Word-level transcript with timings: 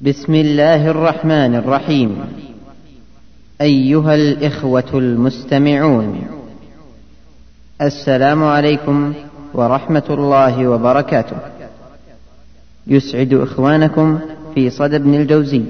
بسم 0.00 0.34
الله 0.34 0.90
الرحمن 0.90 1.54
الرحيم. 1.54 2.10
أيها 3.60 4.14
الإخوة 4.14 4.90
المستمعون 4.94 6.22
السلام 7.82 8.44
عليكم 8.44 9.14
ورحمة 9.54 10.02
الله 10.10 10.68
وبركاته. 10.68 11.36
يسعد 12.86 13.34
إخوانكم 13.34 14.18
في 14.54 14.70
صدى 14.70 14.96
ابن 14.96 15.14
الجوزي 15.14 15.62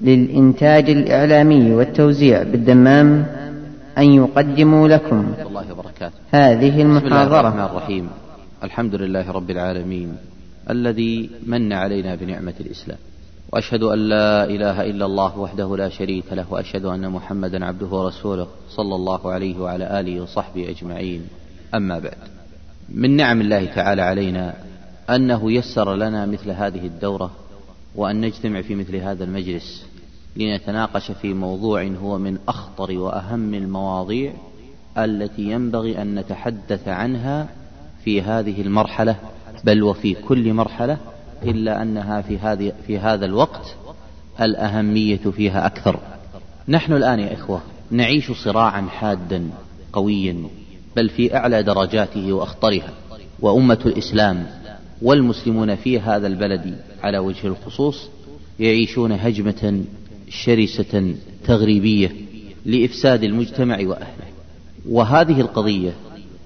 للإنتاج 0.00 0.90
الإعلامي 0.90 1.72
والتوزيع 1.72 2.42
بالدمام 2.42 3.26
أن 3.98 4.04
يقدموا 4.04 4.88
لكم 4.88 5.34
الله 5.46 5.72
وبركاته 5.72 6.18
هذه 6.30 6.70
بسم 6.70 6.80
الله 6.80 7.22
الرحمن 7.22 7.42
المحاضره 7.42 7.70
الرحيم. 7.70 8.08
الحمد 8.64 8.94
لله 8.94 9.30
رب 9.30 9.50
العالمين 9.50 10.16
الذي 10.70 11.30
من 11.46 11.72
علينا 11.72 12.14
بنعمة 12.14 12.54
الإسلام. 12.60 12.98
وأشهد 13.52 13.82
أن 13.82 13.98
لا 13.98 14.44
إله 14.44 14.90
إلا 14.90 15.06
الله 15.06 15.38
وحده 15.38 15.76
لا 15.76 15.88
شريك 15.88 16.24
له 16.32 16.46
وأشهد 16.50 16.84
أن 16.84 17.10
محمدا 17.10 17.64
عبده 17.64 17.86
ورسوله 17.86 18.46
صلى 18.68 18.94
الله 18.94 19.32
عليه 19.32 19.58
وعلى 19.58 20.00
آله 20.00 20.20
وصحبه 20.20 20.70
أجمعين. 20.70 21.26
أما 21.74 21.98
بعد 21.98 22.18
من 22.88 23.16
نعم 23.16 23.40
الله 23.40 23.64
تعالى 23.64 24.02
علينا 24.02 24.54
أنه 25.10 25.52
يسر 25.52 25.94
لنا 25.94 26.26
مثل 26.26 26.50
هذه 26.50 26.86
الدورة 26.86 27.30
وأن 27.94 28.20
نجتمع 28.20 28.62
في 28.62 28.74
مثل 28.74 28.96
هذا 28.96 29.24
المجلس 29.24 29.86
لنتناقش 30.36 31.10
في 31.10 31.34
موضوع 31.34 31.84
هو 32.02 32.18
من 32.18 32.38
أخطر 32.48 32.98
وأهم 32.98 33.54
المواضيع 33.54 34.32
التي 34.98 35.42
ينبغي 35.42 36.02
أن 36.02 36.14
نتحدث 36.14 36.88
عنها 36.88 37.48
في 38.04 38.22
هذه 38.22 38.62
المرحلة 38.62 39.16
بل 39.64 39.82
وفي 39.82 40.14
كل 40.14 40.52
مرحلة 40.52 40.98
إلا 41.44 41.82
أنها 41.82 42.22
في 42.22 42.38
هذه 42.38 42.72
في 42.86 42.98
هذا 42.98 43.26
الوقت 43.26 43.76
الأهمية 44.40 45.16
فيها 45.16 45.66
أكثر. 45.66 46.00
نحن 46.68 46.92
الآن 46.92 47.20
يا 47.20 47.34
إخوة 47.34 47.60
نعيش 47.90 48.32
صراعا 48.32 48.80
حادا 48.80 49.50
قويا 49.92 50.36
بل 50.96 51.08
في 51.08 51.36
أعلى 51.36 51.62
درجاته 51.62 52.32
وأخطرها 52.32 52.90
وأمة 53.40 53.78
الإسلام 53.86 54.46
والمسلمون 55.02 55.74
في 55.76 56.00
هذا 56.00 56.26
البلد 56.26 56.76
على 57.02 57.18
وجه 57.18 57.46
الخصوص 57.46 58.08
يعيشون 58.60 59.12
هجمة 59.12 59.84
شرسة 60.28 61.14
تغريبية 61.44 62.12
لإفساد 62.64 63.24
المجتمع 63.24 63.76
وأهله. 63.76 64.32
وهذه 64.88 65.40
القضية 65.40 65.92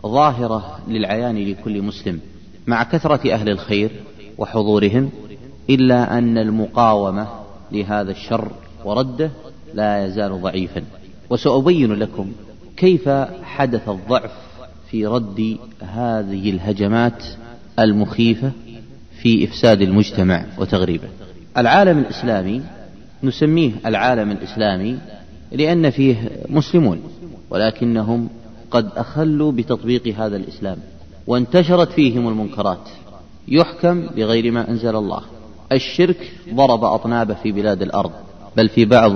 ظاهرة 0.07 0.79
للعيان 0.89 1.39
لكل 1.51 1.83
مسلم 1.83 2.21
مع 2.67 2.83
كثرة 2.83 3.33
أهل 3.33 3.49
الخير 3.49 3.91
وحضورهم 4.39 5.11
إلا 5.71 6.19
أن 6.19 6.39
المقاومة 6.39 7.29
لهذا 7.73 8.11
الشر 8.11 8.51
ورده 8.85 9.31
لا 9.75 10.07
يزال 10.07 10.43
ضعيفا. 10.43 10.83
وسأبين 11.31 11.93
لكم 11.93 12.33
كيف 12.77 13.09
حدث 13.43 13.89
الضعف 13.89 14.33
في 14.91 15.07
رد 15.07 15.57
هذه 15.81 16.51
الهجمات 16.51 17.25
المخيفة 17.79 18.51
في 19.23 19.45
إفساد 19.45 19.83
المجتمع 19.83 20.45
وتغريبه. 20.59 21.09
العالم 21.57 21.99
الإسلامي 21.99 22.63
نسميه 23.23 23.73
العالم 23.87 24.31
الإسلامي 24.31 24.99
لأن 25.53 25.91
فيه 25.91 26.31
مسلمون 26.49 27.01
ولكنهم 27.51 28.29
قد 28.71 28.91
أخلوا 28.97 29.53
بتطبيق 29.53 30.09
هذا 30.09 30.37
الإسلام 30.37 30.79
وانتشرت 31.27 31.93
فيهم 31.93 32.29
المنكرات. 32.29 32.89
يحكم 33.49 34.07
بغير 34.17 34.53
ما 34.53 34.71
أنزل 34.71 34.97
الله. 34.97 35.21
الشرك 35.73 36.33
ضرب 36.55 36.85
أطنابه 36.85 37.35
في 37.35 37.53
بلاد 37.53 37.83
الأرض 37.83 38.11
بل 38.57 38.69
في 38.69 38.85
بعض 38.85 39.13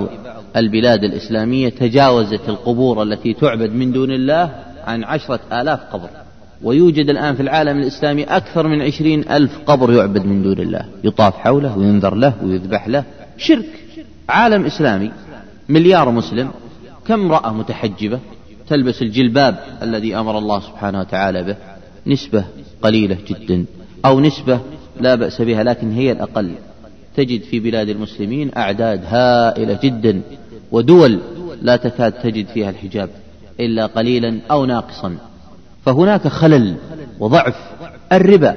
البلاد 0.55 1.03
الإسلامية 1.03 1.69
تجاوزت 1.69 2.49
القبور 2.49 3.03
التي 3.03 3.33
تعبد 3.33 3.73
من 3.73 3.91
دون 3.91 4.11
الله 4.11 4.55
عن 4.83 5.03
عشرة 5.03 5.39
آلاف 5.51 5.79
قبر. 5.79 6.09
ويوجد 6.63 7.09
الآن 7.09 7.35
في 7.35 7.41
العالم 7.41 7.79
الإسلامي 7.79 8.23
أكثر 8.23 8.67
من 8.67 8.81
عشرين 8.81 9.29
ألف 9.29 9.59
قبر 9.65 9.93
يعبد 9.93 10.25
من 10.25 10.43
دون 10.43 10.59
الله. 10.59 10.85
يطاف 11.03 11.37
حوله 11.37 11.77
وينذر 11.77 12.15
له 12.15 12.33
ويذبح 12.43 12.87
له. 12.87 13.03
شرك. 13.37 13.69
عالم 14.29 14.65
إسلامي 14.65 15.11
مليار 15.69 16.11
مسلم 16.11 16.51
كم 17.07 17.13
امرأة 17.13 17.53
متحجبة 17.53 18.19
تلبس 18.69 19.01
الجلباب 19.01 19.59
الذي 19.81 20.15
أمر 20.15 20.37
الله 20.37 20.59
سبحانه 20.59 20.99
وتعالى 20.99 21.43
به؟ 21.43 21.55
نسبة 22.07 22.43
قليلة 22.81 23.17
جدا. 23.27 23.65
أو 24.05 24.19
نسبة 24.19 24.59
لا 24.99 25.15
بأس 25.15 25.41
بها 25.41 25.63
لكن 25.63 25.91
هي 25.91 26.11
الأقل. 26.11 26.51
تجد 27.15 27.41
في 27.41 27.59
بلاد 27.59 27.89
المسلمين 27.89 28.51
أعداد 28.57 29.01
هائلة 29.05 29.79
جدا 29.83 30.21
ودول 30.71 31.19
لا 31.61 31.75
تكاد 31.75 32.11
تجد 32.11 32.45
فيها 32.47 32.69
الحجاب 32.69 33.09
إلا 33.59 33.85
قليلا 33.85 34.39
أو 34.51 34.65
ناقصا. 34.65 35.15
فهناك 35.85 36.27
خلل 36.27 36.75
وضعف. 37.19 37.55
الربا 38.11 38.55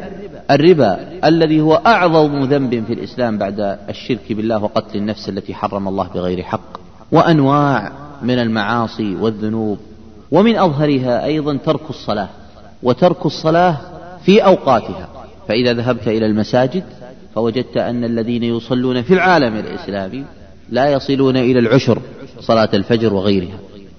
الربا 0.50 0.98
الذي 1.24 1.60
هو 1.60 1.74
أعظم 1.74 2.44
ذنب 2.44 2.84
في 2.84 2.92
الإسلام 2.92 3.38
بعد 3.38 3.78
الشرك 3.88 4.32
بالله 4.32 4.62
وقتل 4.62 4.98
النفس 4.98 5.28
التي 5.28 5.54
حرم 5.54 5.88
الله 5.88 6.08
بغير 6.14 6.42
حق 6.42 6.78
وأنواع 7.12 7.92
من 8.22 8.38
المعاصي 8.38 9.16
والذنوب. 9.16 9.78
ومن 10.32 10.58
أظهرها 10.58 11.24
أيضا 11.24 11.56
ترك 11.56 11.90
الصلاة 11.90 12.28
وترك 12.82 13.26
الصلاة 13.26 13.76
في 14.24 14.44
أوقاتها. 14.44 15.08
فإذا 15.48 15.72
ذهبت 15.72 16.08
إلى 16.08 16.26
المساجد 16.26 16.84
فوجدت 17.34 17.76
أن 17.76 18.04
الذين 18.04 18.42
يصلون 18.42 19.02
في 19.02 19.14
العالم 19.14 19.56
الإسلامي 19.56 20.24
لا 20.70 20.92
يصلون 20.92 21.36
إلى 21.36 21.58
العشر 21.58 21.98
صلاة 22.40 22.68
الفجر 22.74 23.14
وغيرها. 23.14 23.58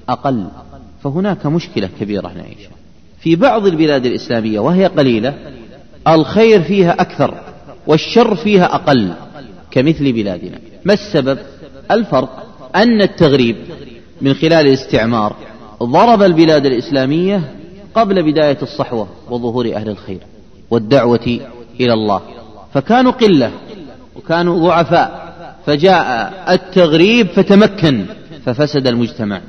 أقل. 0.09 0.47
فهناك 1.03 1.45
مشكلة 1.45 1.89
كبيرة 1.99 2.27
نعيشها 2.27 2.71
في 3.19 3.35
بعض 3.35 3.65
البلاد 3.65 4.05
الإسلامية 4.05 4.59
وهي 4.59 4.85
قليلة 4.85 5.33
الخير 6.07 6.61
فيها 6.61 7.01
أكثر 7.01 7.41
والشر 7.87 8.35
فيها 8.35 8.75
أقل 8.75 9.13
كمثل 9.71 10.13
بلادنا. 10.13 10.59
ما 10.85 10.93
السبب؟ 10.93 11.37
الفرق 11.91 12.45
أن 12.75 13.01
التغريب 13.01 13.55
من 14.21 14.33
خلال 14.33 14.67
الاستعمار 14.67 15.35
ضرب 15.83 16.21
البلاد 16.21 16.65
الإسلامية 16.65 17.55
قبل 17.95 18.31
بداية 18.31 18.57
الصحوة 18.61 19.07
وظهور 19.29 19.75
أهل 19.75 19.89
الخير. 19.89 20.19
والدعوة 20.71 21.39
إلى 21.79 21.93
الله. 21.93 22.21
فكانوا 22.73 23.11
قلة 23.11 23.51
وكانوا 24.15 24.59
ضعفاء. 24.59 25.35
فجاء 25.65 26.33
التغريب 26.49 27.27
فتمكن 27.27 28.05
ففسد 28.45 28.87
المجتمع. 28.87 29.41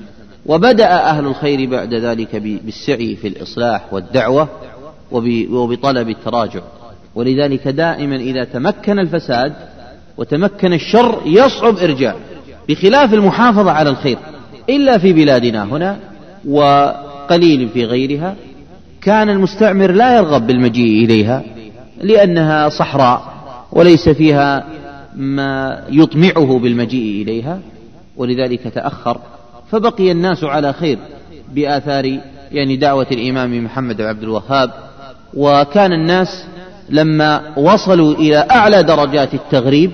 وبدأ 0.46 0.88
أهل 0.88 1.26
الخير 1.26 1.70
بعد 1.70 1.94
ذلك 1.94 2.36
بالسعي 2.36 3.16
في 3.16 3.28
الإصلاح 3.28 3.92
والدعوة 3.92 4.48
وبطلب 5.50 6.08
التراجع. 6.08 6.60
ولذلك 7.14 7.68
دائما 7.68 8.16
إذا 8.16 8.44
تمكن 8.44 8.98
الفساد 8.98 9.52
وتمكن 10.16 10.72
الشر 10.72 11.22
يصعب 11.26 11.76
إرجاع 11.76 12.14
بخلاف 12.68 13.14
المحافظة 13.14 13.70
على 13.70 13.90
الخير. 13.90 14.18
إلا 14.70 14.98
في 14.98 15.12
بلادنا 15.12 15.64
هنا 15.64 15.98
وقليل 16.48 17.68
في 17.68 17.84
غيرها 17.84 18.36
كان 19.06 19.30
المستعمر 19.30 19.92
لا 19.92 20.16
يرغب 20.16 20.46
بالمجيء 20.46 21.04
إليها 21.04 21.42
لأنها 22.00 22.68
صحراء 22.68 23.34
وليس 23.72 24.08
فيها 24.08 24.66
ما 25.16 25.84
يطمعه 25.90 26.58
بالمجيء 26.58 27.22
إليها 27.22 27.60
ولذلك 28.16 28.60
تأخر. 28.74 29.20
فبقي 29.70 30.12
الناس 30.12 30.44
على 30.44 30.72
خير 30.72 30.98
بآثار 31.54 32.18
يعني 32.52 32.76
دعوة 32.76 33.06
الإمام 33.12 33.64
محمد 33.64 33.96
بن 33.96 34.04
عبد 34.04 34.22
الوهاب 34.22 34.70
وكان 35.34 35.92
الناس 35.92 36.44
لما 36.90 37.42
وصلوا 37.56 38.14
إلى 38.14 38.46
أعلى 38.50 38.82
درجات 38.82 39.34
التغريب 39.34 39.90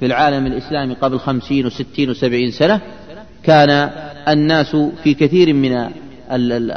في 0.00 0.06
العالم 0.06 0.46
الإسلامي 0.46 0.94
قبل 0.94 1.18
خمسين 1.18 1.66
وستين 1.66 2.10
وسبعين 2.10 2.50
سنة 2.50 2.80
كان 3.42 3.90
الناس 4.28 4.76
في 5.02 5.14
كثير 5.14 5.52
من 5.52 5.88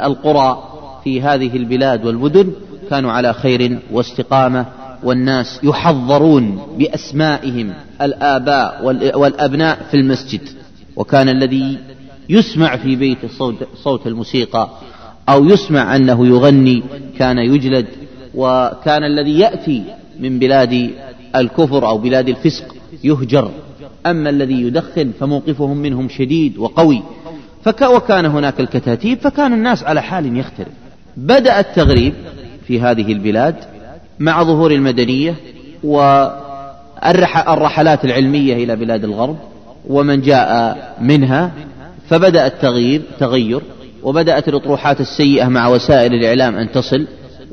القرى 0.04 0.73
في 1.04 1.22
هذه 1.22 1.56
البلاد 1.56 2.04
والمدن 2.06 2.52
كانوا 2.90 3.12
على 3.12 3.32
خير 3.32 3.78
واستقامة 3.92 4.66
والناس 5.02 5.60
يحضرون 5.62 6.62
بأسمائهم 6.78 7.74
الآباء 8.02 8.84
والأبناء 9.18 9.86
في 9.90 9.96
المسجد. 9.96 10.40
وكان 10.96 11.28
الذي 11.28 11.78
يسمع 12.28 12.76
في 12.76 12.96
بيت 12.96 13.18
صوت, 13.38 13.54
صوت 13.82 14.06
الموسيقى 14.06 14.70
أو 15.28 15.44
يسمع 15.44 15.96
أنه 15.96 16.26
يغني 16.26 16.82
كان 17.18 17.38
يجلد 17.38 17.86
وكان 18.34 19.04
الذي 19.04 19.38
يأتي 19.38 19.82
من 20.20 20.38
بلاد 20.38 20.90
الكفر 21.36 21.88
أو 21.88 21.98
بلاد 21.98 22.28
الفسق 22.28 22.74
يهجر. 23.04 23.50
أما 24.06 24.30
الذي 24.30 24.62
يدخن 24.62 25.12
فموقفهم 25.20 25.76
منهم 25.76 26.08
شديد 26.08 26.58
وقوي. 26.58 27.02
فك 27.64 27.82
وكان 27.82 28.26
هناك 28.26 28.60
الكتاتيب 28.60 29.18
فكان 29.18 29.52
الناس 29.52 29.82
على 29.82 30.02
حال 30.02 30.36
يختلف. 30.36 30.83
بدأ 31.16 31.60
التغريب 31.60 32.14
في 32.66 32.80
هذه 32.80 33.12
البلاد 33.12 33.56
مع 34.18 34.42
ظهور 34.42 34.70
المدنية 34.70 35.34
الرحلات 37.48 38.04
العلمية 38.04 38.54
إلى 38.54 38.76
بلاد 38.76 39.04
الغرب 39.04 39.36
ومن 39.88 40.20
جاء 40.20 40.76
منها 41.00 41.50
فبدأ 42.08 42.46
التغيير 42.46 43.02
تغير 43.18 43.62
وبدأت 44.02 44.48
الأطروحات 44.48 45.00
السيئة 45.00 45.48
مع 45.48 45.68
وسائل 45.68 46.14
الإعلام 46.14 46.56
أن 46.56 46.72
تصل 46.72 47.06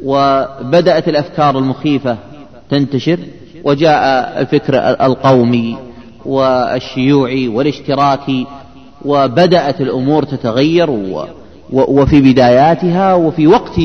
وبدأت 0.04 1.08
الأفكار 1.08 1.58
المخيفة 1.58 2.18
تنتشر 2.70 3.20
وجاء 3.64 4.34
الفكر 4.42 4.76
القومي 5.06 5.78
والشيوعي 6.26 7.48
والاشتراكي 7.48 8.48
وبدأت 9.06 9.82
الأمور 9.82 10.24
تتغير 10.24 10.90
وفي 11.72 12.22
بداياتها 12.22 13.14
وفي 13.14 13.48
وقت 13.48 13.80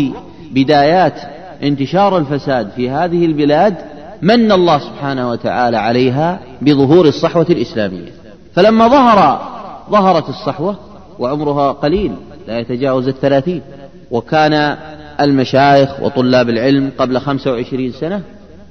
بدايات 0.50 1.20
انتشار 1.62 2.18
الفساد 2.18 2.70
في 2.76 2.90
هذه 2.90 3.24
البلاد 3.24 3.74
من 4.22 4.52
الله 4.52 4.78
سبحانه 4.78 5.30
وتعالى 5.30 5.76
عليها 5.76 6.40
بظهور 6.62 7.08
الصحوة 7.08 7.46
الإسلامية. 7.50 8.12
فلما 8.54 8.88
ظهر 8.88 9.40
ظهرت 9.90 10.28
الصحوة 10.28 10.76
وعمرها 11.18 11.72
قليل 11.72 12.12
لا 12.48 12.58
يتجاوز 12.58 13.08
الثلاثين 13.08 13.62
وكان 14.10 14.76
المشايخ 15.20 16.02
وطلاب 16.02 16.48
العلم 16.48 16.90
قبل 16.98 17.18
خمسة 17.20 17.52
وعشرين 17.52 17.92
سنة 17.92 18.22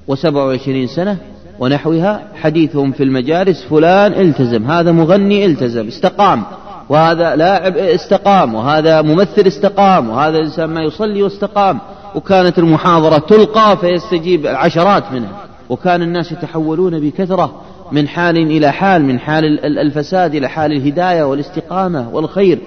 وسبع 0.07 0.43
وعشرين 0.43 0.87
سنة 0.87 1.17
ونحوها 1.59 2.21
حديثهم 2.41 2.91
في 2.91 3.03
المجالس 3.03 3.63
فلان 3.63 4.13
التزم 4.13 4.71
هذا 4.71 4.91
مغني 4.91 5.45
التزم 5.45 5.87
استقام. 5.87 6.43
وهذا 6.89 7.35
لاعب 7.35 7.77
استقام 7.77 8.55
وهذا 8.55 9.01
ممثل 9.01 9.47
استقام 9.47 10.09
وهذا 10.09 10.37
إنسان 10.37 10.65
ما 10.65 10.81
يصلي 10.81 11.23
واستقام. 11.23 11.79
وكانت 12.15 12.59
المحاضرة 12.59 13.17
تلقى 13.17 13.77
فيستجيب 13.77 14.45
العشرات 14.45 15.11
منها. 15.11 15.45
وكان 15.69 16.01
الناس 16.01 16.31
يتحولون 16.31 16.99
بكثرة 16.99 17.61
من 17.91 18.07
حال 18.07 18.37
إلى 18.37 18.71
حال 18.71 19.05
من 19.05 19.19
حال 19.19 19.65
الفساد 19.65 20.35
إلى 20.35 20.47
حال 20.47 20.71
الهداية 20.71 21.23
والاستقامة 21.23 22.09
والخير. 22.09 22.59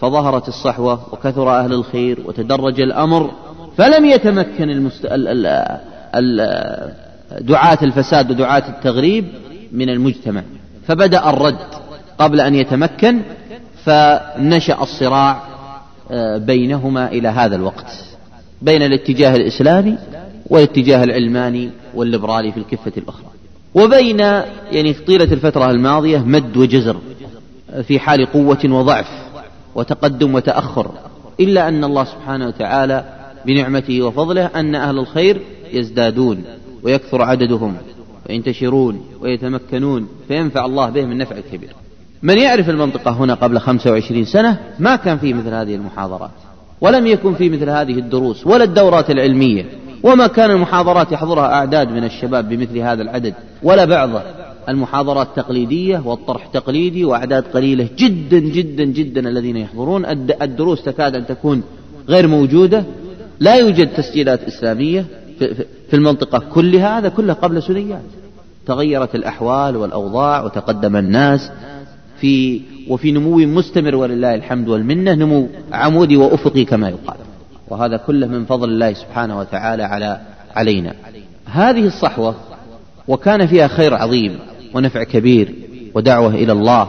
فظهرت 0.00 0.48
الصحوة 0.48 1.00
وكثر 1.12 1.50
أهل 1.50 1.72
الخير 1.72 2.18
وتدرج 2.24 2.80
الأمر. 2.80 3.30
فلم 3.76 4.04
يتمكن 4.04 4.70
المست... 4.70 5.04
ال... 5.04 5.28
ال... 5.28 5.46
ال... 6.14 6.92
دعاة 7.40 7.78
الفساد 7.82 8.30
ودعاة 8.30 8.62
التغريب 8.68 9.24
من 9.72 9.90
المجتمع. 9.90 10.42
فبدأ 10.86 11.30
الرد 11.30 11.56
قبل 12.18 12.40
أن 12.40 12.54
يتمكن. 12.54 13.22
فنشأ 13.86 14.82
الصراع 14.82 15.42
آه، 16.10 16.38
بينهما 16.38 17.08
إلى 17.08 17.28
هذا 17.28 17.56
الوقت 17.56 17.86
بين 18.62 18.82
الاتجاه 18.82 19.36
الإسلامي 19.36 19.98
والاتجاه 20.46 21.04
العلماني 21.04 21.70
والليبرالي 21.94 22.52
في 22.52 22.58
الكفة 22.58 22.92
الأخرى. 22.96 23.26
وبين 23.74 24.20
يعني 24.72 24.92
طيلة 24.92 25.32
الفترة 25.32 25.70
الماضية 25.70 26.18
مد 26.18 26.56
وجزر 26.56 26.96
في 27.82 27.98
حال 27.98 28.26
قوة 28.26 28.58
وضعف 28.64 29.08
وتقدم 29.74 30.34
وتأخر 30.34 30.90
إلا 31.40 31.68
أن 31.68 31.84
الله 31.84 32.04
سبحانه 32.04 32.46
وتعالى 32.46 33.04
بنعمته 33.46 34.02
وفضله 34.02 34.46
أن 34.46 34.74
أهل 34.74 34.98
الخير 34.98 35.40
يزدادون 35.72 36.44
ويكثر 36.82 37.22
عددهم 37.22 37.76
وينتشرون 38.28 39.06
ويتمكنون 39.20 40.08
فينفع 40.28 40.64
الله 40.64 40.90
بهم 40.90 41.12
النفع 41.12 41.36
الكبير. 41.36 41.70
من 42.22 42.38
يعرف 42.38 42.70
المنطقة 42.70 43.10
هنا 43.10 43.34
قبل 43.34 43.58
25 43.58 44.24
سنة 44.24 44.58
ما 44.78 44.96
كان 44.96 45.18
في 45.18 45.34
مثل 45.34 45.54
هذه 45.54 45.74
المحاضرات 45.74 46.30
ولم 46.80 47.06
يكن 47.06 47.34
في 47.34 47.50
مثل 47.50 47.70
هذه 47.70 47.98
الدروس 47.98 48.46
ولا 48.46 48.64
الدورات 48.64 49.10
العلمية 49.10 49.66
وما 50.02 50.26
كان 50.26 50.50
المحاضرات 50.50 51.12
يحضرها 51.12 51.52
أعداد 51.54 51.88
من 51.88 52.04
الشباب 52.04 52.48
بمثل 52.48 52.78
هذا 52.78 53.02
العدد 53.02 53.34
ولا 53.62 53.84
بعض 53.84 54.10
المحاضرات 54.68 55.28
تقليدية 55.36 56.02
والطرح 56.04 56.46
تقليدي 56.46 57.04
وأعداد 57.04 57.44
قليلة 57.44 57.88
جدا 57.96 58.38
جدا 58.38 58.84
جدا 58.84 59.28
الذين 59.28 59.56
يحضرون. 59.56 60.04
الدروس 60.42 60.82
تكاد 60.82 61.14
أن 61.14 61.26
تكون 61.26 61.62
غير 62.08 62.28
موجودة. 62.28 62.84
لا 63.40 63.54
يوجد 63.54 63.94
تسجيلات 63.94 64.42
إسلامية 64.42 65.04
في 65.90 65.94
المنطقة 65.94 66.38
كلها 66.38 66.98
هذا 66.98 67.08
كله 67.08 67.32
قبل 67.32 67.62
سنيات. 67.62 68.02
تغيرت 68.66 69.14
الأحوال 69.14 69.76
والأوضاع 69.76 70.44
وتقدم 70.44 70.96
الناس. 70.96 71.50
في 72.20 72.60
وفي 72.88 73.12
نمو 73.12 73.36
مستمر 73.36 73.94
ولله 73.94 74.34
الحمد 74.34 74.68
والمنة 74.68 75.14
نمو 75.14 75.48
عمودي 75.72 76.16
وأفقي 76.16 76.64
كما 76.64 76.88
يقال. 76.88 77.16
وهذا 77.68 77.96
كله 77.96 78.26
من 78.26 78.44
فضل 78.44 78.68
الله 78.68 78.92
سبحانه 78.92 79.38
وتعالى 79.38 79.82
على 79.82 80.20
علينا. 80.56 80.94
هذه 81.46 81.86
الصحوة 81.86 82.34
وكان 83.08 83.46
فيها 83.46 83.68
خير 83.68 83.94
عظيم 83.94 84.38
ونفع 84.74 85.02
كبير 85.02 85.54
ودعوة 85.94 86.34
إلى 86.34 86.52
الله 86.52 86.88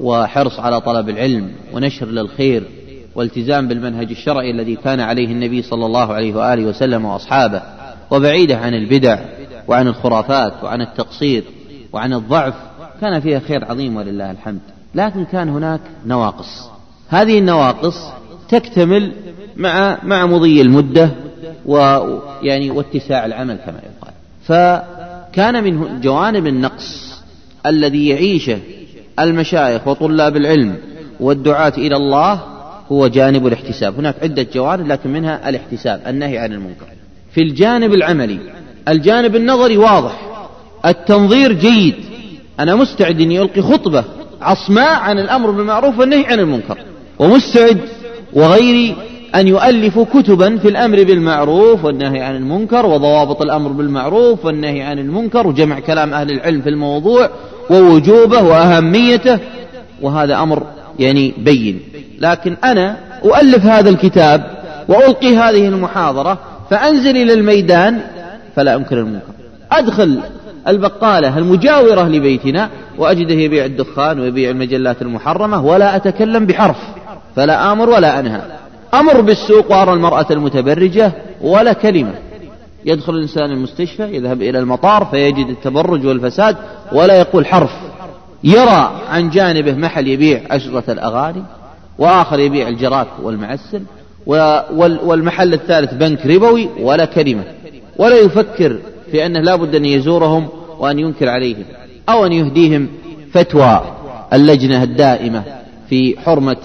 وحرص 0.00 0.60
على 0.60 0.80
طلب 0.80 1.08
العلم 1.08 1.50
ونشر 1.72 2.06
للخير 2.06 2.62
والتزام 3.14 3.68
بالمنهج 3.68 4.10
الشرعي 4.10 4.50
الذي 4.50 4.76
كان 4.76 5.00
عليه 5.00 5.26
النبي 5.26 5.62
صلى 5.62 5.86
الله 5.86 6.12
عليه 6.12 6.34
وآله 6.34 6.64
وسلم 6.64 7.04
وأصحابه 7.04 7.62
وبعيدة 8.10 8.56
عن 8.56 8.74
البدع 8.74 9.18
وعن 9.68 9.88
الخرافات 9.88 10.64
وعن 10.64 10.80
التقصير 10.80 11.44
وعن 11.92 12.12
الضعف 12.12 12.54
كان 13.00 13.20
فيها 13.20 13.38
خير 13.38 13.64
عظيم 13.64 13.96
ولله 13.96 14.30
الحمد 14.30 14.60
لكن 14.94 15.24
كان 15.24 15.48
هناك 15.48 15.80
نواقص. 16.06 16.68
هذه 17.08 17.38
النواقص 17.38 17.96
تكتمل 18.48 19.12
مع 19.56 19.98
مع 20.02 20.26
مضي 20.26 20.60
المدة 20.62 21.10
ويعني 21.66 22.70
واتساع 22.70 23.26
العمل 23.26 23.56
كما 23.66 23.78
يقال. 23.78 24.14
فكان 24.44 25.64
من 25.64 26.00
جوانب 26.00 26.46
النقص 26.46 27.22
الذي 27.66 28.08
يعيشه 28.08 28.58
المشايخ 29.20 29.88
وطلاب 29.88 30.36
العلم 30.36 30.76
والدعاة 31.20 31.72
إلى 31.78 31.96
الله 31.96 32.40
هو 32.92 33.06
جانب 33.06 33.46
الاحتساب. 33.46 33.98
هناك 33.98 34.14
عدة 34.22 34.46
جوانب 34.54 34.86
لكن 34.86 35.12
منها 35.12 35.48
الاحتساب 35.48 36.00
النهي 36.06 36.38
عن 36.38 36.52
المنكر. 36.52 36.86
في 37.30 37.42
الجانب 37.42 37.94
العملي 37.94 38.38
الجانب 38.88 39.36
النظري 39.36 39.76
واضح 39.76 40.20
التنظير 40.86 41.52
جيد. 41.52 41.94
أنا 42.60 42.74
مستعد 42.74 43.20
أني 43.20 43.42
ألقي 43.42 43.62
خطبة 43.62 44.04
عصماء 44.42 45.00
عن 45.00 45.18
الأمر 45.18 45.50
بالمعروف 45.50 45.98
والنهي 45.98 46.26
عن 46.26 46.38
المنكر 46.38 46.78
ومستعد 47.18 47.78
وغيري 48.32 48.96
أن 49.34 49.48
يؤلفوا 49.48 50.04
كتبا 50.04 50.56
في 50.56 50.68
الأمر 50.68 51.04
بالمعروف 51.04 51.84
والنهي 51.84 52.22
عن 52.22 52.36
المنكر 52.36 52.86
وضوابط 52.86 53.42
الأمر 53.42 53.72
بالمعروف 53.72 54.44
والنهي 54.44 54.82
عن 54.82 54.98
المنكر 54.98 55.46
وجمع 55.46 55.80
كلام 55.80 56.14
أهل 56.14 56.30
العلم 56.30 56.62
في 56.62 56.68
الموضوع 56.68 57.30
ووجوبه 57.70 58.42
وأهميته 58.42 59.38
وهذا 60.02 60.42
أمر 60.42 60.62
يعني 60.98 61.34
بين. 61.38 61.80
لكن 62.18 62.56
أنا 62.64 62.96
أؤلف 63.24 63.66
هذا 63.66 63.90
الكتاب 63.90 64.58
وألقي 64.88 65.36
هذه 65.36 65.68
المحاضرة 65.68 66.38
فأنزل 66.70 67.16
إلى 67.16 67.32
الميدان 67.32 68.00
فلا 68.56 68.74
أنكر 68.74 68.98
المنكر. 68.98 69.32
أدخل 69.72 70.20
البقالة 70.68 71.38
المجاورة 71.38 72.02
لبيتنا 72.02 72.70
وأجده 72.98 73.34
يبيع 73.34 73.64
الدخان 73.64 74.20
ويبيع 74.20 74.50
المجلات 74.50 75.02
المحرمة 75.02 75.64
ولا 75.64 75.96
أتكلم 75.96 76.46
بحرف 76.46 76.76
فلا 77.36 77.72
آمر 77.72 77.90
ولا 77.90 78.20
أنهى. 78.20 78.40
أمر 78.94 79.20
بالسوق 79.20 79.70
وأرى 79.70 79.92
المرأة 79.92 80.26
المتبرجة 80.30 81.12
ولا 81.40 81.72
كلمة. 81.72 82.14
يدخل 82.84 83.14
الإنسان 83.14 83.50
المستشفى 83.50 84.02
يذهب 84.02 84.42
إلى 84.42 84.58
المطار 84.58 85.04
فيجد 85.04 85.48
التبرج 85.48 86.06
والفساد 86.06 86.56
ولا 86.92 87.18
يقول 87.18 87.46
حرف. 87.46 87.70
يرى 88.44 89.02
عن 89.08 89.30
جانبه 89.30 89.72
محل 89.72 90.08
يبيع 90.08 90.42
أشرطة 90.50 90.92
الأغاني 90.92 91.42
وآخر 91.98 92.38
يبيع 92.38 92.68
الجراك 92.68 93.08
والمعسل 93.22 93.82
والمحل 95.04 95.54
الثالث 95.54 95.94
بنك 95.94 96.26
ربوي 96.26 96.68
ولا 96.80 97.04
كلمة. 97.04 97.44
ولا 97.96 98.18
يفكر 98.18 98.78
في 99.10 99.26
أنه 99.26 99.40
لا 99.40 99.56
بد 99.56 99.74
أن 99.74 99.84
يزورهم 99.84 100.48
وأن 100.78 100.98
ينكر 100.98 101.28
عليهم 101.28 101.64
أو 102.08 102.26
أن 102.26 102.32
يهديهم 102.32 102.88
فتوى 103.32 103.82
اللجنة 104.32 104.82
الدائمة 104.82 105.42
في 105.88 106.20
حرمة 106.20 106.56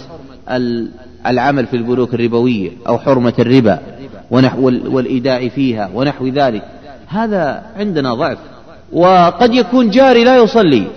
العمل 1.27 1.67
في 1.67 1.77
البنوك 1.77 2.13
الربوية 2.13 2.71
أو 2.87 2.97
حرمة 2.97 3.33
الربا 3.39 3.79
ونحو 4.31 4.65
والإيداع 4.65 5.47
فيها 5.47 5.89
ونحو 5.93 6.27
ذلك. 6.27 6.63
هذا 7.07 7.63
عندنا 7.77 8.13
ضعف 8.13 8.37
وقد 8.91 9.53
يكون 9.53 9.89
جاري 9.89 10.23
لا 10.23 10.37
يصلي 10.37 10.87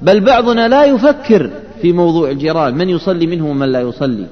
بل 0.00 0.20
بعضنا 0.20 0.68
لا 0.68 0.84
يفكر 0.84 1.50
في 1.82 1.92
موضوع 1.92 2.30
الجيران 2.30 2.74
من 2.74 2.88
يصلي 2.88 3.26
منهم 3.26 3.50
ومن 3.50 3.72
لا 3.72 3.80
يصلي. 3.80 4.26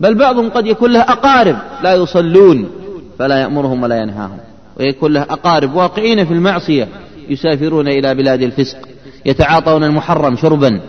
بل 0.00 0.14
بعضهم 0.14 0.50
قد 0.50 0.66
يكون 0.66 0.92
له 0.92 1.00
أقارب 1.00 1.56
لا 1.82 1.94
يصلون 1.94 2.70
فلا 3.18 3.40
يأمرهم 3.40 3.82
ولا 3.82 4.02
ينهاهم 4.02 4.38
ويكون 4.80 5.12
له 5.12 5.22
أقارب 5.22 5.74
واقعين 5.74 6.24
في 6.24 6.32
المعصية. 6.32 6.88
يسافرون 7.28 7.88
إلى 7.88 8.14
بلاد 8.14 8.42
الفسق 8.42 8.78
يتعاطون 9.26 9.84
المحرم 9.84 10.36
شربا 10.36 10.80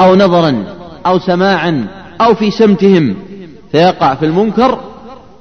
أو 0.00 0.14
نظرا 0.14 0.64
أو 1.06 1.18
سماعا 1.18 1.86
أو 2.20 2.34
في 2.34 2.50
سمتهم. 2.50 3.16
فيقع 3.72 4.14
في 4.14 4.24
المنكر 4.26 4.80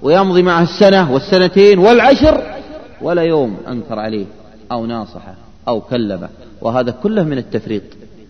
ويمضي 0.01 0.41
معه 0.41 0.63
السنة 0.63 1.11
والسنتين 1.11 1.79
والعشر 1.79 2.41
ولا 3.01 3.21
يوم 3.21 3.57
أنكر 3.67 3.99
عليه 3.99 4.25
أو 4.71 4.85
ناصحه 4.85 5.35
أو 5.67 5.81
كلمه. 5.81 6.29
وهذا 6.61 6.91
كله 6.91 7.23
من 7.23 7.37
التفريط 7.37 7.83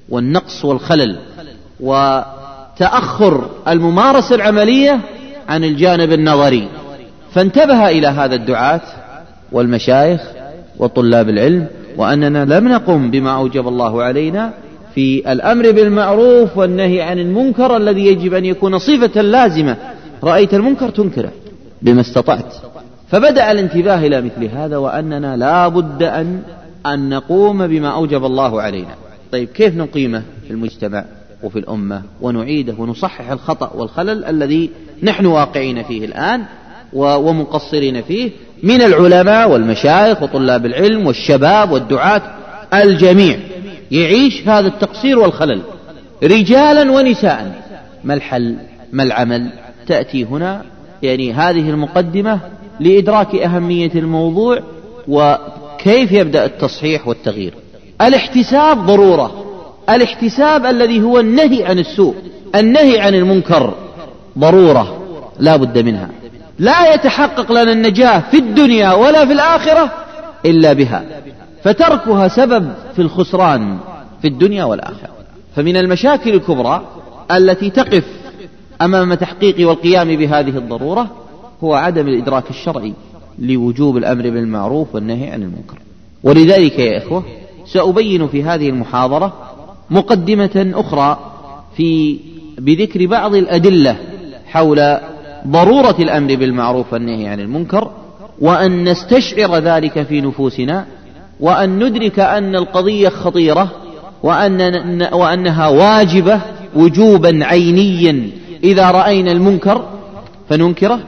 والنقص 0.10 0.66
والخلل 0.66 1.18
وتأخر 1.80 3.50
الممارسة 3.68 4.36
العملية 4.36 5.00
عن 5.50 5.64
الجانب 5.64 6.12
النظري. 6.12 6.68
فانتبه 7.32 7.88
إلى 7.90 8.08
هذا 8.08 8.36
الدعاة 8.36 8.82
والمشايخ 9.52 10.22
وطلاب 10.80 11.30
العلم 11.30 11.68
وأننا 11.98 12.46
لم 12.46 12.68
نقم 12.68 13.12
بما 13.12 13.32
أوجب 13.36 13.68
الله 13.68 14.04
علينا 14.04 14.54
في 14.96 15.32
الأمر 15.32 15.72
بالمعروف 15.72 16.58
والنهي 16.58 17.02
عن 17.02 17.20
المنكر 17.20 17.78
الذي 17.78 18.06
يجب 18.06 18.34
أن 18.34 18.46
يكون 18.46 18.80
صفة 18.80 19.22
لازمة. 19.22 19.78
رأيت 20.24 20.54
المنكر 20.54 20.90
تنكره 20.90 21.32
بما 21.82 22.02
استطعت. 22.02 22.54
فبدأ 23.08 23.52
الانتباه 23.52 24.08
إلى 24.08 24.22
مثل 24.22 24.46
هذا 24.46 24.78
وأننا 24.78 25.38
لا 25.38 25.68
بد 25.68 26.04
أن 26.04 26.42
أن 26.86 27.10
نقوم 27.10 27.68
بما 27.68 27.90
أوجب 27.90 28.26
الله 28.26 28.62
علينا. 28.62 28.96
طيب 29.32 29.48
كيف 29.48 29.76
نقيمه 29.78 30.24
في 30.48 30.52
المجتمع 30.52 31.06
وفي 31.44 31.60
الأمة 31.60 32.02
ونعيده 32.22 32.76
ونصحح 32.80 33.32
الخطأ 33.32 33.72
والخلل 33.76 34.26
الذي 34.26 34.70
نحن 35.04 35.26
واقعين 35.26 35.84
فيه 35.84 36.06
الآن 36.06 36.44
ومقصرين 36.94 38.02
فيه 38.02 38.32
من 38.64 38.82
العلماء 38.82 39.52
والمشايخ 39.52 40.24
وطلاب 40.24 40.66
العلم 40.66 41.08
والشباب 41.08 41.72
والدعاة 41.72 42.22
الجميع 42.74 43.40
يعيش 43.92 44.48
هذا 44.48 44.68
التقصير 44.68 45.20
والخلل. 45.20 45.62
رجالا 46.24 46.92
ونساء. 46.92 47.62
ما 48.04 48.14
الحل؟ 48.14 48.56
ما 48.94 49.04
العمل؟ 49.04 49.50
تأتي 49.88 50.24
هنا. 50.24 50.62
يعني 51.04 51.34
هذه 51.34 51.70
المقدمة 51.70 52.40
لإدراك 52.80 53.36
أهمية 53.36 53.92
الموضوع 53.96 54.60
وكيف 55.08 56.12
يبدأ 56.12 56.46
التصحيح 56.46 57.08
والتغيير. 57.08 57.54
الاحتساب 58.02 58.86
ضرورة. 58.86 59.46
الاحتساب 59.90 60.66
الذي 60.66 61.02
هو 61.02 61.20
النهي 61.20 61.66
عن 61.66 61.80
السوء 61.80 62.16
النهي 62.56 63.00
عن 63.00 63.16
المنكر 63.16 63.74
ضرورة. 64.40 65.04
لا 65.40 65.56
بد 65.56 65.80
منها. 65.80 66.10
لا 66.60 66.94
يتحقق 66.94 67.52
لنا 67.52 67.72
النجاة 67.72 68.20
في 68.32 68.38
الدنيا 68.38 68.94
ولا 68.94 69.26
في 69.26 69.34
الآخرة 69.34 69.92
إلا 70.46 70.74
بها. 70.74 71.04
فتركها 71.64 72.28
سبب 72.28 72.74
في 72.96 73.02
الخسران 73.02 73.78
في 74.22 74.28
الدنيا 74.28 74.64
والآخرة. 74.64 75.10
فمن 75.56 75.78
المشاكل 75.78 76.34
الكبرى 76.34 76.88
التي 77.32 77.70
تقف 77.70 78.04
أمام 78.82 79.14
تحقيق 79.14 79.68
والقيام 79.70 80.16
بهذه 80.16 80.58
الضرورة 80.58 81.08
هو 81.64 81.74
عدم 81.74 82.08
الإدراك 82.08 82.50
الشرعي 82.50 82.94
لوجوب 83.40 83.98
الأمر 83.98 84.22
بالمعروف 84.22 84.96
والنهي 84.96 85.30
عن 85.30 85.42
المنكر. 85.42 85.78
ولذلك 86.24 86.80
يا 86.80 86.98
إخوة 86.98 87.24
سأبين 87.66 88.28
في 88.28 88.44
هذه 88.44 88.70
المحاضرة 88.70 89.34
مقدمة 89.90 90.72
أخرى 90.76 91.20
في 91.78 92.20
بذكر 92.58 93.06
بعض 93.06 93.36
الأدلة 93.36 93.98
حول 94.46 94.98
ضرورة 95.48 95.96
الأمر 96.00 96.36
بالمعروف 96.36 96.94
والنهي 96.94 97.28
عن 97.28 97.40
المنكر 97.40 97.92
وأن 98.42 98.90
نستشعر 98.90 99.58
ذلك 99.58 100.04
في 100.04 100.22
نفوسنا 100.22 100.86
وأن 101.40 101.84
ندرك 101.84 102.20
أن 102.20 102.56
القضية 102.56 103.10
خطيرة 103.10 103.72
وأن 104.24 105.08
وأنها 105.14 105.68
واجبة 105.68 106.42
وجوبا 106.76 107.46
عينيا 107.46 108.30
إذا 108.64 108.92
رأينا 108.92 109.32
المنكر 109.32 109.86
فننكره 110.50 111.00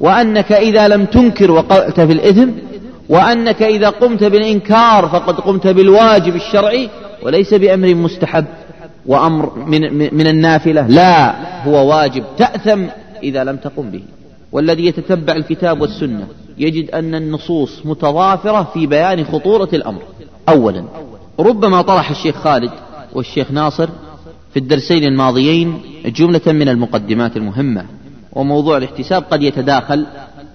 وأنك 0.00 0.52
إذا 0.52 0.88
لم 0.88 1.04
تنكر 1.04 1.50
وقعت 1.50 2.00
في 2.00 2.12
الإثم 2.12 2.48
وأنك 3.08 3.62
إذا 3.62 3.88
قمت 3.88 4.24
بالإنكار 4.24 5.08
فقد 5.08 5.40
قمت 5.40 5.66
بالواجب 5.66 6.34
الشرعي 6.34 6.88
وليس 7.22 7.54
بأمر 7.54 7.94
مستحب 7.94 8.44
وأمر 9.06 9.52
من, 9.66 10.14
من 10.14 10.26
النافلة. 10.26 10.86
لا 10.86 11.34
هو 11.64 11.88
واجب. 11.88 12.24
تأثم 12.38 12.84
إذا 13.22 13.44
لم 13.44 13.56
تقم 13.56 13.90
به. 13.90 14.02
والذي 14.52 14.86
يتتبع 14.86 15.36
الكتاب 15.36 15.80
والسنة 15.80 16.26
يجد 16.58 16.90
أن 16.90 17.14
النصوص 17.14 17.86
متضافرة 17.86 18.70
في 18.74 18.86
بيان 18.86 19.24
خطورة 19.24 19.68
الأمر. 19.72 20.02
أولا 20.48 20.84
ربما 21.40 21.82
طرح 21.82 22.10
الشيخ 22.10 22.36
خالد 22.36 22.70
والشيخ 23.12 23.50
ناصر 23.50 23.88
في 24.52 24.58
الدرسين 24.58 25.04
الماضيين 25.04 25.80
جملة 26.06 26.40
من 26.46 26.68
المقدمات 26.68 27.36
المهمة 27.36 27.84
وموضوع 28.32 28.76
الاحتساب 28.76 29.24
قد 29.30 29.42
يتداخل 29.42 30.06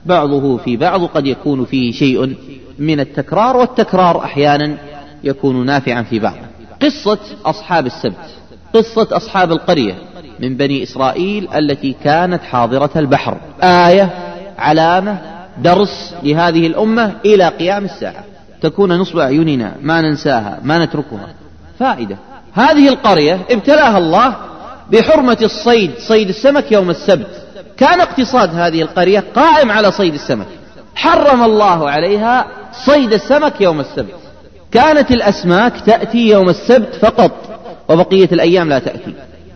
بعضه 0.06 0.58
في 0.58 0.78
بعض 0.78 1.06
قد 1.06 1.28
يكون 1.28 1.66
فيه 1.66 1.92
شيء 1.92 2.36
من 2.80 3.00
التكرار 3.00 3.58
والتكرار 3.58 4.24
أحيانا 4.24 4.78
يكون 5.24 5.66
نافعا 5.66 6.04
في 6.04 6.20
بعض. 6.20 6.36
قصة 6.82 7.20
أصحاب 7.46 7.86
السبت 7.86 8.16
قصة 8.74 9.08
أصحاب 9.12 9.52
القرية 9.52 9.96
من 10.42 10.58
بني 10.58 10.84
إسرائيل 10.84 11.48
التي 11.56 11.96
كانت 12.04 12.44
حاضرة 12.44 12.90
البحر. 12.96 13.38
آية 13.64 14.10
علامة 14.60 15.18
درس 15.58 16.14
لهذه 16.24 16.68
الأمة 16.68 17.14
إلى 17.26 17.48
قيام 17.48 17.86
الساعة. 17.86 18.24
تكون 18.62 18.98
نصب 18.98 19.18
أعيننا 19.18 19.76
ما 19.82 20.02
ننساها 20.02 20.60
ما 20.64 20.86
نتركها. 20.86 21.28
فائدة 21.80 22.18
هذه 22.54 22.90
القرية 22.90 23.40
ابتلاها 23.52 23.98
الله 23.98 24.36
بحرمة 24.92 25.38
الصيد 25.42 25.92
صيد 26.00 26.30
السمك 26.30 26.72
يوم 26.72 26.90
السبت. 26.90 27.42
كان 27.78 28.02
اقتصاد 28.02 28.56
هذه 28.56 28.82
القرية 28.82 29.24
قائم 29.36 29.72
على 29.72 29.92
صيد 29.92 30.14
السمك. 30.14 30.48
حرم 30.96 31.44
الله 31.44 31.90
عليها 31.90 32.48
صيد 32.86 33.14
السمك 33.14 33.62
يوم 33.62 33.80
السبت. 33.80 34.16
كانت 34.72 35.12
الأسماك 35.12 35.74
تأتي 35.86 36.28
يوم 36.28 36.50
السبت 36.50 36.96
فقط 36.96 37.32
وبقية 37.90 38.30
الأيام 38.32 38.70
لا 38.70 38.80
تأتي. 38.80 39.14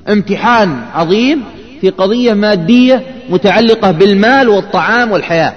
امتحان 0.09 0.81
عظيم 0.93 1.43
في 1.81 1.89
قضية 1.89 2.33
مادية 2.33 3.03
متعلقة 3.29 3.91
بالمال 3.91 4.49
والطعام 4.49 5.11
والحياة. 5.11 5.53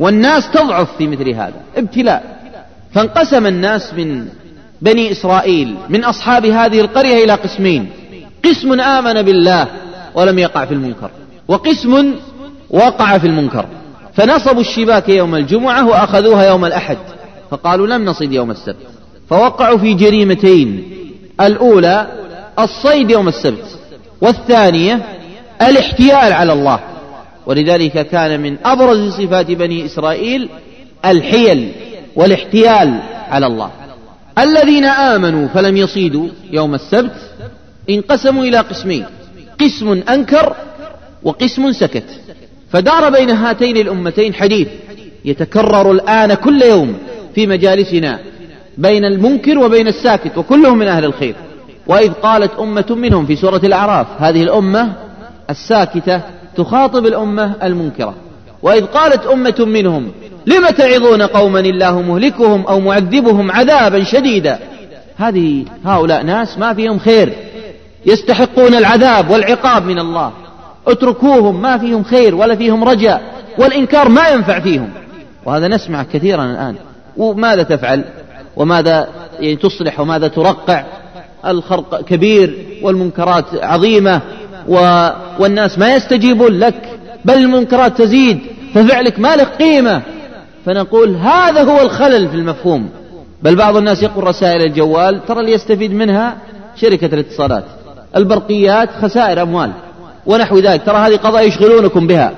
والناس 0.00 0.50
تضعف 0.50 0.96
في 0.96 1.06
مثل 1.06 1.30
هذا 1.30 1.60
ابتلاء. 1.76 2.38
فانقسم 2.94 3.46
الناس 3.46 3.94
من 3.94 4.26
بني 4.82 5.12
إسرائيل 5.12 5.74
من 5.88 6.04
أصحاب 6.04 6.46
هذه 6.46 6.80
القرية 6.80 7.24
إلى 7.24 7.32
قسمين. 7.32 7.88
قسم 8.44 8.80
آمن 8.80 9.22
بالله 9.22 9.66
ولم 10.14 10.38
يقع 10.38 10.64
في 10.64 10.74
المنكر 10.74 11.10
وقسم 11.48 12.14
وقع 12.70 13.18
في 13.18 13.26
المنكر. 13.26 13.66
فنصبوا 14.14 14.60
الشباك 14.60 15.08
يوم 15.08 15.34
الجمعة 15.34 15.88
وأخذوها 15.88 16.44
يوم 16.48 16.64
الأحد 16.64 16.98
فقالوا 17.50 17.86
لم 17.86 18.04
نصيد 18.04 18.32
يوم 18.32 18.50
السبت. 18.50 18.86
فوقعوا 19.30 19.78
في 19.78 19.94
جريمتين 19.94 20.90
الأولى 21.40 22.06
الصيد 22.58 23.10
يوم 23.10 23.28
السبت. 23.28 23.77
والثانية 24.20 25.02
الاحتيال 25.62 26.32
على 26.32 26.52
الله. 26.52 26.80
ولذلك 27.46 28.08
كان 28.08 28.40
من 28.40 28.56
أبرز 28.64 29.12
صفات 29.12 29.50
بني 29.50 29.86
إسرائيل 29.86 30.48
الحيل 31.04 31.72
والاحتيال 32.16 32.98
على 33.30 33.46
الله. 33.46 33.70
الذين 34.38 34.84
آمنوا 34.84 35.48
فلم 35.48 35.76
يصيدوا 35.76 36.28
يوم 36.50 36.74
السبت 36.74 37.16
انقسموا 37.90 38.44
إلى 38.44 38.58
قسمين. 38.58 39.04
قسم 39.60 40.02
أنكر 40.08 40.56
وقسم 41.22 41.72
سكت. 41.72 42.04
فدار 42.72 43.10
بين 43.10 43.30
هاتين 43.30 43.76
الأمتين 43.76 44.34
حديث 44.34 44.68
يتكرر 45.24 45.92
الآن 45.92 46.34
كل 46.34 46.62
يوم 46.62 46.98
في 47.34 47.46
مجالسنا 47.46 48.18
بين 48.78 49.04
المنكر 49.04 49.58
وبين 49.58 49.88
الساكت 49.88 50.38
وكلهم 50.38 50.78
من 50.78 50.86
أهل 50.88 51.04
الخير. 51.04 51.34
وإذ 51.88 52.12
قالت 52.12 52.50
أمة 52.58 52.86
منهم 52.90 53.26
في 53.26 53.36
سورة 53.36 53.60
الأعراف 53.64 54.06
هذه 54.18 54.42
الأمة 54.42 54.92
الساكتة 55.50 56.20
تخاطب 56.56 57.06
الأمة 57.06 57.54
المنكرة. 57.62 58.14
وإذ 58.62 58.86
قالت 58.86 59.26
أمة 59.26 59.54
منهم 59.58 60.12
لم 60.46 60.66
تعظون 60.66 61.22
قوما 61.22 61.60
الله 61.60 62.02
مهلكهم 62.02 62.66
أو 62.66 62.80
معذبهم 62.80 63.50
عذابا 63.50 64.04
شديدا؟ 64.04 64.58
هذه 65.16 65.64
هؤلاء 65.84 66.22
ناس 66.22 66.58
ما 66.58 66.74
فيهم 66.74 66.98
خير. 66.98 67.32
يستحقون 68.06 68.74
العذاب 68.74 69.30
والعقاب 69.30 69.84
من 69.84 69.98
الله. 69.98 70.32
اتركوهم 70.86 71.62
ما 71.62 71.78
فيهم 71.78 72.04
خير 72.04 72.34
ولا 72.34 72.56
فيهم 72.56 72.84
رجاء 72.84 73.22
والإنكار 73.58 74.08
ما 74.08 74.28
ينفع 74.28 74.60
فيهم. 74.60 74.90
وهذا 75.44 75.68
نسمع 75.68 76.02
كثيرا 76.02 76.44
الآن. 76.44 76.74
وماذا 77.16 77.62
تفعل؟ 77.62 78.04
وماذا 78.56 79.08
يعني 79.40 79.56
تصلح؟ 79.56 80.00
وماذا 80.00 80.28
ترقع؟ 80.28 80.84
الخرق 81.46 82.00
كبير 82.00 82.66
والمنكرات 82.82 83.44
عظيمة 83.62 84.20
و... 84.68 85.08
والناس 85.38 85.78
ما 85.78 85.94
يستجيبون 85.94 86.58
لك 86.58 86.98
بل 87.24 87.34
المنكرات 87.34 87.98
تزيد 87.98 88.38
ففعلك 88.74 89.20
ما 89.20 89.36
له 89.36 89.44
قيمة. 89.44 90.02
فنقول 90.66 91.16
هذا 91.16 91.62
هو 91.62 91.82
الخلل 91.82 92.28
في 92.28 92.34
المفهوم. 92.34 92.88
بل 93.42 93.56
بعض 93.56 93.76
الناس 93.76 94.02
يقول 94.02 94.24
رسائل 94.24 94.62
الجوال 94.62 95.24
ترى 95.26 95.40
اللي 95.40 95.52
يستفيد 95.52 95.92
منها 95.92 96.36
شركة 96.76 97.06
الاتصالات. 97.06 97.64
البرقيات 98.16 98.88
خسائر 99.02 99.42
أموال 99.42 99.70
ونحو 100.26 100.58
ذلك. 100.58 100.82
ترى 100.86 100.96
هذه 100.96 101.16
قضايا 101.16 101.46
يشغلونكم 101.46 102.06
بها. 102.06 102.32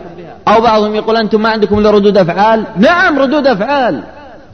أو 0.48 0.60
بعضهم 0.60 0.94
يقول 0.94 1.16
أنتم 1.16 1.42
ما 1.42 1.48
عندكم 1.48 1.78
إلا 1.78 1.90
ردود 1.90 2.18
أفعال. 2.18 2.64
نعم 2.76 3.18
ردود 3.18 3.46
أفعال. 3.46 4.02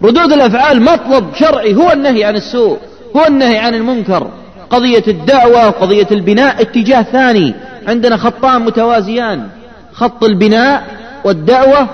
ردود 0.03 0.33
الأفعال 0.33 0.83
مطلب 0.83 1.25
شرعي 1.35 1.75
هو 1.75 1.93
النهي 1.93 2.25
عن 2.25 2.37
السوء. 2.37 2.79
هو 3.17 3.27
النهي 3.27 3.59
عن 3.59 3.75
المنكر 3.75 4.31
قضية 4.71 5.05
الدعوة 5.09 5.67
وقضية 5.67 6.07
البناء 6.11 6.63
اتجاه 6.63 7.03
ثاني 7.03 7.55
عندنا 7.89 8.17
خطان 8.17 8.65
متوازيان 8.65 9.49
خط 9.93 10.25
البناء 10.25 10.85
والدعوة 11.25 11.89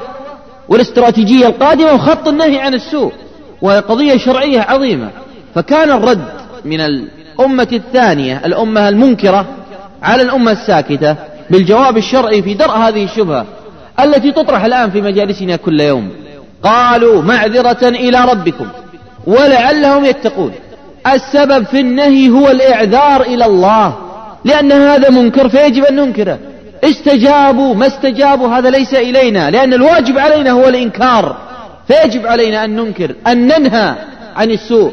والاستراتيجية 0.68 1.46
القادمة 1.46 1.92
وخط 1.94 2.28
النهي 2.28 2.60
عن 2.60 2.74
السوء 2.74 3.12
وهي 3.62 3.78
قضية 3.78 4.16
شرعية 4.16 4.60
عظيمة. 4.60 5.10
فكان 5.54 5.90
الرد 5.90 6.24
من 6.64 6.80
الأمة 6.80 7.68
الثانية 7.72 8.42
الأمة 8.44 8.88
المنكرة 8.88 9.46
على 10.02 10.22
الأمة 10.22 10.52
الساكتة 10.52 11.16
بالجواب 11.50 11.96
الشرعي 11.96 12.42
في 12.42 12.54
درء 12.54 12.70
هذه 12.76 13.04
الشبهة 13.04 13.46
التي 14.00 14.32
تطرح 14.32 14.64
الآن 14.64 14.90
في 14.90 15.00
مجالسنا 15.00 15.56
كل 15.56 15.80
يوم. 15.80 16.10
قالوا 16.62 17.22
معذرة 17.22 17.88
إلى 17.88 18.24
ربكم 18.24 18.66
ولعلهم 19.26 20.04
يتقون. 20.04 20.52
السبب 21.06 21.66
في 21.66 21.80
النهي 21.80 22.28
هو 22.28 22.48
الإعذار 22.48 23.22
إلى 23.22 23.44
الله. 23.46 23.96
لأن 24.44 24.72
هذا 24.72 25.10
منكر 25.10 25.48
فيجب 25.48 25.84
أن 25.84 25.96
ننكره 25.96 26.38
استجابوا 26.84 27.74
ما 27.74 27.86
استجابوا 27.86 28.48
هذا 28.48 28.70
ليس 28.70 28.94
إلينا. 28.94 29.50
لأن 29.50 29.72
الواجب 29.74 30.18
علينا 30.18 30.50
هو 30.50 30.68
الإنكار. 30.68 31.36
فيجب 31.88 32.26
علينا 32.26 32.64
أن 32.64 32.76
ننكر 32.76 33.14
أن 33.26 33.46
ننهى 33.46 33.94
عن 34.36 34.50
السوء. 34.50 34.92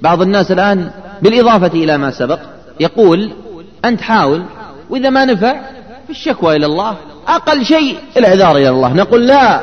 بعض 0.00 0.22
الناس 0.22 0.52
الآن 0.52 0.90
بالإضافة 1.22 1.66
إلى 1.74 1.98
ما 1.98 2.10
سبق 2.10 2.38
يقول 2.80 3.30
أنت 3.84 4.00
حاول 4.00 4.42
وإذا 4.90 5.10
ما 5.10 5.24
نفع 5.24 5.52
في 6.06 6.10
الشكوى 6.10 6.56
إلى 6.56 6.66
الله. 6.66 6.96
أقل 7.28 7.64
شيء 7.64 7.96
الإعذار 8.16 8.56
إلى 8.56 8.68
الله. 8.68 8.92
نقول 8.92 9.26
لا 9.26 9.60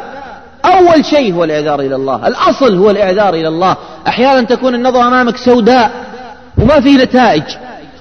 أول 0.65 1.05
شيء 1.05 1.34
هو 1.34 1.43
الإعذار 1.43 1.79
إلى 1.79 1.96
الله. 1.96 2.27
الأصل 2.27 2.77
هو 2.77 2.89
الإعذار 2.89 3.34
إلى 3.34 3.48
الله. 3.48 3.77
أحيانا 4.08 4.41
تكون 4.41 4.75
النظرة 4.75 5.08
أمامك 5.08 5.38
سوداء 5.38 5.91
وما 6.58 6.79
فيه 6.79 7.03
نتائج 7.03 7.43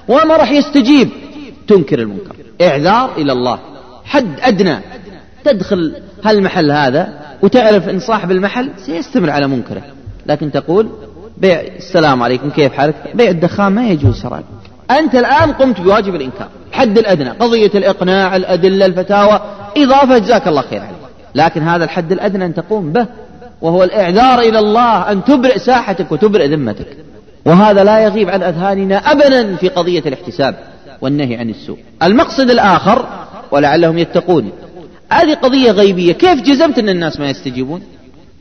وما 0.07 0.37
راح 0.37 0.51
يستجيب. 0.51 1.09
تنكر 1.67 1.99
المنكر. 1.99 2.35
إعذار 2.61 3.11
إلى 3.17 3.31
الله. 3.31 3.59
حد 4.05 4.39
أدنى. 4.41 4.79
تدخل 5.45 5.95
هالمحل 6.23 6.71
هذا 6.71 7.19
وتعرف 7.41 7.89
أن 7.89 7.99
صاحب 7.99 8.31
المحل 8.31 8.69
سيستمر 8.85 9.29
على 9.29 9.47
منكره. 9.47 9.81
لكن 10.25 10.51
تقول 10.51 10.89
بيع 11.37 11.61
السلام 11.61 12.23
عليكم 12.23 12.49
كيف 12.49 12.73
حالك؟ 12.73 12.95
بيع 13.13 13.29
الدخان 13.29 13.71
ما 13.71 13.87
يجوز 13.87 14.21
شرعا 14.21 14.43
أنت 14.91 15.15
الآن 15.15 15.51
قمت 15.51 15.81
بواجب 15.81 16.15
الإنكار. 16.15 16.47
الحد 16.69 16.97
الأدنى. 16.97 17.29
قضية 17.29 17.71
الإقناع 17.75 18.35
الأدلة 18.35 18.85
الفتاوى. 18.85 19.41
إضافة 19.77 20.17
جزاك 20.17 20.47
الله 20.47 20.61
خير 20.61 20.81
عليك. 20.81 21.02
لكن 21.35 21.61
هذا 21.61 21.83
الحد 21.83 22.11
الأدنى 22.11 22.45
أن 22.45 22.53
تقوم 22.53 22.91
به 22.91 23.05
وهو 23.61 23.83
الإعذار 23.83 24.39
إلى 24.39 24.59
الله 24.59 25.11
أن 25.11 25.23
تبرئ 25.23 25.59
ساحتك 25.59 26.11
وتبرئ 26.11 26.47
ذمتك. 26.47 26.97
وهذا 27.45 27.83
لا 27.83 27.99
يغيب 27.99 28.29
عن 28.29 28.43
أذهاننا 28.43 28.97
أبدا 28.97 29.55
في 29.55 29.69
قضية 29.69 30.03
الاحتساب 30.05 30.55
والنهي 31.01 31.35
عن 31.35 31.49
السوء. 31.49 31.77
المقصد 32.03 32.49
الآخر 32.49 33.05
ولعلهم 33.51 33.97
يتقون 33.97 34.51
هذه 35.09 35.33
قضية 35.33 35.71
غيبية. 35.71 36.13
كيف 36.13 36.41
جزمت 36.41 36.79
أن 36.79 36.89
الناس 36.89 37.19
ما 37.19 37.29
يستجيبون؟ 37.29 37.81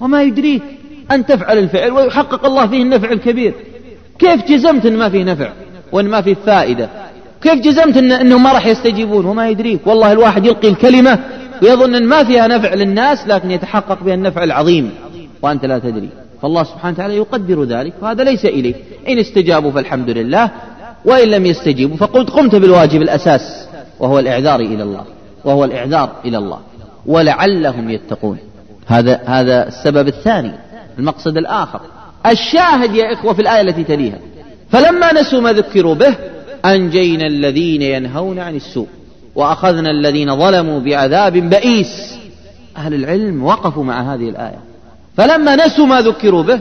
وما 0.01 0.23
يدريك 0.23 0.63
أن 1.11 1.27
تفعل 1.27 1.59
الفعل 1.59 1.91
ويحقق 1.91 2.47
الله 2.47 2.67
فيه 2.67 2.83
النفع 2.83 3.13
الكبير. 3.13 3.55
كيف 4.19 4.45
جزمت 4.49 4.87
أن 4.87 4.97
ما 4.97 5.09
فيه 5.09 5.25
نفع 5.25 5.53
وأن 5.93 6.09
ما 6.09 6.21
فيه 6.23 6.35
فائدة؟ 6.47 6.89
كيف 7.43 7.55
جزمت 7.55 7.97
أنهم 7.97 8.43
ما 8.43 8.53
راح 8.53 8.67
يستجيبون 8.67 9.25
وما 9.25 9.49
يدريك؟ 9.49 9.87
والله 9.87 10.13
الواحد 10.13 10.47
يلقي 10.47 10.69
الكلمة 10.69 11.19
ويظن 11.63 11.95
أن 11.95 12.07
ما 12.07 12.25
فيها 12.25 12.49
نفع 12.49 12.75
للناس 12.75 13.27
لكن 13.27 13.51
يتحقق 13.51 14.03
بها 14.03 14.15
النفع 14.15 14.45
العظيم. 14.45 14.91
وأنت 15.43 15.65
لا 15.65 15.79
تدري. 15.79 16.09
فالله 16.43 16.63
سبحانه 16.63 16.95
وتعالى 16.95 17.17
يقدر 17.17 17.65
ذلك 17.65 17.93
وهذا 18.03 18.25
ليس 18.25 18.45
إليك 18.45 18.77
إن 19.09 19.19
استجابوا 19.19 19.71
فالحمد 19.71 20.11
لله 20.11 20.51
وإن 21.05 21.29
لم 21.29 21.47
يستجيبوا 21.47 21.97
فقلت 21.97 22.31
قمت 22.31 22.55
بالواجب 22.55 23.03
الأساس 23.03 23.67
وهو 24.01 24.19
الإعذار 24.19 24.61
إلى 24.61 24.83
الله 24.83 25.05
وهو 25.45 25.65
الإعذار 25.65 26.13
إلى 26.25 26.39
الله 26.39 26.59
ولعلهم 27.07 27.91
يتقون. 27.91 28.39
هذا 28.87 29.21
هذا 29.25 29.69
السبب 29.69 30.09
الثاني 30.09 30.53
المقصد 30.99 31.37
الآخر. 31.37 31.81
الشاهد 32.27 32.95
يا 32.95 33.13
إخوة 33.13 33.33
في 33.33 33.43
الآية 33.43 33.61
التي 33.61 33.85
تليها. 33.85 34.19
فلما 34.71 35.21
نسوا 35.21 35.41
ما 35.41 35.53
ذكروا 35.53 35.95
به 35.95 36.15
أنجينا 36.65 37.27
الذين 37.27 37.83
ينهون 37.83 38.39
عن 38.39 38.57
السوء. 38.57 38.87
وأخذنا 39.35 39.91
الذين 39.91 40.37
ظلموا 40.37 40.81
بعذاب 40.81 41.33
بئيس. 41.33 42.15
أهل 42.77 42.95
العلم 42.95 43.45
وقفوا 43.45 43.85
مع 43.85 44.15
هذه 44.15 44.29
الآية. 44.29 44.59
فلما 45.17 45.67
نسوا 45.67 45.87
ما 45.87 46.01
ذكروا 46.01 46.43
به 46.43 46.61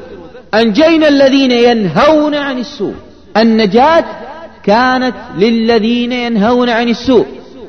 أنجينا 0.53 1.07
الذين 1.07 1.51
ينهون 1.51 2.35
عن 2.35 2.57
السوء. 2.57 2.95
النجاة 3.37 4.05
كانت 4.63 5.15
للذين 5.37 6.11
ينهون 6.11 6.69
عن 6.69 6.89
السوء. 6.89 7.25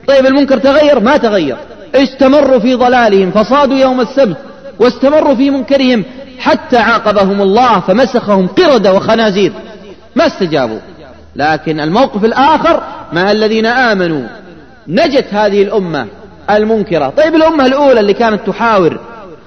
طيب 0.09 0.27
المنكر 0.27 0.59
تغير؟ 0.59 1.01
ما 1.01 1.17
تغير. 1.17 1.57
استمروا 1.95 2.59
في 2.59 2.75
ضلالهم 2.75 3.31
فصادوا 3.31 3.79
يوم 3.79 4.01
السبت 4.01 4.37
واستمروا 4.79 5.35
في 5.35 5.51
منكرهم 5.51 6.05
حتى 6.39 6.77
عاقبهم 6.77 7.43
الله 7.43 7.81
فمسخهم 7.81 8.47
قردة 8.47 8.95
وخنازير. 8.95 9.53
ما 10.17 10.27
استجابوا. 10.27 10.79
لكن 11.37 11.81
الموقف 11.81 12.25
الآخر 12.25 12.83
مع 13.13 13.31
الذين 13.31 13.67
آمنوا 13.67 14.42
نجت 14.89 15.27
هذه 15.31 15.63
الأمة 15.63 16.07
المنكرة. 16.51 17.09
طيب 17.09 17.35
الأمة 17.35 17.67
الأولى 17.67 18.01
اللي 18.01 18.15
كانت 18.15 18.47
تحاور 18.47 19.01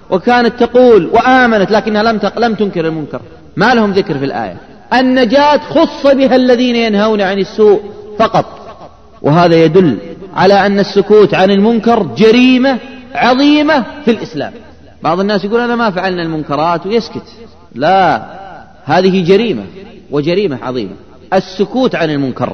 وكانت 0.10 0.64
تقول 0.64 1.10
وآمنت 1.14 1.72
لكنها 1.72 2.04
لم 2.04 2.20
لم 2.38 2.56
تنكر 2.56 2.88
المنكر. 2.88 3.22
ما 3.56 3.74
لهم 3.74 3.92
ذكر 3.92 4.18
في 4.18 4.26
الآية. 4.26 4.58
النجاة 4.94 5.58
خص 5.58 6.08
بها 6.14 6.36
الذين 6.36 6.76
ينهون 6.76 7.22
عن 7.22 7.40
السوء 7.40 7.82
فقط. 8.20 8.46
وهذا 9.22 9.56
يدل 9.56 9.98
على 10.36 10.66
أن 10.66 10.80
السكوت 10.80 11.34
عن 11.34 11.52
المنكر 11.52 12.04
جريمة 12.04 12.78
عظيمة 13.16 13.84
في 14.06 14.12
الإسلام. 14.12 14.54
بعض 15.04 15.20
الناس 15.20 15.46
يقول 15.46 15.60
أنا 15.60 15.76
ما 15.76 15.92
فعلنا 15.92 16.22
المنكرات 16.22 16.86
ويسكت. 16.86 17.24
لا 17.76 18.26
هذه 18.86 19.24
جريمة 19.24 19.64
وجريمة 20.12 20.60
عظيمة. 20.62 20.94
السكوت 21.34 21.96
عن 21.96 22.10
المنكر. 22.10 22.54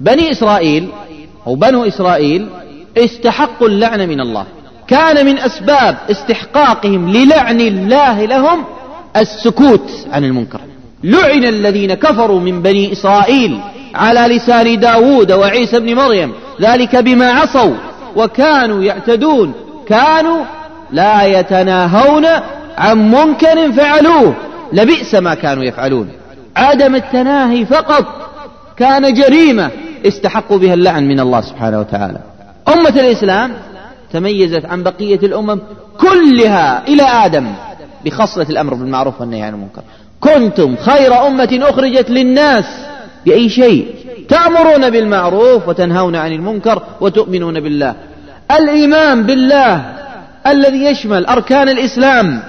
بني 0.00 0.32
إسرائيل 0.32 0.88
أو 1.48 1.54
بنو 1.54 1.84
إسرائيل 1.84 2.48
استحقوا 2.96 3.68
اللعنة 3.68 4.06
من 4.06 4.20
الله. 4.20 4.44
كان 4.88 5.26
من 5.26 5.38
أسباب 5.38 5.96
استحقاقهم 6.10 7.08
للعن 7.08 7.60
الله 7.60 8.24
لهم 8.24 8.64
السكوت 9.16 9.90
عن 10.12 10.24
المنكر. 10.24 10.60
لعن 11.04 11.44
الذين 11.44 11.94
كفروا 11.94 12.40
من 12.40 12.62
بني 12.62 12.92
إسرائيل 12.92 13.60
على 13.94 14.36
لسان 14.36 14.80
داود 14.80 15.32
وعيسى 15.32 15.80
بن 15.80 15.94
مريم. 15.94 16.32
ذلك 16.60 16.96
بما 16.96 17.30
عصوا 17.30 17.74
وكانوا 18.16 18.82
يعتدون. 18.82 19.52
كانوا 19.88 20.44
لا 20.92 21.24
يتناهون 21.24 22.26
عن 22.78 23.10
منكر 23.10 23.72
فعلوه. 23.72 24.34
لبئس 24.72 25.14
ما 25.14 25.34
كانوا 25.34 25.64
يفعلون. 25.64 26.08
عدم 26.56 26.94
التناهي 26.94 27.66
فقط 27.66 28.04
كان 28.76 29.14
جريمة 29.14 29.70
استحقوا 30.06 30.58
بها 30.58 30.74
اللعن 30.74 31.08
من 31.08 31.20
الله 31.20 31.40
سبحانه 31.40 31.80
وتعالى. 31.80 32.18
أمة 32.68 33.00
الإسلام 33.00 33.52
تميزت 34.12 34.64
عن 34.64 34.82
بقية 34.82 35.16
الأمم 35.16 35.60
كلها 36.00 36.88
إلى 36.88 37.02
آدم 37.02 37.52
بخصلة 38.04 38.46
الأمر 38.50 38.74
بالمعروف 38.74 39.20
والنهي 39.20 39.42
عن 39.42 39.54
المنكر. 39.54 39.82
كنتم 40.20 40.76
خير 40.76 41.26
أمة 41.26 41.58
أخرجت 41.62 42.10
للناس 42.10 42.64
بأي 43.26 43.48
شيء؟ 43.48 43.94
تأمرون 44.28 44.90
بالمعروف 44.90 45.68
وتنهون 45.68 46.16
عن 46.16 46.32
المنكر 46.32 46.82
وتؤمنون 47.00 47.60
بالله. 47.60 47.94
الإيمان 48.50 49.22
بالله 49.22 49.92
الذي 50.46 50.84
يشمل 50.84 51.26
أركان 51.26 51.68
الإسلام 51.68 52.42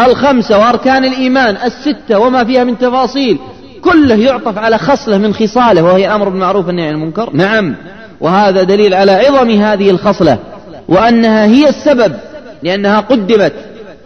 الخمسة 0.00 0.58
وأركان 0.58 1.04
الإيمان 1.04 1.56
الستة 1.56 2.18
وما 2.18 2.44
فيها 2.44 2.64
من 2.64 2.78
تفاصيل. 2.78 3.38
كله 3.84 4.14
يعطف 4.14 4.58
على 4.58 4.78
خصلة 4.78 5.18
من 5.18 5.34
خصاله 5.34 5.82
وهي 5.82 6.06
الأمر 6.06 6.28
بالمعروف 6.28 6.66
والنهي 6.66 6.88
عن 6.88 6.94
المنكر. 6.94 7.30
نعم. 7.32 7.76
وهذا 8.20 8.62
دليل 8.62 8.94
على 8.94 9.12
عظم 9.12 9.50
هذه 9.50 9.90
الخصلة 9.90 10.38
وأنها 10.88 11.44
هي 11.44 11.68
السبب 11.68 12.16
لأنها 12.62 13.00
قدمت 13.00 13.52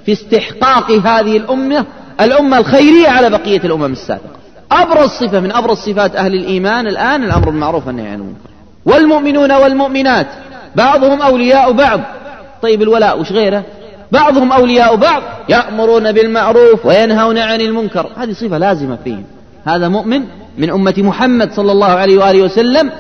في 0.07 0.13
استحقاق 0.13 0.91
هذه 0.91 1.37
الأمة 1.37 1.85
الأمة 2.21 2.59
الخيرية 2.59 3.09
على 3.09 3.31
بقية 3.31 3.61
الأمم 3.65 3.93
السابقة. 3.93 4.39
أبرز 4.73 5.09
صفة 5.09 5.41
من 5.41 5.53
أبرز 5.53 5.77
صفات 5.77 6.17
أهل 6.17 6.35
الإيمان 6.35 6.87
الآن 6.87 7.25
الأمر 7.25 7.51
بالمعروف 7.51 7.87
والنهي 7.87 8.09
عن 8.09 8.15
المنكر. 8.15 8.51
والمؤمنون 8.87 9.53
والمؤمنات 9.53 10.27
بعضهم 10.77 11.23
أولياء 11.23 11.73
بعض. 11.73 12.01
طيب 12.63 12.83
الولاء 12.83 13.21
وش 13.21 13.33
غيره؟ 13.33 13.63
بعضهم 14.13 14.53
أولياء 14.53 14.97
بعض 14.97 15.23
يأمرون 15.49 16.13
بالمعروف 16.13 16.87
وينهون 16.87 17.39
عن 17.39 17.61
المنكر. 17.61 18.07
هذه 18.17 18.33
صفة 18.33 18.59
لازمة 18.59 18.99
فيهم. 19.05 19.25
هذا 19.65 19.89
مؤمن 19.89 20.23
من 20.59 20.71
أمة 20.71 20.95
محمد 20.99 21.53
صلى 21.53 21.73
الله 21.73 21.87
عليه 21.87 22.19
وآله 22.19 22.43
وسلم 22.43 22.91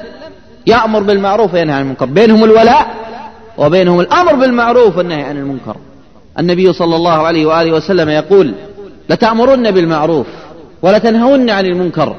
يأمر 0.66 1.02
بالمعروف 1.02 1.54
وينهى 1.54 1.74
عن 1.74 1.82
المنكر. 1.82 2.06
بينهم 2.06 2.44
الولاء 2.44 2.94
وبينهم 3.58 4.00
الأمر 4.00 4.34
بالمعروف 4.34 4.96
والنهي 4.96 5.22
عن 5.22 5.36
المنكر. 5.36 5.76
النبي 6.38 6.72
صلى 6.72 6.96
الله 6.96 7.26
عليه 7.26 7.46
وآله 7.46 7.72
وسلم 7.72 8.08
يقول 8.08 8.54
لتأمرن 9.10 9.70
بالمعروف 9.70 10.26
ولتنهون 10.82 11.50
عن 11.50 11.66
المنكر 11.66 12.16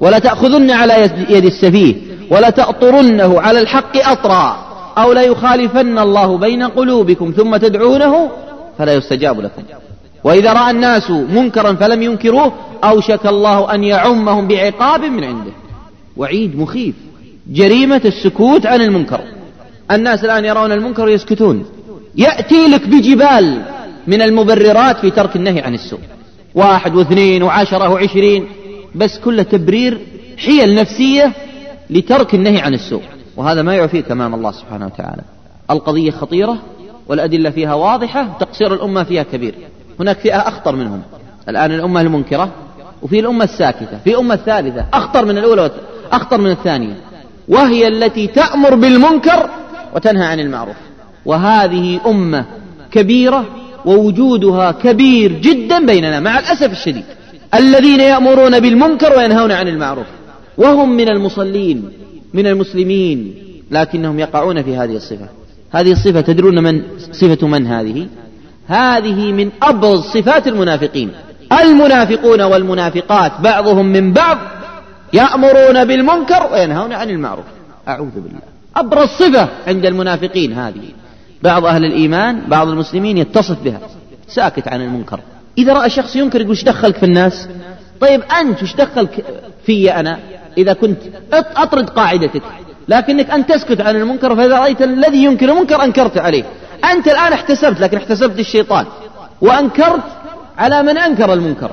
ولا 0.00 0.18
تأخذن 0.18 0.70
على 0.70 1.10
يد 1.28 1.44
السفيه 1.44 1.94
ولا 2.30 2.50
تأطرنه 2.50 3.40
على 3.40 3.60
الحق 3.60 3.96
أطرا 3.96 4.66
أو 4.98 5.12
لا 5.12 5.22
يخالفن 5.22 5.98
الله 5.98 6.38
بين 6.38 6.62
قلوبكم 6.62 7.32
ثم 7.36 7.56
تدعونه 7.56 8.30
فلا 8.78 8.92
يستجاب 8.92 9.40
لكم. 9.40 9.62
وإذا 10.24 10.52
رأى 10.52 10.70
الناس 10.70 11.10
منكرا 11.10 11.72
فلم 11.72 12.02
ينكروه 12.02 12.52
أوشك 12.84 13.26
الله 13.26 13.74
أن 13.74 13.84
يعمهم 13.84 14.48
بعقاب 14.48 15.04
من 15.04 15.24
عنده. 15.24 15.52
وعيد 16.16 16.56
مخيف 16.56 16.94
جريمة 17.50 18.00
السكوت 18.04 18.66
عن 18.66 18.80
المنكر. 18.82 19.20
الناس 19.90 20.24
الآن 20.24 20.44
يرون 20.44 20.72
المنكر 20.72 21.04
ويسكتون 21.04 21.64
يأتي 22.16 22.68
لك 22.68 22.88
بجبال 22.88 23.62
من 24.06 24.22
المبررات 24.22 24.98
في 24.98 25.10
ترك 25.10 25.36
النهي 25.36 25.60
عن 25.60 25.74
السوء. 25.74 26.00
واحد 26.54 26.94
واثنين 26.94 27.42
وعشرة 27.42 27.88
وعشرين 27.88 28.46
بس 28.94 29.18
كله 29.18 29.42
تبرير 29.42 30.00
حيل 30.38 30.74
نفسية 30.74 31.32
لترك 31.90 32.34
النهي 32.34 32.58
عن 32.58 32.74
السوء. 32.74 33.02
وهذا 33.36 33.62
ما 33.62 33.74
يعفيك 33.74 34.10
أمام 34.10 34.34
الله 34.34 34.52
سبحانه 34.52 34.86
وتعالى. 34.86 35.22
القضية 35.70 36.10
خطيرة 36.10 36.58
والأدلة 37.08 37.50
فيها 37.50 37.74
واضحة 37.74 38.36
تقصير 38.40 38.74
الأمة 38.74 39.04
فيها 39.04 39.22
كبير. 39.22 39.54
هناك 40.00 40.18
فئة 40.18 40.38
أخطر 40.38 40.76
منهم. 40.76 41.02
الآن 41.48 41.72
الأمة 41.72 42.00
المنكرة 42.00 42.52
وفي 43.02 43.20
الأمة 43.20 43.44
الساكتة 43.44 43.98
في 44.04 44.18
أمة 44.18 44.36
ثالثة 44.36 44.84
أخطر 44.92 45.24
من 45.24 45.38
الأولى 45.38 45.70
أخطر 46.12 46.40
من 46.40 46.50
الثانية. 46.50 46.96
وهي 47.48 47.88
التي 47.88 48.26
تأمر 48.26 48.74
بالمنكر 48.74 49.50
وتنهى 49.94 50.26
عن 50.26 50.40
المعروف. 50.40 50.76
وهذه 51.26 52.00
أمة 52.06 52.44
كبيرة 52.92 53.44
ووجودها 53.84 54.72
كبير 54.72 55.32
جدا 55.32 55.86
بيننا 55.86 56.20
مع 56.20 56.38
الأسف 56.38 56.72
الشديد. 56.72 57.04
الذين 57.54 58.00
يأمرون 58.00 58.60
بالمنكر 58.60 59.18
وينهون 59.18 59.52
عن 59.52 59.68
المعروف. 59.68 60.06
وهم 60.58 60.96
من 60.96 61.08
المصلين 61.08 61.88
من 62.34 62.46
المسلمين 62.46 63.34
لكنهم 63.70 64.18
يقعون 64.18 64.62
في 64.62 64.76
هذه 64.76 64.96
الصفة. 64.96 65.28
هذه 65.70 65.92
الصفة 65.92 66.20
تدرون 66.20 66.62
من 66.62 66.82
صفة 67.12 67.46
من 67.46 67.66
هذه؟ 67.66 68.06
هذه 68.70 69.32
من 69.32 69.50
أبرز 69.62 70.00
صفات 70.00 70.46
المنافقين. 70.46 71.10
المنافقون 71.62 72.40
والمنافقات 72.42 73.32
بعضهم 73.40 73.86
من 73.86 74.12
بعض 74.12 74.38
يأمرون 75.12 75.84
بالمنكر 75.84 76.52
وينهون 76.52 76.92
عن 76.92 77.10
المعروف. 77.10 77.44
أعوذ 77.88 78.10
بالله. 78.10 78.40
أبرز 78.76 79.08
صفة 79.08 79.48
عند 79.66 79.86
المنافقين 79.86 80.52
هذه. 80.52 80.88
بعض 81.42 81.64
أهل 81.64 81.84
الإيمان 81.84 82.42
بعض 82.48 82.68
المسلمين 82.68 83.18
يتصف 83.18 83.62
بها. 83.62 83.80
ساكت 84.28 84.68
عن 84.68 84.80
المنكر. 84.80 85.20
إذا 85.58 85.72
رأى 85.72 85.90
شخص 85.90 86.16
ينكر 86.16 86.40
يقول 86.40 86.52
وش 86.52 86.64
دخلك 86.64 86.96
في 86.96 87.06
الناس؟ 87.06 87.48
طيب 88.00 88.22
أنت 88.40 88.62
وش 88.62 88.74
دخلك 88.74 89.24
في 89.66 89.94
أنا؟ 89.94 90.18
إذا 90.58 90.72
كنت 90.72 90.98
أطرد 91.32 91.90
قاعدتك. 91.90 92.42
لكنك 92.88 93.30
أن 93.30 93.46
تسكت 93.46 93.80
عن 93.80 93.96
المنكر 93.96 94.36
فإذا 94.36 94.58
رأيت 94.58 94.82
الذي 94.82 95.24
ينكر 95.24 95.52
المنكر 95.52 95.84
أنكرت 95.84 96.18
عليه. 96.18 96.44
أنت 96.84 97.08
الآن 97.08 97.32
احتسبت 97.32 97.80
لكن 97.80 97.96
احتسبت 97.96 98.38
الشيطان 98.38 98.86
وأنكرت 99.40 100.02
على 100.58 100.82
من 100.82 100.98
أنكر 100.98 101.32
المنكر. 101.32 101.70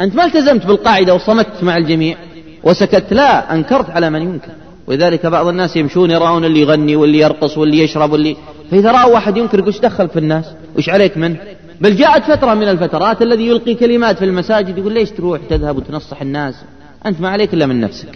أنت 0.00 0.14
ما 0.14 0.24
التزمت 0.24 0.66
بالقاعدة 0.66 1.14
وصمت 1.14 1.62
مع 1.62 1.76
الجميع 1.76 2.16
وسكت. 2.62 3.12
لا 3.12 3.54
أنكرت 3.54 3.90
على 3.90 4.10
من 4.10 4.22
ينكر. 4.22 4.52
ولذلك 4.86 5.26
بعض 5.26 5.46
الناس 5.46 5.76
يمشون 5.76 6.10
يرون 6.10 6.44
اللي 6.44 6.60
يغني 6.60 6.96
واللي 6.96 7.18
يرقص 7.18 7.58
واللي 7.58 7.78
يشرب 7.78 8.12
واللي 8.12 8.36
فإذا 8.70 8.92
رأوا 8.92 9.14
واحد 9.14 9.36
ينكر 9.36 9.68
وش 9.68 9.78
دخل 9.78 10.08
في 10.08 10.18
الناس؟ 10.18 10.44
وش 10.78 10.88
عليك 10.88 11.16
منه 11.16 11.36
بل 11.80 11.96
جاءت 11.96 12.24
فترة 12.24 12.54
من 12.54 12.68
الفترات 12.68 13.22
الذي 13.22 13.46
يلقي 13.46 13.74
كلمات 13.74 14.18
في 14.18 14.24
المساجد 14.24 14.78
يقول 14.78 14.92
ليش 14.92 15.10
تروح 15.10 15.40
تذهب 15.50 15.76
وتنصح 15.76 16.22
الناس؟ 16.22 16.54
أنت 17.06 17.20
ما 17.20 17.28
عليك 17.28 17.54
إلا 17.54 17.66
من 17.66 17.80
نفسك. 17.80 18.08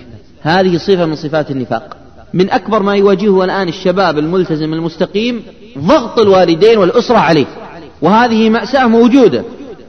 هذه 0.43 0.77
صفة 0.77 1.07
من 1.07 1.15
صفات 1.15 1.51
النفاق. 1.51 1.97
من 2.35 2.51
أكبر 2.51 2.83
ما 2.83 2.95
يواجهه 2.95 3.45
الآن 3.45 3.69
الشباب 3.69 4.19
الملتزم 4.19 4.73
المستقيم 4.73 5.43
ضغط 5.79 6.19
الوالدين 6.19 6.79
والأسرة 6.79 7.19
عليه 7.19 7.47
وهذه 8.03 8.51
مأساة 8.51 8.87
موجودة. 8.87 9.45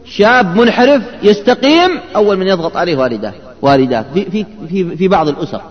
شاب 0.06 0.56
منحرف 0.56 1.02
يستقيم 1.24 2.00
أول 2.16 2.38
من 2.38 2.48
يضغط 2.48 2.78
عليه 2.78 2.98
والداه 2.98 3.34
والداه. 3.62 4.06
في, 4.14 4.26
في, 4.32 4.46
في, 4.70 4.96
في 4.96 5.08
بعض 5.08 5.28
الأسر. 5.28 5.62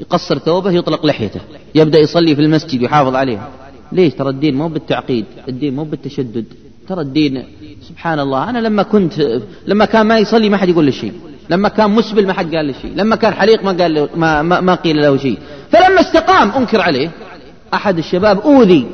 يقصر 0.00 0.38
ثوبه 0.38 0.70
يطلق 0.70 1.06
لحيته. 1.06 1.40
يبدأ 1.74 1.98
يصلي 1.98 2.36
في 2.36 2.42
المسجد 2.42 2.82
ويحافظ 2.82 3.14
عليها 3.14 3.48
ليش؟ 3.92 4.14
ترى 4.14 4.28
الدين 4.28 4.54
مو 4.54 4.68
بالتعقيد. 4.68 5.24
الدين 5.48 5.76
مو 5.76 5.84
بالتشدد. 5.84 6.44
ترى 6.88 7.00
الدين 7.00 7.44
سبحان 7.88 8.20
الله 8.20 8.50
أنا 8.50 8.58
لما 8.58 8.82
كنت 8.82 9.40
لما 9.66 9.84
كان 9.84 10.06
ما 10.06 10.18
يصلي 10.18 10.48
ما 10.48 10.56
حد 10.56 10.68
يقول 10.68 10.86
له 10.86 10.92
شيء. 10.92 11.12
لما 11.50 11.68
كان 11.68 11.90
مسبل 11.90 12.26
ما 12.26 12.32
حد 12.32 12.54
قال 12.54 12.66
له 12.66 12.74
شيء. 12.82 12.92
لما 12.96 13.16
كان 13.16 13.34
حليق 13.34 13.64
ما 13.64 13.72
قال 13.72 13.94
له 13.94 14.08
ما, 14.16 14.42
ما, 14.42 14.60
ما 14.60 14.74
قيل 14.74 14.96
له 15.02 15.16
شيء. 15.16 15.38
فلما 15.70 16.00
استقام 16.00 16.50
أنكر 16.50 16.80
عليه. 16.80 17.10
أحد 17.74 17.98
الشباب 17.98 18.40
أوذي. 18.40 18.86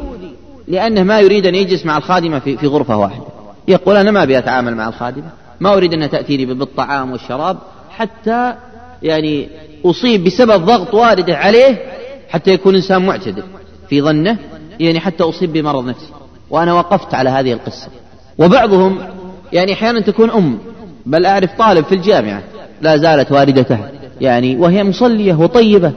لأنه 0.69 1.03
ما 1.03 1.21
يريد 1.21 1.47
أن 1.47 1.55
يجلس 1.55 1.87
مع 1.87 1.97
الخادمة 1.97 2.39
في, 2.39 2.57
في 2.57 2.67
غرفة 2.67 2.97
واحدة. 2.97 3.25
يقول 3.69 3.97
أنا 3.97 4.11
ما 4.11 4.23
أبي 4.23 4.39
أتعامل 4.39 4.75
مع 4.75 4.89
الخادمة. 4.89 5.31
ما 5.61 5.75
أريد 5.75 5.93
أنها 5.93 6.07
تأتيني 6.07 6.45
بالطعام 6.47 7.13
والشراب 7.13 7.59
حتى 7.91 8.55
يعني 9.03 9.49
أصيب 9.85 10.25
بسبب 10.25 10.65
ضغط 10.65 10.95
والده 10.95 11.37
عليه 11.37 11.83
حتى 12.29 12.51
يكون 12.51 12.75
إنسان 12.75 13.07
معتدل. 13.07 13.43
في 13.89 14.03
ظنه 14.03 14.39
يعني 14.81 15.01
حتى 15.01 15.25
أصيب 15.25 15.53
بمرض 15.53 15.85
نفسي. 15.85 16.07
وأنا 16.51 16.75
وقفت 16.75 17.15
على 17.15 17.31
هذه 17.31 17.53
القصة. 17.53 17.89
وبعضهم 18.39 18.99
يعني 19.53 19.73
أحيانا 19.73 20.01
تكون 20.01 20.31
أم 20.31 20.59
بل 21.07 21.27
أعرف 21.27 21.51
طالب 21.59 21.85
في 21.85 21.95
الجامعة 21.95 22.43
لا 22.81 22.97
زالت 22.97 23.33
والدته 23.33 23.79
يعني 24.21 24.57
وهي 24.57 24.85
مصلية 24.85 25.35
وطيبة. 25.35 25.93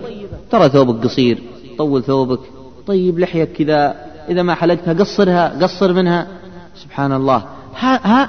ترى 0.51 0.69
ثوبك 0.69 1.03
قصير 1.03 1.37
طول 1.77 2.03
ثوبك 2.03 2.39
طيب 2.87 3.19
لحيك 3.19 3.51
كذا. 3.51 3.95
إذا 4.29 4.41
ما 4.41 4.55
حلقتها 4.55 4.93
قصرها 4.93 5.53
قصر 5.61 5.93
منها. 5.93 6.27
سبحان 6.83 7.11
الله 7.11 7.43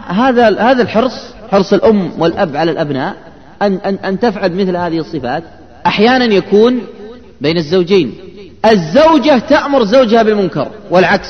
هذا 0.07 0.61
هذا 0.61 0.83
الحرص 0.83 1.35
حرص 1.51 1.73
الأم 1.73 2.11
والأب 2.19 2.57
على 2.57 2.71
الأبناء 2.71 3.17
أن 3.63 3.75
أن 3.75 3.95
أن 3.95 4.21
تفعل 4.21 4.53
مثل 4.53 4.77
هذه 4.77 4.99
الصفات. 4.99 5.43
أحيانا 5.87 6.25
يكون 6.25 6.81
بين 7.41 7.57
الزوجين. 7.57 8.15
الزوجة 8.71 9.39
تأمر 9.39 9.85
زوجها 9.85 10.23
بالمنكر 10.23 10.69
والعكس. 10.91 11.29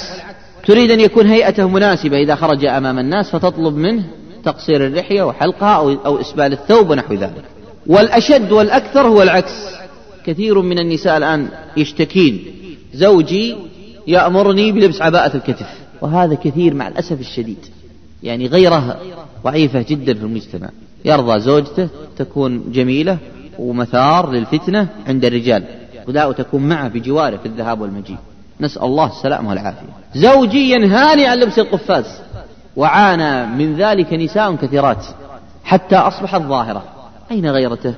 تريد 0.66 0.90
أن 0.90 1.00
يكون 1.00 1.26
هيئته 1.26 1.68
مناسبة. 1.68 2.16
إذا 2.16 2.34
خرج 2.34 2.64
أمام 2.64 2.98
الناس 2.98 3.30
فتطلب 3.30 3.76
منه 3.76 4.04
تقصير 4.44 4.86
اللحية 4.86 5.22
وحلقها 5.22 5.76
أو, 5.76 5.90
أو 5.90 6.20
إسبال 6.20 6.52
الثوب 6.52 6.90
ونحو 6.90 7.14
ذلك. 7.14 7.44
والأشد 7.86 8.52
والأكثر 8.52 9.06
هو 9.06 9.22
العكس. 9.22 9.54
كثير 10.26 10.60
من 10.60 10.78
النساء 10.78 11.16
الآن 11.16 11.48
يشتكين. 11.76 12.44
زوجي 12.94 13.56
يأمرني 14.06 14.72
بلبس 14.72 15.02
عباءة 15.02 15.36
الكتف. 15.36 15.66
وهذا 16.00 16.34
كثير 16.34 16.74
مع 16.74 16.88
الأسف 16.88 17.20
الشديد. 17.20 17.66
يعني 18.22 18.46
غيرها 18.46 18.96
ضعيفة 19.44 19.84
جدا 19.88 20.14
في 20.14 20.22
المجتمع. 20.22 20.68
يرضى 21.04 21.40
زوجته 21.40 21.88
تكون 22.18 22.72
جميلة 22.72 23.18
ومثار 23.58 24.30
للفتنة 24.30 24.88
عند 25.06 25.24
الرجال. 25.24 25.64
ولا 26.08 26.32
تكون 26.32 26.68
معه 26.68 26.88
بجواره 26.88 27.36
في 27.36 27.46
الذهاب 27.46 27.80
والمجيء. 27.80 28.16
نسأل 28.60 28.82
الله 28.82 29.06
السلامة 29.06 29.48
والعافية. 29.48 29.88
زوجي 30.14 30.72
ينهاني 30.72 31.26
عن 31.26 31.38
لبس 31.38 31.58
القفاز. 31.58 32.04
وعانى 32.76 33.46
من 33.46 33.76
ذلك 33.76 34.12
نساء 34.12 34.54
كثيرات. 34.54 35.06
حتى 35.64 35.96
أصبحت 35.96 36.42
ظاهرة. 36.42 36.84
أين 37.30 37.46
غيرته؟ 37.46 37.94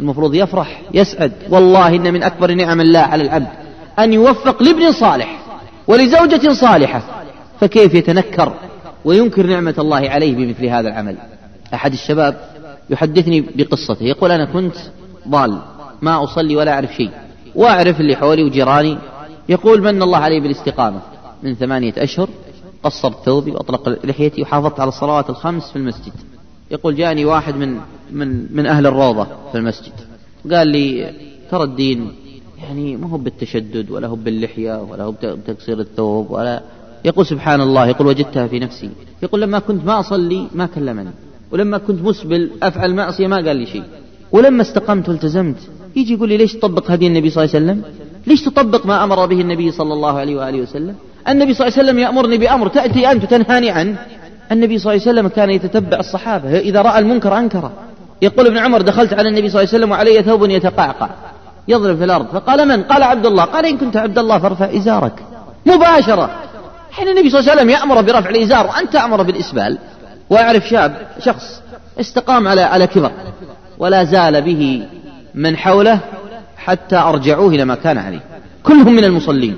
المفروض 0.00 0.34
يفرح 0.34 0.82
يسعد. 0.94 1.32
والله 1.50 1.88
إن 1.88 2.12
من 2.12 2.22
أكبر 2.22 2.54
نعم 2.54 2.80
الله 2.80 3.00
على 3.00 3.22
العبد 3.22 3.48
أن 3.98 4.12
يوفق 4.12 4.62
لابن 4.62 4.92
صالح. 4.92 5.47
ولزوجة 5.88 6.52
صالحة 6.52 7.02
فكيف 7.60 7.94
يتنكر 7.94 8.52
وينكر 9.04 9.46
نعمة 9.46 9.74
الله 9.78 10.10
عليه 10.10 10.34
بمثل 10.34 10.66
هذا 10.66 10.88
العمل؟ 10.88 11.16
أحد 11.74 11.92
الشباب 11.92 12.36
يحدثني 12.90 13.40
بقصته 13.40 14.04
يقول 14.04 14.30
أنا 14.30 14.44
كنت 14.44 14.76
ضال 15.28 15.58
ما 16.02 16.24
أصلي 16.24 16.56
ولا 16.56 16.72
أعرف 16.72 16.94
شيء 16.94 17.10
وأعرف 17.54 18.00
اللي 18.00 18.16
حولي 18.16 18.42
وجيراني 18.42 18.98
يقول 19.48 19.82
من 19.82 20.02
الله 20.02 20.18
علي 20.18 20.40
بالاستقامة؟ 20.40 21.00
من 21.42 21.54
ثمانية 21.54 21.92
أشهر 21.96 22.28
قصرت 22.82 23.24
ثوبي 23.24 23.50
وأطلق 23.50 24.06
لحيتي 24.06 24.42
وحافظت 24.42 24.80
على 24.80 24.88
الصلوات 24.88 25.30
الخمس 25.30 25.70
في 25.70 25.76
المسجد. 25.76 26.12
يقول 26.70 26.96
جاني 26.96 27.24
واحد 27.24 27.56
من 27.56 27.80
من 28.12 28.56
من 28.56 28.66
أهل 28.66 28.86
الروضة 28.86 29.26
في 29.52 29.58
المسجد 29.58 29.92
قال 30.52 30.68
لي 30.68 31.14
ترى 31.50 31.62
الدين 31.62 32.12
يعني 32.68 32.96
ما 32.96 33.08
هو 33.08 33.16
بالتشدد 33.16 33.90
ولا 33.90 34.06
هو 34.08 34.14
باللحية 34.14 34.82
ولا 34.82 35.04
هو 35.04 35.12
بتقصير 35.22 35.80
الثوب 35.80 36.30
ولا 36.30 36.62
يقول 37.04 37.26
سبحان 37.26 37.60
الله 37.60 37.86
يقول 37.86 38.06
وجدتها 38.06 38.46
في 38.46 38.58
نفسي. 38.58 38.90
يقول 39.22 39.40
لما 39.40 39.58
كنت 39.58 39.84
ما 39.84 40.00
أصلي 40.00 40.46
ما 40.54 40.66
كلمني. 40.66 41.10
ولما 41.50 41.78
كنت 41.78 42.02
مسبل 42.02 42.50
أفعل 42.62 42.94
معصية 42.94 43.26
ما 43.26 43.36
قال 43.36 43.56
لي 43.56 43.66
شيء. 43.66 43.82
ولما 44.32 44.62
استقمت 44.62 45.08
والتزمت. 45.08 45.56
يجي 45.96 46.12
يقول 46.14 46.28
لي 46.28 46.36
ليش 46.36 46.52
تطبق 46.54 46.90
هدي 46.90 47.06
النبي 47.06 47.30
صلى 47.30 47.44
الله 47.44 47.54
عليه 47.54 47.64
وسلم؟ 47.64 47.82
ليش 48.26 48.42
تطبق 48.42 48.86
ما 48.86 49.04
أمر 49.04 49.26
به 49.26 49.40
النبي 49.40 49.70
صلى 49.70 49.92
الله 49.92 50.18
عليه 50.18 50.36
وآله 50.36 50.60
وسلم؟ 50.60 50.94
النبي 51.28 51.54
صلى 51.54 51.66
الله 51.66 51.78
عليه 51.78 51.88
وسلم 51.88 51.98
يأمرني 51.98 52.38
بأمر 52.38 52.68
تأتي 52.68 53.10
أنت 53.10 53.24
تنهاني 53.24 53.70
عنه. 53.70 53.96
النبي 54.52 54.78
صلى 54.78 54.92
الله 54.92 55.02
عليه 55.08 55.12
وسلم 55.12 55.28
كان 55.28 55.50
يتتبع 55.50 55.98
الصحابة. 55.98 56.58
إذا 56.58 56.82
رأى 56.82 56.98
المنكر 56.98 57.38
أنكره. 57.38 57.72
يقول 58.22 58.46
ابن 58.46 58.58
عمر 58.58 58.82
دخلت 58.82 59.12
على 59.12 59.28
النبي 59.28 59.48
صلى 59.48 59.62
الله 59.62 59.68
عليه 59.72 59.78
وسلم 59.78 59.90
وعلي 59.90 60.22
ثوب 60.22 60.50
يتقعقع. 60.50 61.10
يضرب 61.68 61.96
في 61.96 62.04
الأرض. 62.04 62.26
فقال 62.26 62.68
من؟ 62.68 62.82
قال 62.82 63.02
عبد 63.02 63.26
الله. 63.26 63.44
قال 63.44 63.66
إن 63.66 63.78
كنت 63.78 63.96
عبد 63.96 64.18
الله 64.18 64.38
فارفع 64.38 64.76
إزارك. 64.76 65.12
مباشرة. 65.66 66.30
حين 66.90 67.08
النبي 67.08 67.30
صلى 67.30 67.40
الله 67.40 67.50
عليه 67.50 67.60
وسلم 67.60 67.70
يأمر 67.70 68.02
برفع 68.02 68.28
الإزار 68.28 68.66
وأنت 68.66 68.92
تأمر 68.92 69.22
بالإسبال. 69.22 69.78
وأعرف 70.30 70.68
شاب 70.68 71.06
شخص 71.18 71.62
استقام 72.00 72.48
على 72.48 72.60
على 72.60 72.86
كبر 72.86 73.10
ولا 73.78 74.04
زال 74.04 74.42
به 74.42 74.86
من 75.34 75.56
حوله 75.56 76.00
حتى 76.56 76.96
أرجعوه 76.96 77.48
إلى 77.48 77.64
ما 77.64 77.74
كان 77.74 77.98
عليه. 77.98 78.20
كلهم 78.62 78.92
من 78.92 79.04
المصلين. 79.04 79.56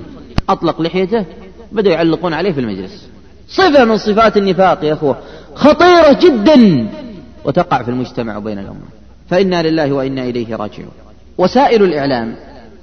أطلق 0.49 0.81
لحيته 0.81 1.25
بدأوا 1.73 1.95
يعلقون 1.95 2.35
عليه 2.35 2.53
في 2.53 2.61
المجلس. 2.61 3.07
صفة 3.49 3.85
من 3.85 3.97
صفات 3.97 4.37
النفاق 4.37 4.85
يا 4.85 4.93
أخوة. 4.93 5.17
خطيرة 5.55 6.13
جدا 6.13 6.89
وتقع 7.45 7.83
في 7.83 7.91
المجتمع 7.91 8.37
وبين 8.37 8.59
الأمة. 8.59 8.89
فإنا 9.31 9.63
لله 9.63 9.93
وإنا 9.93 10.23
إليه 10.23 10.57
راجعون. 10.57 10.91
وسائل 11.41 11.83
الإعلام 11.83 12.35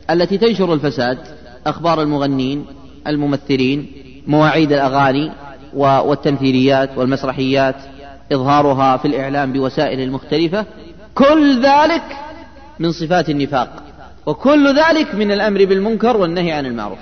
التي 0.09 0.37
تنشر 0.37 0.73
الفساد 0.73 1.17
أخبار 1.67 2.01
المغنين 2.01 2.65
الممثلين 3.07 3.91
مواعيد 4.27 4.71
الأغاني 4.71 5.31
والتمثيليات 5.73 6.97
والمسرحيات 6.97 7.75
إظهارها 8.31 8.97
في 8.97 9.07
الإعلام 9.07 9.53
بوسائل 9.53 9.99
المختلفة 9.99 10.65
كل 11.15 11.61
ذلك 11.63 12.03
من 12.79 12.91
صفات 12.91 13.29
النفاق 13.29 13.83
وكل 14.25 14.75
ذلك 14.75 15.15
من 15.15 15.31
الأمر 15.31 15.65
بالمنكر 15.65 16.17
والنهي 16.17 16.51
عن 16.51 16.65
المعروف. 16.65 16.99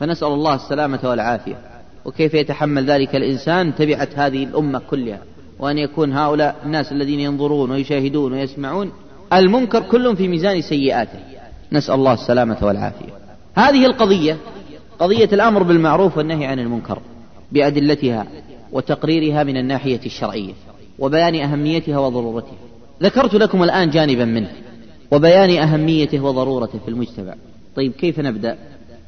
فنسأل 0.00 0.28
الله 0.28 0.54
السلامة 0.54 1.00
والعافية. 1.04 1.56
وكيف 2.04 2.34
يتحمل 2.34 2.84
ذلك 2.84 3.16
الإنسان 3.16 3.74
تبعة 3.74 4.08
هذه 4.14 4.44
الأمة 4.44 4.82
كلها؟ 4.90 5.18
وأن 5.58 5.78
يكون 5.78 6.12
هؤلاء 6.12 6.56
الناس 6.64 6.92
الذين 6.92 7.20
ينظرون 7.20 7.70
ويشاهدون 7.70 8.32
ويسمعون 8.32 8.92
المنكر 9.32 9.82
كل 9.82 10.16
في 10.16 10.28
ميزان 10.28 10.62
سيئاته. 10.62 11.18
نسأل 11.72 11.94
الله 11.94 12.12
السلامة 12.12 12.56
والعافية. 12.62 13.12
هذه 13.54 13.86
القضية 13.86 14.36
قضية 14.98 15.28
الأمر 15.32 15.62
بالمعروف 15.62 16.16
والنهي 16.16 16.46
عن 16.46 16.58
المنكر 16.58 16.98
بأدلتها 17.52 18.26
وتقريرها 18.72 19.44
من 19.44 19.56
الناحية 19.56 20.00
الشرعية 20.06 20.52
وبيان 20.98 21.34
أهميتها 21.34 21.98
وضرورتها. 21.98 22.58
ذكرت 23.02 23.34
لكم 23.34 23.62
الآن 23.62 23.90
جانبا 23.90 24.24
منه 24.24 24.50
وبيان 25.10 25.58
أهميته 25.58 26.20
وضرورته 26.20 26.78
في 26.78 26.88
المجتمع. 26.88 27.34
طيب 27.76 27.92
كيف 27.92 28.20
نبدأ؟ 28.20 28.58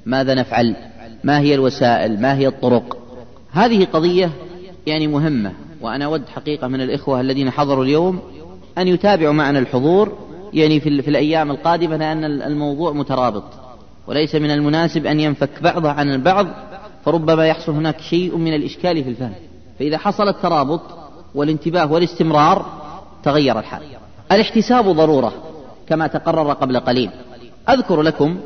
ماذا 0.07 0.35
نفعل؟ 0.35 0.77
ما 1.25 1.41
هي 1.41 1.55
الوسائل؟ 1.55 2.21
ما 2.21 2.37
هي 2.37 2.47
الطرق؟ 2.47 2.97
هذه 3.51 3.85
قضية 3.85 4.31
يعني 4.87 5.07
مهمة 5.07 5.53
وأنا 5.81 6.05
أود 6.05 6.29
حقيقة 6.29 6.69
من 6.69 6.81
الإخوة 6.81 7.21
الذين 7.21 7.51
حضروا 7.51 7.85
اليوم 7.85 8.21
أن 8.79 8.89
يتابعوا 8.89 9.33
معنا 9.33 9.59
الحضور 9.59 10.19
يعني 10.53 10.81
في, 10.81 11.03
في 11.03 11.09
الأيام 11.09 11.51
القادمة 11.51 11.97
لأن 11.97 12.25
الموضوع 12.25 12.93
مترابط. 12.93 13.45
وليس 14.07 14.35
من 14.35 14.51
المناسب 14.51 15.07
أن 15.07 15.21
ينفك 15.21 15.63
بعضه 15.63 15.91
عن 15.91 16.13
البعض 16.13 16.47
فربما 17.05 17.47
يحصل 17.47 17.73
هناك 17.73 18.01
شيء 18.01 18.37
من 18.37 18.55
الإشكال 18.55 19.05
في 19.05 19.11
الفهم. 19.11 19.35
فإذا 19.79 19.99
حصل 19.99 20.29
الترابط 20.29 20.81
والانتباه 21.35 21.93
والاستمرار 21.93 22.67
تغير 23.23 23.59
الحال. 23.59 23.83
الاحتساب 24.33 24.85
ضرورة 24.85 25.33
كما 25.87 26.07
تقرر 26.07 26.53
قبل 26.53 26.81
قليل. 26.81 27.11
أذكر 27.69 28.03
لكم 28.03 28.37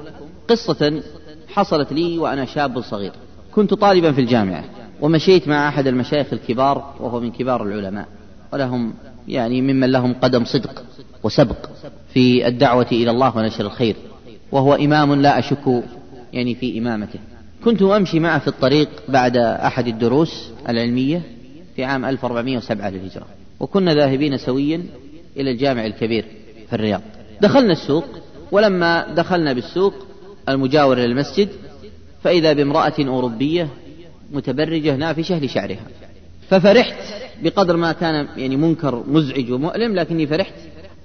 قصة 0.48 1.02
حصلت 1.48 1.92
لي 1.92 2.18
وأنا 2.18 2.44
شاب 2.44 2.80
صغير. 2.80 3.12
كنت 3.54 3.74
طالبا 3.74 4.12
في 4.12 4.20
الجامعة 4.20 4.64
ومشيت 5.00 5.48
مع 5.48 5.68
أحد 5.68 5.86
المشايخ 5.86 6.26
الكبار 6.32 6.94
وهو 7.00 7.20
من 7.20 7.30
كبار 7.30 7.62
العلماء 7.62 8.08
ولهم 8.52 8.94
يعني 9.28 9.62
ممن 9.62 9.90
لهم 9.90 10.14
قدم 10.14 10.44
صدق 10.44 10.84
وسبق 11.22 11.56
في 12.14 12.46
الدعوة 12.46 12.86
إلى 12.92 13.10
الله 13.10 13.36
ونشر 13.36 13.66
الخير 13.66 13.96
وهو 14.52 14.74
إمام 14.74 15.14
لا 15.14 15.38
أشك 15.38 15.82
يعني 16.32 16.54
في 16.54 16.78
إمامته. 16.78 17.18
كنت 17.64 17.82
أمشي 17.82 18.20
معه 18.20 18.38
في 18.38 18.48
الطريق 18.48 18.88
بعد 19.08 19.36
أحد 19.36 19.86
الدروس 19.86 20.50
العلمية 20.68 21.22
في 21.76 21.84
عام 21.84 22.04
1407 22.04 22.90
للهجرة 22.90 23.26
وكنا 23.60 23.94
ذاهبين 23.94 24.38
سويا 24.38 24.82
إلى 25.36 25.50
الجامع 25.50 25.86
الكبير 25.86 26.24
في 26.68 26.72
الرياض. 26.72 27.00
دخلنا 27.40 27.72
السوق 27.72 28.04
ولما 28.52 29.14
دخلنا 29.14 29.52
بالسوق 29.52 29.94
المجاور 30.48 30.98
للمسجد 30.98 31.48
فإذا 32.22 32.52
بامرأة 32.52 32.94
أوروبية 32.98 33.68
متبرجة 34.32 34.96
نافشة 34.96 35.38
لشعرها 35.38 35.86
ففرحت 36.48 37.25
بقدر 37.42 37.76
ما 37.76 37.92
كان 37.92 38.28
يعني 38.36 38.56
منكر 38.56 39.02
مزعج 39.08 39.52
ومؤلم 39.52 39.94
لكني 39.94 40.26
فرحت 40.26 40.54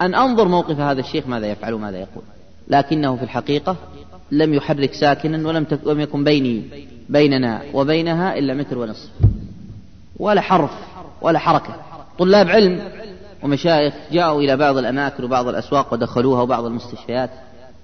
أن 0.02 0.16
أنظر 0.16 0.48
موقف 0.48 0.80
هذا 0.80 1.00
الشيخ 1.00 1.28
ماذا 1.28 1.48
يفعل 1.48 1.74
وماذا 1.74 1.98
يقول. 1.98 2.24
لكنه 2.68 3.16
في 3.16 3.24
الحقيقة 3.24 3.76
لم 4.32 4.54
يحرك 4.54 4.94
ساكنا 4.94 5.48
ولم 5.86 6.00
يكن 6.00 6.24
بيني 6.24 6.64
بيننا 7.10 7.62
وبينها 7.74 8.38
إلا 8.38 8.54
متر 8.54 8.78
ونصف. 8.78 9.10
ولا 10.20 10.42
حرف 10.42 10.72
ولا 11.22 11.40
حركة. 11.40 11.76
طلاب 12.20 12.50
علم 12.50 12.82
ومشايخ 13.44 13.94
جاءوا 14.12 14.42
إلى 14.42 14.58
بعض 14.58 14.78
الأماكن 14.78 15.24
وبعض 15.24 15.48
الأسواق 15.48 15.94
ودخلوها 15.94 16.42
وبعض 16.42 16.66
المستشفيات 16.66 17.30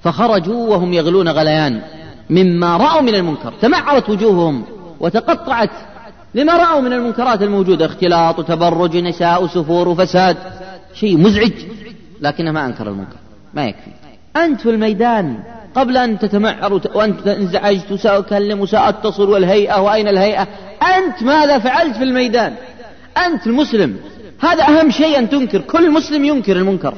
فخرجوا 0.02 0.68
وهم 0.68 0.94
يغلون 0.94 1.30
غليان 1.30 1.82
مما 2.30 2.78
رأوا 2.78 3.02
من 3.02 3.16
المنكر. 3.16 3.54
تمعرت 3.62 4.10
وجوههم 4.10 4.64
وتقطعت 5.00 5.70
لما 6.38 6.54
رأوا 6.54 6.82
من 6.82 6.94
المنكرات 6.94 7.42
الموجودة 7.42 7.86
اختلاط 7.86 8.40
وتبرج 8.40 8.98
نساء 8.98 9.44
وسفور 9.44 9.88
وفساد 9.88 10.38
شيء 10.94 11.18
مزعج 11.18 11.52
لكنه 12.22 12.52
ما 12.52 12.66
أنكر 12.66 12.88
المنكر 12.88 13.16
ما 13.54 13.66
يكفي. 13.66 13.92
أنت 14.36 14.62
في 14.62 14.70
الميدان 14.70 15.40
قبل 15.76 15.98
أن 15.98 16.20
تتمعر 16.20 16.82
وأنت 16.96 17.28
انزعجت 17.28 17.92
وسأكلم 17.92 18.60
وسأتصل 18.60 19.30
والهيئة 19.30 19.82
وأين 19.82 20.08
الهيئة؟ 20.08 20.48
أنت 20.98 21.24
ماذا 21.24 21.60
فعلت 21.60 21.96
في 21.96 22.04
الميدان؟ 22.04 22.56
أنت 23.26 23.48
المسلم. 23.48 23.98
هذا 24.40 24.64
أهم 24.64 24.92
شيء 24.92 25.20
أن 25.20 25.30
تنكر. 25.30 25.62
كل 25.62 25.92
مسلم 25.92 26.26
ينكر 26.26 26.58
المنكر. 26.58 26.94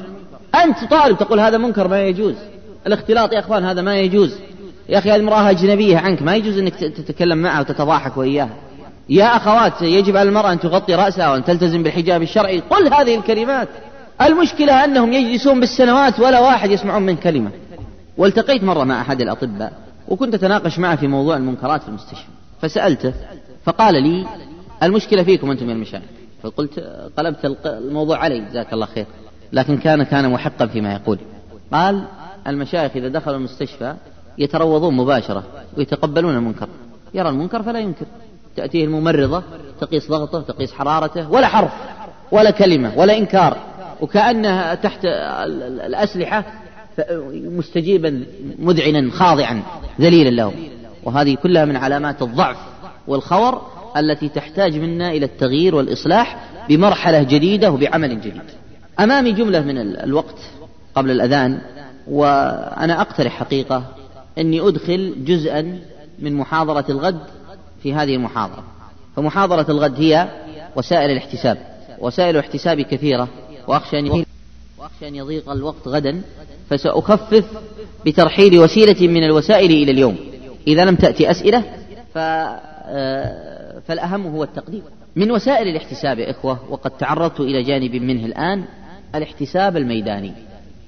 أنت 0.64 0.84
طالب 0.90 1.18
تقول 1.18 1.40
هذا 1.40 1.58
منكر 1.58 1.88
ما 1.88 2.02
يجوز. 2.02 2.34
الاختلاط 2.86 3.32
يا 3.32 3.38
أخوان 3.38 3.64
هذا 3.64 3.82
ما 3.82 3.96
يجوز. 3.96 4.34
يا 4.88 4.98
أخي 4.98 5.10
هذه 5.10 5.20
امرأة 5.20 5.50
أجنبية 5.50 5.98
عنك 5.98 6.22
ما 6.22 6.34
يجوز 6.34 6.58
أنك 6.58 6.74
تتكلم 6.74 7.38
معها 7.38 7.60
وتتضاحك 7.60 8.16
وإياها. 8.16 8.69
يا 9.10 9.36
أخوات 9.36 9.82
يجب 9.82 10.16
على 10.16 10.28
المرأة 10.28 10.52
أن 10.52 10.60
تغطي 10.60 10.94
رأسها 10.94 11.30
وأن 11.32 11.44
تلتزم 11.44 11.82
بالحجاب 11.82 12.22
الشرعي. 12.22 12.60
قل 12.60 12.94
هذه 12.94 13.14
الكلمات. 13.14 13.68
المشكلة 14.22 14.84
أنهم 14.84 15.12
يجلسون 15.12 15.60
بالسنوات 15.60 16.20
ولا 16.20 16.40
واحد 16.40 16.70
يسمعون 16.70 17.02
من 17.02 17.16
كلمة. 17.16 17.50
والتقيت 18.18 18.64
مرة 18.64 18.84
مع 18.84 19.00
أحد 19.00 19.20
الأطباء 19.20 19.72
وكنت 20.08 20.34
أتناقش 20.34 20.78
معه 20.78 20.96
في 20.96 21.06
موضوع 21.06 21.36
المنكرات 21.36 21.82
في 21.82 21.88
المستشفى. 21.88 22.28
فسألته 22.60 23.12
فقال 23.64 24.02
لي 24.02 24.26
المشكلة 24.82 25.22
فيكم 25.22 25.50
أنتم 25.50 25.68
يا 25.68 25.74
المشايخ. 25.74 26.04
فقلت 26.42 26.78
قلبت 27.16 27.58
الموضوع 27.66 28.18
علي 28.18 28.40
جزاك 28.40 28.72
الله 28.72 28.86
خير. 28.86 29.06
لكن 29.52 29.78
كان 29.78 30.02
كان 30.02 30.30
محقا 30.30 30.66
فيما 30.66 30.92
يقول. 30.92 31.18
قال 31.72 32.04
المشايخ 32.46 32.92
إذا 32.96 33.08
دخلوا 33.08 33.36
المستشفى 33.36 33.94
يتروضون 34.38 34.94
مباشرة 34.94 35.44
ويتقبلون 35.76 36.34
المنكر. 36.34 36.68
يرى 37.14 37.28
المنكر 37.28 37.62
فلا 37.62 37.78
ينكر. 37.78 38.06
تأتيه 38.56 38.84
الممرضة 38.84 39.42
تقيس 39.80 40.10
ضغطه 40.10 40.40
تقيس 40.40 40.72
حرارته 40.72 41.30
ولا 41.30 41.46
حرف 41.46 41.72
ولا 42.32 42.50
كلمة 42.50 42.92
ولا 42.96 43.18
إنكار. 43.18 43.56
وكأنها 44.00 44.74
تحت 44.74 45.00
الأسلحة 45.86 46.44
مستجيبا 47.32 48.24
مذعنا 48.58 49.10
خاضعا 49.10 49.62
ذليلا 50.00 50.30
له 50.30 50.52
وهذه 51.04 51.34
كلها 51.34 51.64
من 51.64 51.76
علامات 51.76 52.22
الضعف 52.22 52.56
والخور 53.08 53.62
التي 53.96 54.28
تحتاج 54.28 54.78
منا 54.78 55.10
إلى 55.10 55.26
التغيير 55.26 55.74
والإصلاح 55.74 56.36
بمرحلة 56.68 57.22
جديدة 57.22 57.70
وبعمل 57.70 58.20
جديد. 58.20 58.42
أمامي 59.00 59.32
جملة 59.32 59.60
من 59.60 59.78
الوقت 59.78 60.38
قبل 60.94 61.10
الأذان 61.10 61.58
وأنا 62.08 63.00
أقترح 63.00 63.32
حقيقة. 63.32 63.84
أني 64.38 64.60
أدخل 64.60 65.14
جزءا 65.24 65.78
من 66.18 66.34
محاضرة 66.34 66.84
الغد 66.88 67.20
في 67.82 67.94
هذه 67.94 68.14
المحاضرة. 68.14 68.64
فمحاضرة 69.16 69.66
الغد 69.70 70.00
هي 70.00 70.28
وسائل 70.76 71.10
الاحتساب 71.10 71.58
وسائل 71.98 72.36
الاحتساب 72.36 72.80
كثيرة 72.80 73.28
وأخشى 73.66 73.98
أن 73.98 74.24
وأخشى 74.78 75.08
أن 75.08 75.14
يضيق 75.14 75.50
الوقت 75.50 75.88
غدا 75.88 76.22
فسأخفف 76.70 77.44
بترحيل 78.06 78.58
وسيلة 78.58 79.08
من 79.08 79.24
الوسائل 79.24 79.70
إلى 79.70 79.92
اليوم. 79.92 80.16
إذا 80.66 80.84
لم 80.84 80.96
تأتي 80.96 81.30
أسئلة 81.30 81.64
ف 82.14 82.18
آه، 82.92 83.80
فالأهم 83.88 84.26
هو 84.26 84.44
التقديم. 84.44 84.82
من 85.16 85.30
وسائل 85.30 85.68
الاحتساب 85.68 86.18
يا 86.18 86.30
إخوة 86.30 86.58
وقد 86.70 86.90
تعرضت 86.90 87.40
إلى 87.40 87.62
جانب 87.62 87.94
منه 87.94 88.26
الآن 88.26 88.64
الاحتساب 89.14 89.76
الميداني. 89.76 90.32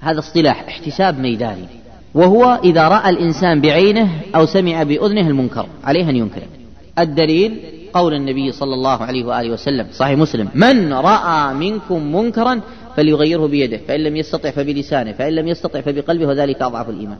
هذا 0.00 0.18
اصطلاح 0.18 0.64
احتساب 0.68 1.18
ميداني. 1.18 1.66
وهو 2.14 2.60
إذا 2.64 2.88
رأى 2.88 3.10
الإنسان 3.10 3.60
بعينه 3.60 4.10
أو 4.34 4.46
سمع 4.46 4.82
بأذنه 4.82 5.28
المنكر 5.28 5.66
عليه 5.84 6.10
أن 6.10 6.16
ينكره 6.16 6.61
الدليل 6.98 7.60
قول 7.92 8.14
النبي 8.14 8.52
صلى 8.52 8.74
الله 8.74 9.02
عليه 9.02 9.24
وآله 9.24 9.50
وسلم 9.50 9.86
صحيح 9.92 10.18
مسلم 10.18 10.48
من 10.54 10.92
رأى 10.92 11.54
منكم 11.54 12.16
منكرا 12.16 12.60
فليغيره 12.96 13.46
بيده 13.46 13.80
فإن 13.88 14.00
لم 14.00 14.16
يستطع 14.16 14.50
فبلسانه 14.50 15.12
فإن 15.12 15.32
لم 15.32 15.48
يستطع 15.48 15.80
فبقلبه 15.80 16.26
وذلك 16.26 16.62
أضعف 16.62 16.88
الإيمان. 16.88 17.18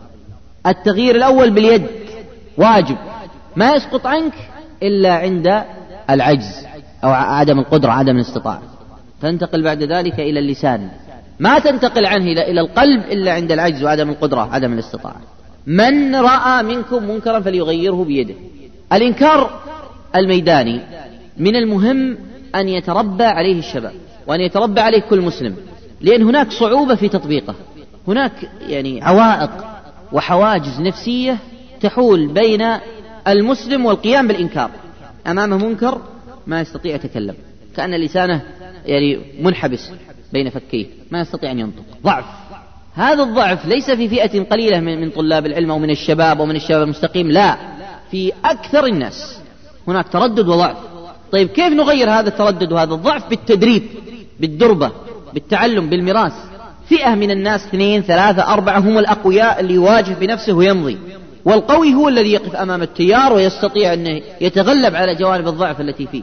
التغيير 0.66 1.16
الأول 1.16 1.50
باليد 1.50 1.86
واجب 2.56 2.96
ما 3.56 3.74
يسقط 3.74 4.06
عنك 4.06 4.32
إلا 4.82 5.14
عند 5.14 5.62
العجز 6.10 6.66
أو 7.04 7.10
عدم 7.10 7.58
القدرة 7.58 7.90
عدم 7.90 8.16
الاستطاعة. 8.16 8.62
تنتقل 9.22 9.62
بعد 9.62 9.82
ذلك 9.82 10.20
إلى 10.20 10.40
اللسان 10.40 10.88
ما 11.40 11.58
تنتقل 11.58 12.06
عنه 12.06 12.24
إلى 12.24 12.60
القلب 12.60 13.02
إلا 13.10 13.32
عند 13.32 13.52
العجز 13.52 13.84
وعدم 13.84 14.10
القدرة 14.10 14.40
عدم 14.40 14.72
الاستطاعة. 14.72 15.20
من 15.66 16.14
رأى 16.16 16.62
منكم 16.62 17.04
منكرا 17.04 17.40
فليغيره 17.40 18.04
بيده. 18.04 18.34
الإنكار 18.92 19.60
الميداني 20.16 20.80
من 21.36 21.56
المهم 21.56 22.18
أن 22.54 22.68
يتربى 22.68 23.24
عليه 23.24 23.58
الشباب 23.58 23.92
وأن 24.26 24.40
يتربى 24.40 24.80
عليه 24.80 25.00
كل 25.00 25.20
مسلم 25.20 25.56
لأن 26.00 26.22
هناك 26.22 26.52
صعوبة 26.52 26.94
في 26.94 27.08
تطبيقه. 27.08 27.54
هناك 28.08 28.32
يعني 28.68 29.02
عوائق 29.02 29.50
وحواجز 30.12 30.80
نفسية 30.80 31.38
تحول 31.80 32.26
بين 32.26 32.64
المسلم 33.28 33.86
والقيام 33.86 34.28
بالإنكار. 34.28 34.70
أمامه 35.26 35.56
منكر 35.56 36.00
ما 36.46 36.60
يستطيع 36.60 36.94
يتكلم 36.94 37.34
كأن 37.76 37.94
لسانه 37.94 38.42
يعني 38.86 39.18
منحبس 39.40 39.90
بين 40.32 40.50
فكيه 40.50 40.86
ما 41.10 41.20
يستطيع 41.20 41.50
أن 41.50 41.58
ينطق. 41.58 41.84
ضعف. 42.02 42.24
هذا 42.94 43.22
الضعف 43.22 43.66
ليس 43.66 43.90
في 43.90 44.08
فئة 44.08 44.42
قليلة 44.42 44.80
من 44.80 45.10
طلاب 45.10 45.46
العلم 45.46 45.70
أو 45.70 45.78
من 45.78 45.90
الشباب 45.90 46.40
أو 46.40 46.46
من 46.46 46.56
الشباب 46.56 46.82
المستقيم 46.82 47.30
لا. 47.30 47.56
في 48.12 48.32
أكثر 48.44 48.86
الناس. 48.86 49.38
هناك 49.88 50.08
تردد 50.08 50.48
وضعف. 50.48 50.76
طيب 51.32 51.48
كيف 51.48 51.72
نغير 51.72 52.10
هذا 52.10 52.28
التردد 52.28 52.72
وهذا 52.72 52.94
الضعف 52.94 53.30
بالتدريب 53.30 53.82
بالدربة 54.40 54.90
بالتعلم 55.34 55.90
بالمراس 55.90 56.32
فئة 56.88 57.14
من 57.14 57.30
الناس 57.30 57.66
اثنين 57.66 58.02
ثلاثة 58.02 58.52
أربعة 58.52 58.78
هم 58.78 58.98
الأقوياء 58.98 59.60
اللي 59.60 59.74
يواجه 59.74 60.12
بنفسه 60.12 60.52
ويمضي. 60.52 60.98
والقوي 61.44 61.94
هو 61.94 62.08
الذي 62.08 62.32
يقف 62.32 62.56
أمام 62.56 62.82
التيار 62.82 63.32
ويستطيع 63.32 63.92
أن 63.92 64.20
يتغلب 64.40 64.94
على 64.96 65.14
جوانب 65.14 65.48
الضعف 65.48 65.80
التي 65.80 66.06
فيه. 66.06 66.22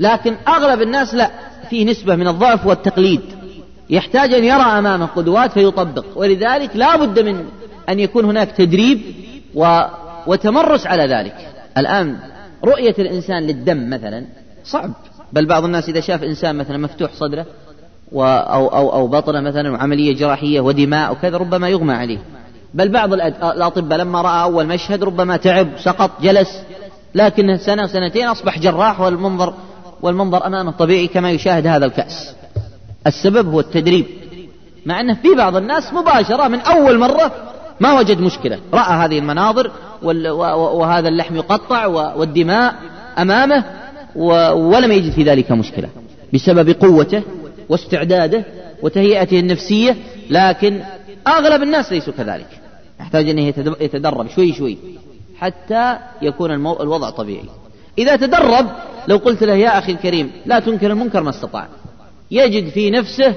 لكن 0.00 0.36
أغلب 0.48 0.82
الناس 0.82 1.14
لا 1.14 1.30
فيه 1.70 1.84
نسبة 1.84 2.16
من 2.16 2.28
الضعف 2.28 2.66
والتقليد. 2.66 3.20
يحتاج 3.90 4.34
أن 4.34 4.44
يرى 4.44 4.62
أمامه 4.62 5.06
قدوات 5.06 5.52
فيطبق. 5.52 6.04
ولذلك 6.16 6.70
لا 6.74 6.96
بد 6.96 7.18
من 7.18 7.44
أن 7.88 8.00
يكون 8.00 8.24
هناك 8.24 8.50
تدريب 8.50 9.00
و... 9.54 9.80
وتمرس 10.28 10.86
على 10.86 11.06
ذلك. 11.14 11.34
الآن 11.78 12.16
رؤية 12.64 12.94
الإنسان 12.98 13.42
للدم 13.42 13.90
مثلا 13.90 14.24
صعب. 14.64 14.92
بل 15.32 15.46
بعض 15.46 15.64
الناس 15.64 15.88
إذا 15.88 16.00
شاف 16.00 16.22
إنسان 16.22 16.56
مثلا 16.56 16.78
مفتوح 16.78 17.10
صدره 17.14 17.46
أو, 18.12 18.66
أو, 18.68 18.92
أو 18.92 19.08
بطنه 19.08 19.40
مثلا 19.40 19.70
وعملية 19.70 20.16
جراحية 20.16 20.60
ودماء 20.60 21.12
وكذا 21.12 21.36
ربما 21.36 21.68
يغمى 21.68 21.92
عليه. 21.92 22.18
بل 22.74 22.88
بعض 22.88 23.12
الأطباء 23.12 23.98
لما 23.98 24.22
رأى 24.22 24.42
أول 24.42 24.66
مشهد 24.66 25.04
ربما 25.04 25.36
تعب 25.36 25.68
سقط 25.84 26.10
جلس. 26.22 26.62
لكنه 27.14 27.56
سنة 27.56 27.86
سنتين 27.86 28.26
أصبح 28.28 28.58
جراح 28.58 29.00
والمنظر 29.00 29.54
والمنظر 30.02 30.46
أمامه 30.46 30.70
طبيعي 30.70 31.06
كما 31.06 31.30
يشاهد 31.30 31.66
هذا 31.66 31.86
الكأس. 31.86 32.34
السبب 33.06 33.52
هو 33.52 33.60
التدريب. 33.60 34.06
مع 34.86 35.00
أنه 35.00 35.14
في 35.14 35.34
بعض 35.34 35.56
الناس 35.56 35.92
مباشرة 35.92 36.48
من 36.48 36.60
أول 36.60 36.98
مرة 36.98 37.32
ما 37.80 37.98
وجد 37.98 38.20
مشكلة. 38.20 38.58
رأى 38.72 39.04
هذه 39.04 39.18
المناظر 39.18 39.70
وهذا 40.52 41.08
اللحم 41.08 41.36
يقطع 41.36 41.86
والدماء 41.86 42.74
أمامه 43.18 43.64
ولم 44.54 44.92
يجد 44.92 45.12
في 45.12 45.22
ذلك 45.22 45.52
مشكلة 45.52 45.88
بسبب 46.34 46.70
قوته 46.70 47.22
واستعداده 47.68 48.44
وتهيئته 48.82 49.40
النفسية 49.40 49.96
لكن 50.30 50.80
أغلب 51.26 51.62
الناس 51.62 51.92
ليسوا 51.92 52.12
كذلك. 52.12 52.48
يحتاج 53.00 53.28
أن 53.28 53.38
يتدرب 53.80 54.28
شوي 54.28 54.52
شوي 54.52 54.78
حتى 55.38 55.96
يكون 56.22 56.50
الوضع 56.66 57.10
طبيعي. 57.10 57.44
إذا 57.98 58.16
تدرب 58.16 58.66
لو 59.08 59.16
قلت 59.16 59.42
له 59.42 59.54
يا 59.54 59.78
أخي 59.78 59.92
الكريم 59.92 60.30
لا 60.46 60.58
تنكر 60.60 60.90
المنكر 60.90 61.22
ما 61.22 61.30
استطاع. 61.30 61.68
يجد 62.30 62.68
في 62.68 62.90
نفسه 62.90 63.34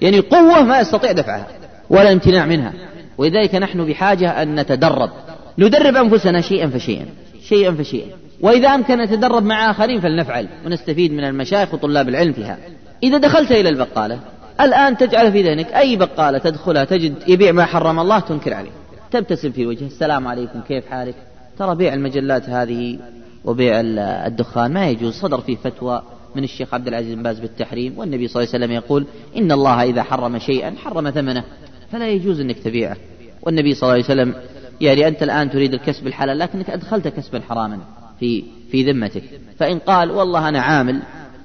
يعني 0.00 0.20
قوة 0.20 0.62
ما 0.62 0.80
يستطيع 0.80 1.12
دفعها 1.12 1.46
ولا 1.90 2.12
امتناع 2.12 2.46
منها. 2.46 2.72
ولذلك 3.18 3.54
نحن 3.54 3.84
بحاجة 3.84 4.42
أن 4.42 4.60
نتدرب. 4.60 5.10
ندرب 5.58 5.96
أنفسنا 5.96 6.40
شيئا 6.40 6.66
فشيئا 6.66 7.06
شيئا 7.42 7.72
فشيئا. 7.72 8.06
وإذا 8.40 8.68
أمكن 8.68 8.98
نتدرب 8.98 9.42
مع 9.42 9.70
آخرين 9.70 10.00
فلنفعل 10.00 10.48
ونستفيد 10.66 11.12
من 11.12 11.24
المشايخ 11.24 11.74
وطلاب 11.74 12.08
العلم 12.08 12.32
فيها. 12.32 12.58
إذا 13.02 13.18
دخلت 13.18 13.52
إلى 13.52 13.68
البقالة 13.68 14.18
الآن 14.60 14.96
تجعل 14.96 15.32
في 15.32 15.42
ذهنك 15.42 15.66
أي 15.66 15.96
بقالة 15.96 16.38
تدخلها 16.38 16.84
تجد 16.84 17.14
يبيع 17.28 17.52
ما 17.52 17.64
حرم 17.64 17.98
الله 17.98 18.18
تنكر 18.18 18.54
عليه. 18.54 18.70
تبتسم 19.10 19.50
في 19.50 19.66
وجهه 19.66 19.86
السلام 19.86 20.28
عليكم 20.28 20.60
كيف 20.60 20.86
حالك؟ 20.86 21.14
ترى 21.58 21.74
بيع 21.74 21.94
المجلات 21.94 22.48
هذه 22.48 22.98
وبيع 23.44 23.80
الدخان 24.26 24.72
ما 24.72 24.88
يجوز. 24.88 25.14
صدر 25.14 25.40
فيه 25.40 25.56
فتوى 25.56 26.02
من 26.34 26.44
الشيخ 26.44 26.74
عبد 26.74 26.88
العزيز 26.88 27.14
بن 27.14 27.22
باز 27.22 27.40
بالتحريم 27.40 27.98
والنبي 27.98 28.28
صلى 28.28 28.42
الله 28.42 28.54
عليه 28.54 28.64
وسلم 28.64 28.76
يقول 28.76 29.06
إن 29.36 29.52
الله 29.52 29.82
إذا 29.82 30.02
حرم 30.02 30.38
شيئا 30.38 30.74
حرم 30.84 31.10
ثمنه. 31.10 31.44
فلا 31.92 32.08
يجوز 32.08 32.40
أنك 32.40 32.58
تبيعه. 32.58 32.96
والنبي 33.42 33.74
صلى 33.74 33.82
الله 33.82 33.92
عليه 33.92 34.04
وسلم 34.04 34.34
يعني 34.80 35.08
أنت 35.08 35.22
الآن 35.22 35.50
تريد 35.50 35.74
الكسب 35.74 36.06
الحلال 36.06 36.38
لكنك 36.38 36.70
أدخلت 36.70 37.08
كسبا 37.08 37.40
حراما 37.40 37.78
في 38.20 38.44
في 38.70 38.92
ذمتك. 38.92 39.22
فإن 39.58 39.78
قال 39.78 40.10
والله 40.10 40.48
أنا 40.48 40.60
عامل 40.60 41.02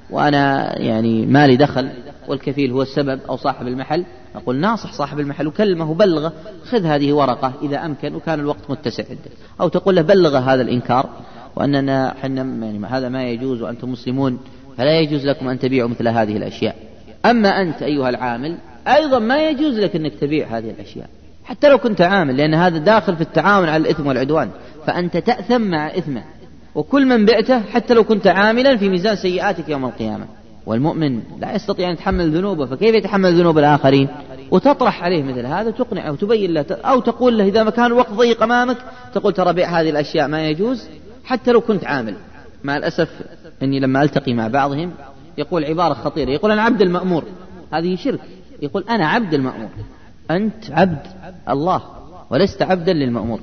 وأنا 0.09 0.75
يعني 0.81 1.25
مالي 1.25 1.55
دخل 1.55 1.89
والكفيل 2.27 2.71
هو 2.71 2.81
السبب 2.81 3.19
أو 3.29 3.37
صاحب 3.37 3.67
المحل 3.67 4.05
نقول 4.35 4.55
ناصح 4.55 4.93
صاحب 4.93 5.19
المحل 5.19 5.47
وكلمه 5.47 5.93
بلغه 5.93 6.33
خذ 6.63 6.85
هذه 6.85 7.13
ورقة 7.13 7.53
إذا 7.61 7.85
أمكن 7.85 8.15
وكان 8.15 8.39
الوقت 8.39 8.69
متسع. 8.69 9.03
عندك 9.09 9.31
أو 9.61 9.67
تقول 9.67 9.95
له 9.95 10.01
بلغ 10.01 10.37
هذا 10.37 10.61
الإنكار 10.61 11.09
وأننا 11.55 12.15
حنا 12.21 12.65
يعني 12.65 12.85
هذا 12.85 13.09
ما 13.09 13.23
يجوز 13.23 13.61
وأنتم 13.61 13.91
مسلمون 13.91 14.39
فلا 14.77 14.99
يجوز 14.99 15.25
لكم 15.25 15.47
أن 15.47 15.59
تبيعوا 15.59 15.89
مثل 15.89 16.07
هذه 16.07 16.37
الأشياء. 16.37 16.75
أما 17.25 17.61
أنت 17.61 17.81
أيها 17.81 18.09
العامل 18.09 18.57
أيضا 18.87 19.19
ما 19.19 19.49
يجوز 19.49 19.79
لك 19.79 19.95
أنك 19.95 20.13
تبيع 20.15 20.57
هذه 20.57 20.69
الأشياء. 20.69 21.09
حتى 21.43 21.69
لو 21.69 21.77
كنت 21.77 22.01
عامل 22.01 22.37
لأن 22.37 22.53
هذا 22.53 22.77
داخل 22.77 23.15
في 23.15 23.21
التعاون 23.21 23.69
على 23.69 23.81
الإثم 23.81 24.07
والعدوان. 24.07 24.49
فأنت 24.87 25.17
تأثم 25.17 25.61
مع 25.61 25.87
إثمه. 25.87 26.23
وكل 26.75 27.05
من 27.05 27.25
بعته 27.25 27.59
حتى 27.59 27.93
لو 27.93 28.03
كنت 28.03 28.27
عاملا 28.27 28.77
في 28.77 28.89
ميزان 28.89 29.15
سيئاتك 29.15 29.69
يوم 29.69 29.85
القيامة. 29.85 30.25
والمؤمن 30.65 31.21
لا 31.41 31.55
يستطيع 31.55 31.87
أن 31.87 31.93
يتحمل 31.93 32.37
ذنوبه 32.37 32.65
فكيف 32.65 32.95
يتحمل 32.95 33.39
ذنوب 33.39 33.57
الآخرين؟ 33.57 34.07
وتطرح 34.51 35.03
عليه 35.03 35.23
مثل 35.23 35.45
هذا 35.45 35.71
تقنعه 35.71 36.11
وتبين 36.11 36.53
له 36.53 36.65
أو 36.71 36.99
تقول 36.99 37.37
له 37.37 37.45
إذا 37.45 37.63
ما 37.63 37.71
كان 37.71 37.85
الوقت 37.85 38.11
ضيق 38.11 38.43
أمامك 38.43 38.77
تقول 39.13 39.33
ترى 39.33 39.53
بيع 39.53 39.81
هذه 39.81 39.89
الأشياء 39.89 40.27
ما 40.27 40.49
يجوز. 40.49 40.87
حتى 41.23 41.51
لو 41.51 41.61
كنت 41.61 41.85
عامل. 41.85 42.15
مع 42.63 42.77
الأسف 42.77 43.09
أني 43.63 43.79
لما 43.79 44.03
ألتقي 44.03 44.33
مع 44.33 44.47
بعضهم 44.47 44.91
يقول 45.37 45.65
عبارة 45.65 45.93
خطيرة 45.93 46.29
يقول 46.29 46.51
أنا 46.51 46.61
عبد 46.61 46.81
المأمور. 46.81 47.23
هذه 47.73 47.95
شرك. 47.95 48.19
يقول 48.61 48.83
أنا 48.89 49.07
عبد 49.07 49.33
المأمور. 49.33 49.69
أنت 50.31 50.71
عبد 50.71 51.07
الله 51.49 51.81
ولست 52.29 52.61
عبدا 52.61 52.93
للمأمور. 52.93 53.39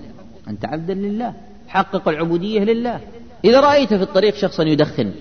أنت 0.49 0.65
عبدا 0.65 0.95
لله. 0.95 1.35
حقق 1.69 2.09
العبودية 2.09 2.61
لله. 2.61 3.01
إذا 3.45 3.61
رأيت 3.61 3.95
في 3.95 4.03
الطريق 4.03 4.35
شخصا 4.35 4.63
يدخن 4.63 5.13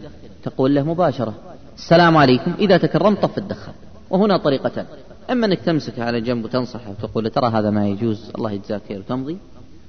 تقول 0.44 0.76
له 0.76 0.84
مباشرة 0.84 1.34
السلام 1.78 2.18
عليكم. 2.18 2.54
إذا 2.60 2.78
تكرمت 2.78 3.22
طف 3.22 3.38
الدخان. 3.38 3.74
وهنا 4.10 4.38
طريقتان. 4.38 4.86
أما 5.32 5.46
أنك 5.46 5.60
تمسكه 5.60 6.04
على 6.04 6.22
جنب 6.22 6.46
وتنصحه 6.46 6.90
وتقول 6.90 7.30
ترى 7.30 7.52
هذا 7.52 7.70
ما 7.70 7.88
يجوز 7.88 8.32
الله 8.36 8.52
يجزاك 8.52 8.82
خير 8.88 9.00
وتمضي. 9.00 9.38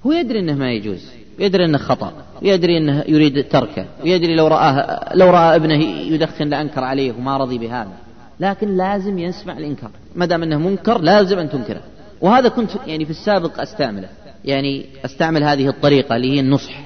هو 0.06 0.12
يدري 0.12 0.38
أنه 0.38 0.54
ما 0.54 0.72
يجوز. 0.72 1.10
يدري 1.38 1.64
أنه 1.64 1.78
خطأ. 1.78 2.12
ويدري 2.42 2.78
أنه 2.78 3.04
يريد 3.08 3.48
تركه. 3.48 3.86
ويدري 4.02 4.36
لو 4.36 4.46
رآه 4.46 5.14
لو 5.14 5.30
رأى 5.30 5.56
ابنه 5.56 5.84
يدخن 5.84 6.48
لأنكر 6.48 6.84
عليه 6.84 7.12
وما 7.12 7.36
رضي 7.36 7.58
بهذا. 7.58 7.92
لكن 8.40 8.76
لازم 8.76 9.18
يسمع 9.18 9.58
الإنكار. 9.58 9.90
ما 10.14 10.26
دام 10.26 10.42
أنه 10.42 10.58
منكر 10.58 10.98
لازم 11.00 11.38
أن 11.38 11.50
تنكره. 11.50 11.82
وهذا 12.20 12.48
كنت 12.48 12.70
يعني 12.86 13.04
في 13.04 13.10
السابق 13.10 13.60
أستعمله. 13.60 14.08
يعني 14.44 14.86
أستعمل 15.04 15.44
هذه 15.44 15.68
الطريقة 15.68 16.16
اللي 16.16 16.32
هي 16.32 16.40
النصح. 16.40 16.80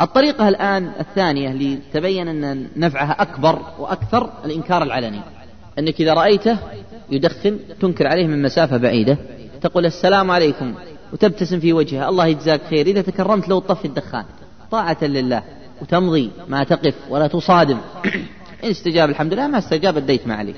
الطريقة 0.00 0.48
الآن 0.48 0.90
الثانية 1.00 1.52
لتبين 1.52 2.28
أن 2.28 2.68
نفعها 2.76 3.22
أكبر 3.22 3.62
وأكثر 3.78 4.30
الإنكار 4.44 4.82
العلني. 4.82 5.20
أنك 5.78 6.00
إذا 6.00 6.14
رأيته 6.14 6.58
يدخن 7.10 7.58
تنكر 7.80 8.06
عليه 8.06 8.26
من 8.26 8.42
مسافة 8.42 8.76
بعيدة. 8.76 9.18
تقول 9.60 9.86
السلام 9.86 10.30
عليكم 10.30 10.74
وتبتسم 11.12 11.60
في 11.60 11.72
وجهه. 11.72 12.08
الله 12.08 12.26
يجزاك 12.26 12.60
خير. 12.70 12.86
إذا 12.86 13.00
تكرمت 13.00 13.48
لو 13.48 13.58
طفي 13.58 13.84
الدخان. 13.84 14.24
طاعة 14.70 15.04
لله. 15.04 15.42
وتمضي. 15.82 16.30
ما 16.48 16.64
تقف 16.64 16.94
ولا 17.10 17.26
تصادم. 17.26 17.78
إن 18.64 18.70
استجاب 18.70 19.10
الحمد 19.10 19.34
لله 19.34 19.46
ما 19.46 19.58
استجاب 19.58 19.96
اديت 19.96 20.26
ما 20.26 20.34
عليك 20.34 20.56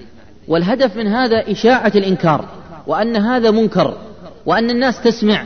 والهدف 0.51 0.97
من 0.97 1.07
هذا 1.07 1.51
إشاعة 1.51 1.93
الإنكار 1.95 2.45
وأن 2.87 3.17
هذا 3.17 3.51
منكر 3.51 3.97
وأن 4.47 4.71
الناس 4.71 5.03
تسمع. 5.03 5.45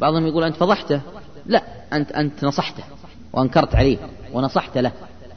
بعضهم 0.00 0.26
يقول 0.26 0.44
أنت 0.44 0.56
فضحته. 0.56 1.00
لا 1.46 1.62
أنت 1.92 2.12
أنت 2.12 2.44
نصحته 2.44 2.82
وأنكرت 3.32 3.74
عليه 3.74 3.96
ونصحت 4.32 4.78
له. 4.78 4.92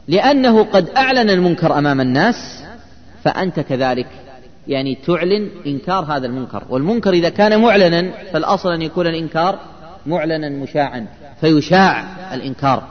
لأنه 0.07 0.64
قد 0.64 0.89
أعلن 0.97 1.30
المنكر 1.30 1.78
أمام 1.78 2.01
الناس 2.01 2.64
فأنت 3.24 3.59
كذلك 3.59 4.07
يعني 4.68 4.95
تعلن 4.95 5.49
إنكار 5.68 6.03
هذا 6.03 6.28
المنكر. 6.28 6.64
والمنكر 6.70 7.14
إذا 7.14 7.30
كان 7.30 7.62
معلنا 7.62 8.12
فالأصل 8.34 8.72
أن 8.72 8.82
يكون 8.82 9.07
الإنكار 9.07 9.59
معلنا 10.05 10.49
مشاعا 10.49 11.07
فيشاع 11.41 12.05
الإنكار. 12.34 12.84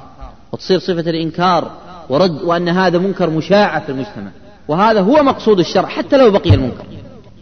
وتصير 0.52 0.78
صفة 0.78 1.10
الإنكار 1.10 1.70
ورد 2.08 2.42
وأن 2.42 2.68
هذا 2.68 2.98
منكر 2.98 3.30
مشاع 3.30 3.78
في 3.78 3.92
المجتمع. 3.92 4.30
وهذا 4.70 5.00
هو 5.00 5.22
مقصود 5.22 5.58
الشرع 5.58 5.88
حتى 5.88 6.16
لو 6.16 6.30
بقي 6.30 6.54
المنكر. 6.54 6.84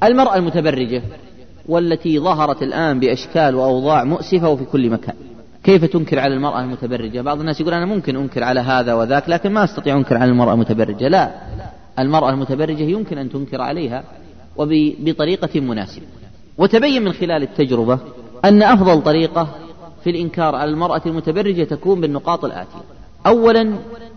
المرأة 0.03 0.37
المتبرجة 0.37 1.03
والتي 1.69 2.19
ظهرت 2.19 2.63
الآن 2.63 3.01
بأشكال 3.01 3.55
وأوضاع 3.55 4.05
مؤسفة 4.05 4.49
وفي 4.49 4.65
كل 4.65 4.91
مكان. 4.91 5.15
كيف 5.65 5.85
تنكر 5.85 6.19
على 6.19 6.35
المرأة 6.35 6.61
المتبرجة؟ 6.61 7.21
بعض 7.21 7.41
الناس 7.41 7.61
يقول 7.61 7.75
أنا 7.75 7.87
ممكن 7.87 8.17
أنكر 8.17 8.45
على 8.45 8.61
هذا 8.61 8.95
وذاك 8.95 9.29
لكن 9.29 9.53
ما 9.53 9.65
أستطيع 9.65 9.97
أنكر 9.97 10.17
على 10.17 10.31
المرأة 10.31 10.55
المتبرجة. 10.55 11.09
لا 11.09 11.31
المرأة 11.99 12.31
المتبرجة 12.31 12.83
يمكن 12.83 13.19
أن 13.19 13.31
تنكر 13.31 13.61
عليها 13.61 14.05
وبطريقة 14.57 15.61
مناسبة. 15.61 16.07
وتبين 16.59 17.05
من 17.05 17.13
خلال 17.13 17.43
التجربة 17.43 17.99
أن 18.45 18.63
أفضل 18.63 19.03
طريقة 19.03 19.49
في 20.05 20.11
الإنكار 20.11 20.55
على 20.55 20.71
المرأة 20.71 21.03
المتبرجة 21.07 21.65
تكون 21.65 22.01
بالنقاط 22.01 22.45
الآتية. 22.45 22.83
أولا 23.27 23.61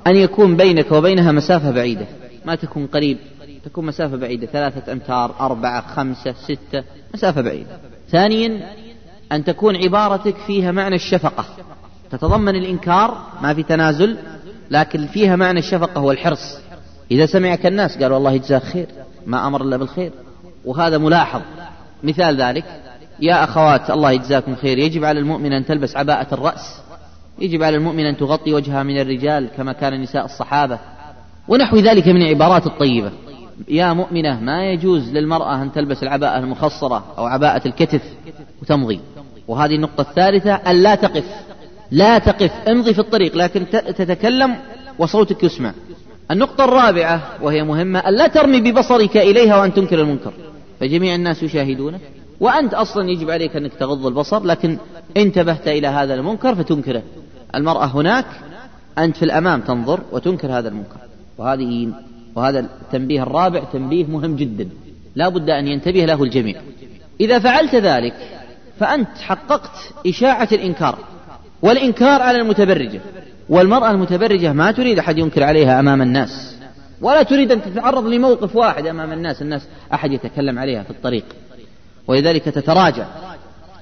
أن 0.07 0.16
يكون 0.16 0.57
بينك 0.57 0.91
وبينها 0.91 1.32
مسافة 1.32 1.72
بعيدة. 1.72 2.05
ما 2.46 2.56
تكون 2.56 2.88
قريب 2.88 3.18
تكون 3.66 3.86
مسافة 3.86 4.18
بعيدة. 4.18 4.48
ثلاثة 4.48 4.92
أمتار 4.92 5.36
أربعة 5.39 5.96
خمسة 5.96 6.34
ستة 6.34 6.84
مسافة 7.14 7.42
بعيدة. 7.42 7.78
ثانيا 8.10 8.70
أن 9.32 9.44
تكون 9.44 9.76
عبارتك 9.76 10.36
فيها 10.36 10.72
معنى 10.72 10.96
الشفقة. 10.96 11.46
تتضمن 12.12 12.56
الإنكار 12.56 13.22
ما 13.42 13.54
في 13.54 13.64
تنازل 13.64 14.18
لكن 14.72 15.08
فيها 15.08 15.36
معنى 15.36 15.60
الشفقة 15.60 16.02
والحرص 16.02 16.58
إذا 17.12 17.26
سمعك 17.26 17.66
الناس 17.66 17.98
قالوا 17.98 18.18
الله 18.18 18.32
يجزاك 18.32 18.64
خير 18.64 18.88
ما 19.26 19.48
أمر 19.48 19.62
إلا 19.62 19.78
بالخير. 19.78 20.12
وهذا 20.66 20.98
ملاحظ. 20.98 21.42
مثال 22.04 22.42
ذلك 22.42 22.66
يا 23.20 23.44
أخوات 23.44 23.92
الله 23.92 24.12
يجزاكم 24.12 24.56
خير. 24.56 24.78
يجب 24.78 25.06
على 25.06 25.20
المؤمن 25.20 25.54
أن 25.54 25.66
تلبس 25.66 25.96
عباءة 25.96 26.34
الرأس. 26.34 26.82
يجب 27.39 27.64
على 27.64 27.78
المؤمن 27.78 28.06
أن 28.06 28.18
تغطي 28.18 28.54
وجهها 28.54 28.84
من 28.84 29.00
الرجال 29.00 29.50
كما 29.58 29.74
كان 29.74 30.02
نساء 30.02 30.26
الصحابة. 30.26 30.80
ونحو 31.48 31.78
ذلك 31.78 32.08
من 32.08 32.22
العبارات 32.22 32.68
الطيبة. 32.68 33.12
يا 33.70 33.94
مؤمنة 33.94 34.39
ما 34.39 34.72
يجوز 34.72 35.10
للمرأة 35.10 35.62
أن 35.62 35.72
تلبس 35.72 36.04
العباءة 36.04 36.39
المخصرة 36.39 37.06
أو 37.18 37.26
عباءة 37.26 37.68
الكتف 37.68 38.02
وتمضي. 38.62 39.00
وهذه 39.48 39.76
النقطة 39.76 40.02
الثالثة 40.02 40.54
أن 40.54 40.76
لا 40.76 40.96
تقف. 40.96 41.26
لا 41.92 42.18
تقف. 42.18 42.52
امضي 42.68 42.94
في 42.94 43.00
الطريق 43.00 43.36
لكن 43.36 43.66
تتكلم 43.72 44.56
وصوتك 45.00 45.44
يسمع. 45.44 45.74
النقطة 46.32 46.64
الرابعة 46.64 47.22
وهي 47.42 47.64
مهمة 47.64 48.00
أن 48.00 48.14
لا 48.14 48.28
ترمي 48.28 48.62
ببصرك 48.62 49.18
إليها 49.18 49.58
وأن 49.58 49.74
تنكر 49.74 50.02
المنكر. 50.02 50.34
فجميع 50.80 51.16
الناس 51.16 51.44
يشاهدونك 51.44 52.02
وأنت 52.39 52.74
أصلا 52.74 53.10
يجب 53.10 53.30
عليك 53.30 53.56
أنك 53.56 53.74
تغض 53.74 54.06
البصر 54.06 54.44
لكن 54.44 54.78
انتبهت 55.18 55.68
إلى 55.68 55.88
هذا 55.88 56.14
المنكر 56.14 56.56
فتنكره. 56.56 57.04
المرأة 57.56 57.86
هناك 57.86 58.26
أنت 58.98 59.18
في 59.18 59.26
الأمام 59.26 59.62
تنظر 59.62 60.00
وتنكر 60.12 60.52
هذا 60.52 60.70
المنكر. 60.70 60.98
وهذه 61.42 61.88
وهذا 62.36 62.60
التنبيه 62.60 63.24
الرابع 63.24 63.64
تنبيه 63.74 64.06
مهم 64.06 64.36
جدا. 64.36 64.70
لا 65.16 65.30
بد 65.30 65.50
أن 65.50 65.68
ينتبه 65.68 66.06
له 66.06 66.24
الجميع. 66.24 66.62
إذا 67.22 67.39
فعلت 67.39 67.76
ذلك 67.76 68.14
فأنت 68.80 69.18
حققت 69.18 69.94
إشاعة 70.08 70.48
الإنكار 70.52 70.98
والإنكار 71.62 72.22
على 72.22 72.38
المتبرجة. 72.38 73.02
والمرأة 73.50 73.92
المتبرجة 73.92 74.54
ما 74.54 74.72
تريد 74.72 75.00
أحد 75.00 75.18
ينكر 75.18 75.44
عليها 75.44 75.80
أمام 75.80 76.02
الناس 76.02 76.56
ولا 77.02 77.24
تريد 77.24 77.52
أن 77.52 77.62
تتعرض 77.62 78.06
لموقف 78.06 78.56
واحد 78.56 78.88
أمام 78.88 79.12
الناس 79.14 79.42
الناس 79.42 79.62
أحد 79.94 80.12
يتكلم 80.12 80.60
عليها 80.60 80.84
في 80.84 80.89
الطريق. 80.89 81.26
ولذلك 82.08 82.44
تتراجع. 82.44 83.06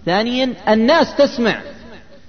ثانيا 0.05 0.53
الناس 0.69 1.15
تسمع 1.15 1.61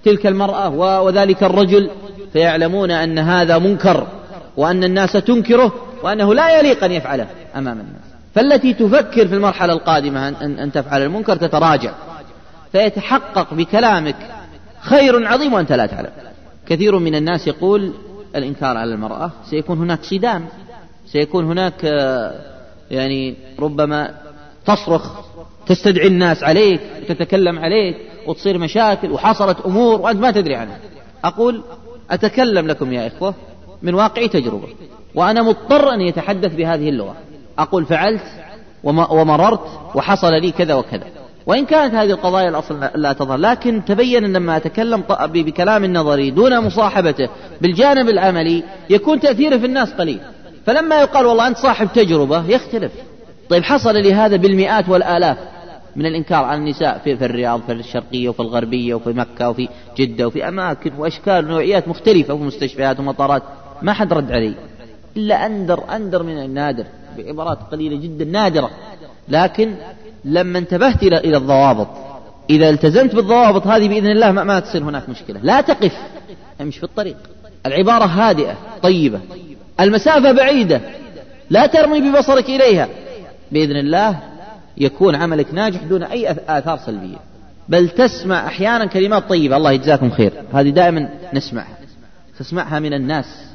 تلك 0.05 0.27
المرأة 0.27 0.69
وذلك 1.03 1.43
الرجل 1.43 1.91
فيعلمون 2.33 2.91
أن 2.91 3.19
هذا 3.19 3.59
منكر. 3.59 4.07
وأن 4.57 4.85
الناس 4.85 5.13
تنكره 5.13 5.73
وأنه 6.03 6.35
لا 6.35 6.59
يليق 6.59 6.85
أن 6.85 6.93
يفعله 6.93 7.27
أمام 7.57 7.81
الناس. 7.81 8.11
فالتي 8.35 8.75
تفكر 8.75 9.29
في 9.29 9.35
المرحلة 9.35 9.73
القادمة 9.73 10.29
أن, 10.29 10.59
أن 10.59 10.73
تفعل 10.73 11.03
المنكر 11.03 11.37
تتراجع. 11.37 11.93
فيتحقق 12.73 13.55
بكلامك 13.55 14.17
خير 14.81 15.27
عظيم 15.27 15.53
وأنت 15.53 15.73
لا 15.73 15.87
تعلم. 15.87 16.11
كثير 16.67 16.99
من 16.99 17.15
الناس 17.15 17.47
يقول 17.47 17.93
الإنكار 18.37 18.77
على 18.77 18.95
المرأة 18.95 19.31
سيكون 19.51 19.79
هناك 19.79 19.99
صدام 20.03 20.47
سيكون 21.07 21.45
هناك 21.45 21.85
آه، 21.85 22.41
يعني 22.91 23.37
ربما 23.59 24.15
تصرخ 24.67 25.21
تستدعي 25.67 26.07
الناس 26.07 26.43
عليك 26.43 26.81
وتتكلم 27.03 27.59
عليك 27.59 27.97
وتصير 28.27 28.59
مشاكل 28.59 29.11
وحصلت 29.11 29.61
أمور 29.61 30.01
وأنت 30.01 30.21
ما 30.21 30.31
تدري 30.31 30.55
عنها. 30.55 30.79
أقول 31.25 31.63
أتكلم 32.11 32.67
لكم 32.67 32.93
يا 32.93 33.07
إخوة 33.07 33.35
من 33.83 33.95
واقع 33.95 34.27
تجربة 34.27 34.69
وأنا 35.15 35.43
مضطر 35.43 35.95
أن 35.95 36.01
يتحدث 36.01 36.55
بهذه 36.55 36.89
اللغة. 36.89 37.17
أقول 37.59 37.85
فعلت 37.85 38.23
ومررت 38.85 39.67
وحصل 39.95 40.33
لي 40.33 40.51
كذا 40.51 40.75
وكذا. 40.75 41.07
وإن 41.47 41.67
كانت 41.67 41.95
هذه 41.95 42.11
القضايا 42.11 42.49
الأصل 42.49 42.81
لا 42.95 43.13
تظهر 43.13 43.39
لكن 43.39 43.83
تبين 43.85 44.25
أن 44.25 44.33
لما 44.33 44.57
أتكلم 44.57 45.05
بكلام 45.21 45.85
نظري 45.85 46.31
دون 46.31 46.61
مصاحبته 46.61 47.29
بالجانب 47.61 48.09
العملي 48.09 48.63
يكون 48.91 49.21
تأثيره 49.21 49.57
في 49.57 49.67
الناس 49.67 49.93
قليل. 49.93 50.21
فلما 50.67 51.01
يقال 51.01 51.27
والله 51.27 51.47
أنت 51.47 51.57
صاحب 51.59 51.89
تجربة 51.95 52.45
يختلف. 52.49 52.93
طيب 53.49 53.63
حصل 53.63 53.95
لي 53.95 54.15
هذا 54.15 54.37
بالمئات 54.37 54.89
والآلاف 54.89 55.39
من 55.97 56.07
الإنكار 56.07 56.45
على 56.45 56.59
النساء 56.59 57.01
في, 57.05 57.17
في 57.17 57.25
الرياض 57.25 57.61
في 57.67 57.73
الشرقية 57.73 58.29
وفي 58.29 58.41
الغربية 58.41 58.95
وفي 58.95 59.11
مكة 59.11 59.51
وفي 59.51 59.69
جدة 59.97 60.27
وفي 60.27 60.49
أماكن 60.49 60.93
وأشكال 60.99 61.45
ونوعيات 61.45 61.89
مختلفة 61.89 62.35
وفي 62.35 62.45
مستشفيات 62.45 63.01
ومطارات. 63.01 63.43
ما 63.83 63.93
حد 63.93 64.13
رد 64.13 64.33
علي. 64.33 64.55
إلا 65.17 65.47
أندر 65.47 65.97
أندر 65.97 66.23
من 66.23 66.39
النادر. 66.39 66.85
بعبارات 67.19 67.59
قليلة 67.73 67.97
جدا 67.97 68.25
نادرة. 68.25 68.71
لكن 69.29 69.75
لما 70.25 70.59
انتبهت 70.59 71.03
إلى 71.03 71.37
الضوابط 71.37 71.89
إذا 72.51 72.71
التزمت 72.71 73.15
بالضوابط 73.15 73.67
هذه 73.67 73.89
بإذن 73.89 74.11
الله 74.11 74.33
ما, 74.33 74.45
ما 74.45 74.61
تصير 74.61 74.83
هناك 74.83 75.09
مشكلة. 75.09 75.41
لا 75.43 75.61
تقف. 75.61 75.93
امشي 76.61 76.79
في 76.79 76.85
الطريق. 76.85 77.17
العبارة 77.67 78.05
هادئة 78.05 78.57
طيبة. 78.83 79.21
المسافة 79.81 80.33
بعيدة. 80.33 80.81
لا 81.51 81.67
ترمي 81.67 82.01
ببصرك 82.01 82.49
إليها. 82.49 82.89
بإذن 83.53 83.77
الله 83.77 84.19
يكون 84.77 85.15
عملك 85.15 85.55
ناجح 85.55 85.83
دون 85.83 86.03
أي 86.03 86.31
آثار 86.49 86.79
سلبية. 86.87 87.17
بل 87.69 87.89
تسمع 87.89 88.47
أحيانا 88.47 88.87
كلمات 88.87 89.29
طيبة. 89.29 89.57
الله 89.57 89.73
يجزاكم 89.73 90.11
خير. 90.11 90.33
هذه 90.53 90.71
دائما 90.71 91.09
نسمعها. 91.35 91.79
تسمعها 92.39 92.79
من 92.79 92.95
الناس. 92.95 93.50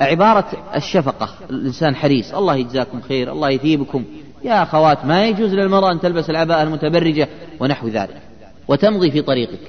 عبارة 0.00 0.46
الشفقة. 0.76 1.28
الإنسان 1.50 1.96
حريص. 1.96 2.34
الله 2.34 2.56
يجزاكم 2.56 3.00
خير. 3.00 3.32
الله 3.32 3.50
يثيبكم. 3.50 4.04
يا 4.44 4.62
أخوات 4.62 5.04
ما 5.04 5.26
يجوز 5.26 5.54
للمرأة 5.54 5.92
أن 5.92 6.00
تلبس 6.00 6.30
العباءة 6.30 6.62
المتبرجة 6.62 7.28
ونحو 7.60 7.88
ذلك 7.88 8.22
وتمضي 8.68 9.10
في 9.10 9.22
طريقك. 9.22 9.60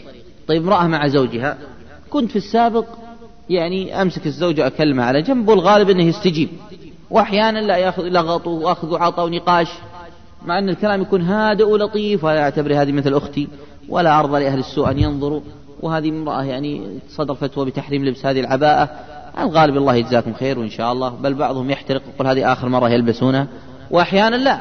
طيب 0.47 0.63
امرأة 0.63 0.87
مع 0.87 1.07
زوجها. 1.07 1.57
كنت 2.09 2.31
في 2.31 2.35
السابق 2.35 2.85
يعني 3.49 4.01
أمسك 4.01 4.25
الزوجة 4.27 4.67
أكلمها 4.67 5.05
على 5.05 5.21
جنب 5.21 5.49
والغالب 5.49 5.89
أنه 5.89 6.03
يستجيب. 6.03 6.49
وأحيانا 7.09 7.59
لا 7.59 7.77
يأخذ 7.77 8.03
لغط 8.03 8.47
وأخذ 8.47 8.93
وعطى 8.93 9.23
ونقاش 9.23 9.67
مع 10.45 10.59
أن 10.59 10.69
الكلام 10.69 11.01
يكون 11.01 11.21
هادئ 11.21 11.63
ولطيف 11.63 12.23
ولا 12.23 12.41
أعتبر 12.41 12.81
هذه 12.81 12.91
مثل 12.91 13.13
أختي. 13.13 13.47
ولا 13.89 14.19
أرضى 14.19 14.39
لأهل 14.43 14.59
السوء 14.59 14.91
أن 14.91 14.99
ينظروا. 14.99 15.41
وهذه 15.81 16.09
امرأة 16.09 16.43
يعني 16.43 16.99
صدر 17.09 17.33
فتوى 17.33 17.65
بتحريم 17.65 18.05
لبس 18.05 18.25
هذه 18.25 18.39
العباءة. 18.39 18.89
الغالب 19.39 19.77
الله 19.77 19.95
يجزاكم 19.95 20.33
خير 20.33 20.59
وإن 20.59 20.69
شاء 20.69 20.91
الله 20.91 21.09
بل 21.09 21.33
بعضهم 21.33 21.69
يحترق 21.69 22.01
يقول 22.15 22.27
هذه 22.27 22.53
آخر 22.53 22.69
مرة 22.69 22.89
يلبسونها 22.89 23.47
وأحيانا 23.91 24.35
لا 24.35 24.59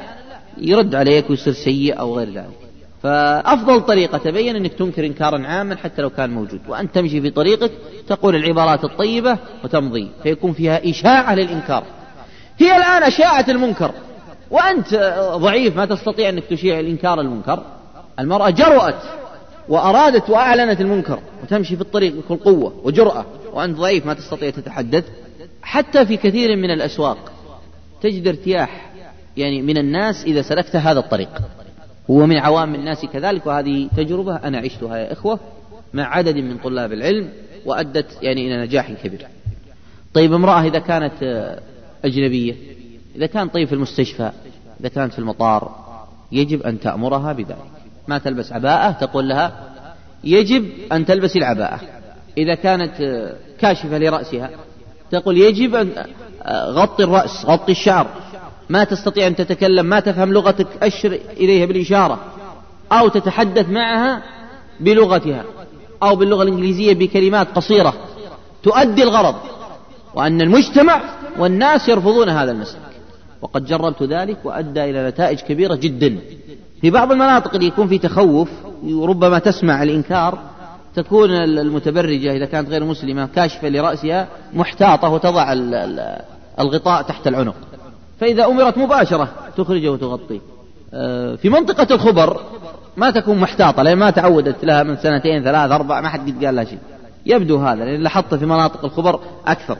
يرد 0.58 0.94
عليك 0.94 1.30
ويصير 1.30 1.52
سيء 1.52 2.00
أو 2.00 2.18
غير 2.18 2.28
ذلك. 2.28 2.68
فأفضل 3.02 3.80
طريقة 3.80 4.18
تبين 4.18 4.56
أنك 4.56 4.72
تنكر 4.72 5.06
إنكارا 5.06 5.46
عاما 5.46 5.76
حتى 5.76 6.02
لو 6.02 6.10
كان 6.10 6.30
موجود 6.30 6.60
وأن 6.68 6.92
تمشي 6.92 7.20
في 7.20 7.30
طريقك 7.30 7.70
تقول 8.08 8.36
العبارات 8.36 8.84
الطيبة 8.84 9.38
وتمضي 9.64 10.10
فيكون 10.22 10.52
فيها 10.52 10.90
إشاعة 10.90 11.34
للإنكار. 11.34 11.84
هي 12.58 12.76
الآن 12.76 13.02
أشاعة 13.02 13.44
المنكر 13.48 13.92
وأنت 14.50 15.14
ضعيف 15.36 15.76
ما 15.76 15.86
تستطيع 15.86 16.28
أنك 16.28 16.44
تشيع 16.44 16.80
الإنكار 16.80 17.20
المنكر. 17.20 17.62
المرأة 18.18 18.50
جرأت 18.50 19.02
وأرادت 19.68 20.30
وأعلنت 20.30 20.80
المنكر 20.80 21.20
وتمشي 21.42 21.76
في 21.76 21.82
الطريق 21.82 22.14
بكل 22.14 22.36
قوة 22.36 22.74
وجرأة 22.84 23.26
وأنت 23.52 23.78
ضعيف 23.78 24.06
ما 24.06 24.14
تستطيع 24.14 24.50
تتحدث. 24.50 25.04
حتى 25.62 26.06
في 26.06 26.16
كثير 26.16 26.56
من 26.56 26.70
الأسواق 26.70 27.32
تجد 28.02 28.28
ارتياح 28.28 28.90
يعني 29.36 29.62
من 29.62 29.78
الناس 29.78 30.24
إذا 30.24 30.42
سلكت 30.42 30.76
هذا 30.76 30.98
الطريق. 30.98 31.28
هو 32.10 32.26
من 32.26 32.36
عوام 32.36 32.74
الناس 32.74 33.06
كذلك 33.06 33.46
وهذه 33.46 33.88
تجربة 33.96 34.36
أنا 34.36 34.58
عشتها 34.58 34.96
يا 34.96 35.12
إخوة 35.12 35.40
مع 35.94 36.16
عدد 36.16 36.36
من 36.36 36.58
طلاب 36.58 36.92
العلم 36.92 37.28
وأدت 37.66 38.18
يعني 38.22 38.46
إلى 38.46 38.66
نجاح 38.66 38.92
كبير. 38.92 39.26
طيب 40.14 40.32
امرأة 40.32 40.66
إذا 40.66 40.78
كانت 40.78 41.12
أجنبية 42.04 42.54
إذا 43.16 43.26
كان 43.26 43.48
طيب 43.48 43.68
في 43.68 43.74
المستشفى 43.74 44.30
إذا 44.80 44.88
كانت 44.88 45.12
في 45.12 45.18
المطار 45.18 45.88
يجب 46.32 46.62
أن 46.62 46.80
تأمرها 46.80 47.32
بذلك. 47.32 47.77
ما 48.08 48.18
تلبس 48.18 48.52
عباءة 48.52 48.90
تقول 48.90 49.28
لها 49.28 49.52
يجب 50.24 50.68
أن 50.92 51.06
تلبسي 51.06 51.38
العباءة. 51.38 51.80
إذا 52.38 52.54
كانت 52.54 52.92
كاشفة 53.60 53.98
لرأسها 53.98 54.50
تقول 55.10 55.38
يجب 55.38 55.74
أن 55.74 55.92
غطي 56.50 57.04
الرأس 57.04 57.44
غطي 57.44 57.72
الشعر. 57.72 58.06
ما 58.68 58.84
تستطيع 58.84 59.26
أن 59.26 59.36
تتكلم 59.36 59.86
ما 59.86 60.00
تفهم 60.00 60.32
لغتك 60.32 60.66
أشر 60.82 61.18
إليها 61.36 61.66
بالإشارة. 61.66 62.20
أو 62.92 63.08
تتحدث 63.08 63.68
معها 63.68 64.22
بلغتها 64.80 65.44
أو 66.02 66.16
باللغة 66.16 66.42
الإنجليزية 66.42 66.94
بكلمات 66.94 67.48
قصيرة. 67.54 67.94
تؤدي 68.62 69.02
الغرض. 69.02 69.34
وأن 70.14 70.40
المجتمع 70.40 71.02
والناس 71.38 71.88
يرفضون 71.88 72.28
هذا 72.28 72.50
المسلك. 72.50 72.80
وقد 73.42 73.64
جربت 73.64 74.02
ذلك 74.02 74.36
وأدى 74.44 74.84
إلى 74.84 75.08
نتائج 75.08 75.40
كبيرة 75.40 75.74
جدا. 75.74 76.18
في 76.80 76.90
بعض 76.90 77.12
المناطق 77.12 77.54
اللي 77.54 77.66
يكون 77.66 77.88
في 77.88 77.98
تخوف 77.98 78.48
وربما 78.84 79.38
تسمع 79.38 79.82
الإنكار 79.82 80.38
تكون 80.94 81.30
المتبرجة 81.30 82.32
إذا 82.32 82.44
كانت 82.44 82.68
غير 82.68 82.84
مسلمة 82.84 83.26
كاشفة 83.26 83.68
لرأسها 83.68 84.28
محتاطة 84.54 85.08
وتضع 85.08 85.52
الغطاء 86.60 87.02
تحت 87.02 87.26
العنق. 87.26 87.54
فإذا 88.20 88.46
أمرت 88.46 88.78
مباشرة 88.78 89.28
تخرجه 89.56 89.88
وتغطيه 89.88 90.40
آه، 90.94 91.34
في 91.34 91.48
منطقة 91.48 91.94
الخبر 91.94 92.40
ما 92.96 93.10
تكون 93.10 93.38
محتاطة 93.38 93.82
لأن 93.82 93.98
ما 93.98 94.10
تعودت 94.10 94.64
لها 94.64 94.82
من 94.82 94.96
سنتين 94.96 95.44
ثلاث 95.44 95.70
أربع 95.70 96.00
ما 96.00 96.08
حد 96.08 96.30
قد 96.30 96.44
قال 96.44 96.56
لها 96.56 96.64
شيء. 96.64 96.78
يبدو 97.26 97.56
هذا 97.56 97.84
لأن 97.84 98.02
لاحظت 98.02 98.34
في 98.34 98.46
مناطق 98.46 98.84
الخبر 98.84 99.20
أكثر. 99.46 99.76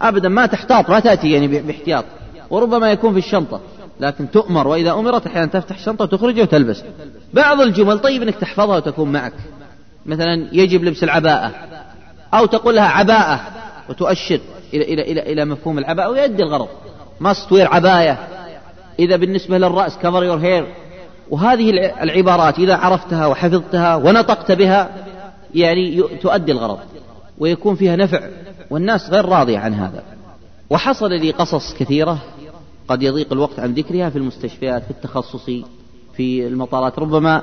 أبدا 0.00 0.28
ما 0.28 0.46
تحتاط 0.46 0.90
ما 0.90 1.00
تأتي 1.00 1.30
يعني 1.30 1.46
باحتياط. 1.46 2.04
وربما 2.50 2.92
يكون 2.92 3.12
في 3.12 3.18
الشنطة. 3.18 3.60
لكن 4.00 4.30
تؤمر 4.30 4.68
وإذا 4.68 4.92
أمرت 4.92 5.26
أحيانا 5.26 5.46
تفتح 5.46 5.76
الشنطة 5.76 6.04
وتخرجها 6.04 6.42
وتلبس. 6.42 6.82
بعض 7.34 7.60
الجمل 7.60 7.98
طيب 7.98 8.22
أنك 8.22 8.34
تحفظها 8.34 8.76
وتكون 8.76 9.12
معك. 9.12 9.32
مثلا 10.06 10.48
يجب 10.52 10.84
لبس 10.84 11.04
العباءة. 11.04 11.52
أو 12.34 12.46
تقول 12.46 12.76
لها 12.76 12.88
عباءة 12.88 13.40
وتؤشر 13.88 14.40
إلى 14.74 14.84
إلى 14.84 15.02
إلى 15.02 15.32
إلى 15.32 15.44
مفهوم 15.44 15.78
العباءة 15.78 16.08
ويؤدي 16.08 16.42
الغرض. 16.42 16.68
Must 17.20 17.50
wear 17.50 17.72
عباية. 17.72 18.18
إذا 18.98 19.16
بالنسبة 19.16 19.58
للرأس 19.58 19.96
cover 19.96 20.22
your 20.22 20.42
hair. 20.42 20.64
وهذه 21.30 21.70
العبارات 22.02 22.58
إذا 22.58 22.76
عرفتها 22.76 23.26
وحفظتها 23.26 23.96
ونطقت 23.96 24.52
بها 24.52 24.90
يعني 25.54 26.02
تؤدي 26.22 26.52
الغرض. 26.52 26.78
ويكون 27.38 27.74
فيها 27.74 27.96
نفع. 27.96 28.20
والناس 28.70 29.10
غير 29.10 29.24
راضية 29.24 29.58
عن 29.58 29.74
هذا. 29.74 30.02
وحصل 30.70 31.10
لي 31.10 31.30
قصص 31.30 31.74
كثيرة 31.74 32.18
قد 32.88 33.02
يضيق 33.02 33.32
الوقت 33.32 33.58
عن 33.58 33.74
ذكرها 33.74 34.10
في 34.10 34.18
المستشفيات 34.18 34.82
في 34.82 34.90
التخصصي 34.90 35.64
في 36.16 36.46
المطارات 36.46 36.98
ربما 36.98 37.42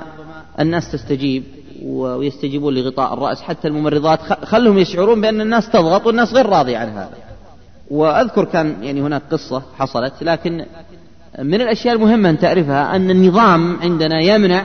الناس 0.60 0.92
تستجيب 0.92 1.42
ويستجيبون 1.82 2.74
لغطاء 2.74 3.14
الرأس. 3.14 3.42
حتى 3.42 3.68
الممرضات 3.68 4.20
خلهم 4.44 4.78
يشعرون 4.78 5.20
بأن 5.20 5.40
الناس 5.40 5.70
تضغط 5.70 6.06
والناس 6.06 6.32
غير 6.32 6.46
راضية 6.46 6.78
عن 6.78 6.88
هذا. 6.88 7.14
وأذكر 7.90 8.44
كان 8.44 8.76
يعني 8.82 9.00
هناك 9.00 9.22
قصة 9.30 9.62
حصلت 9.78 10.12
لكن 10.22 10.64
من 11.38 11.60
الأشياء 11.60 11.94
المهمة 11.94 12.30
أن 12.30 12.38
تعرفها 12.38 12.96
أن 12.96 13.10
النظام 13.10 13.76
عندنا 13.80 14.20
يمنع 14.20 14.64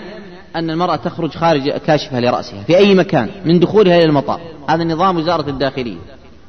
أن 0.56 0.70
المرأة 0.70 0.96
تخرج 0.96 1.32
خارج 1.32 1.70
كاشفة 1.70 2.20
لرأسها 2.20 2.64
في 2.64 2.78
أي 2.78 2.96
مكان 2.96 3.30
من 3.46 3.60
دخولها 3.60 3.98
إلى 3.98 4.06
المطار. 4.06 4.42
هذا 4.70 4.84
نظام 4.84 5.18
وزارة 5.18 5.50
الداخلية. 5.50 5.98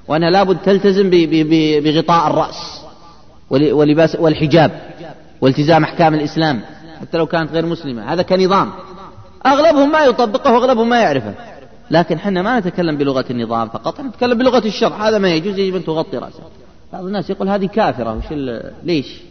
وأنها 0.09 0.31
لابد 0.31 0.59
تلتزم 0.59 1.11
بغطاء 1.85 2.31
الرأس. 2.31 2.82
ولباس 3.53 4.17
والحجاب 4.21 4.71
والتزام 5.41 5.85
أحكام 5.85 6.15
الإسلام 6.15 6.61
حتى 7.01 7.19
لو 7.19 7.27
كانت 7.27 7.53
غير 7.53 7.67
مسلمة. 7.67 8.13
هذا 8.13 8.23
كنظام. 8.23 8.71
أغلبهم 9.47 9.93
ما 9.93 10.05
يطبقه 10.05 10.53
وأغلبهم 10.53 10.89
ما 10.89 11.01
يعرفه. 11.01 11.35
لكن 11.91 12.19
حنا 12.19 12.43
ما 12.43 12.61
نتكلم 12.61 12.97
بلغة 12.97 13.25
النظام 13.31 13.69
فقط 13.69 14.01
نتكلم 14.01 14.39
بلغة 14.39 14.67
الشرع. 14.67 15.09
هذا 15.09 15.19
ما 15.19 15.29
يجوز 15.29 15.59
يجب 15.59 15.77
أن 15.77 15.85
تغطي 15.85 16.17
رأسك 16.17 16.41
بعض 16.93 17.05
الناس 17.05 17.31
يقول 17.31 17.49
هذه 17.49 17.67
كافرة. 17.67 18.17
وش 18.17 18.39
ليش؟ 18.85 19.23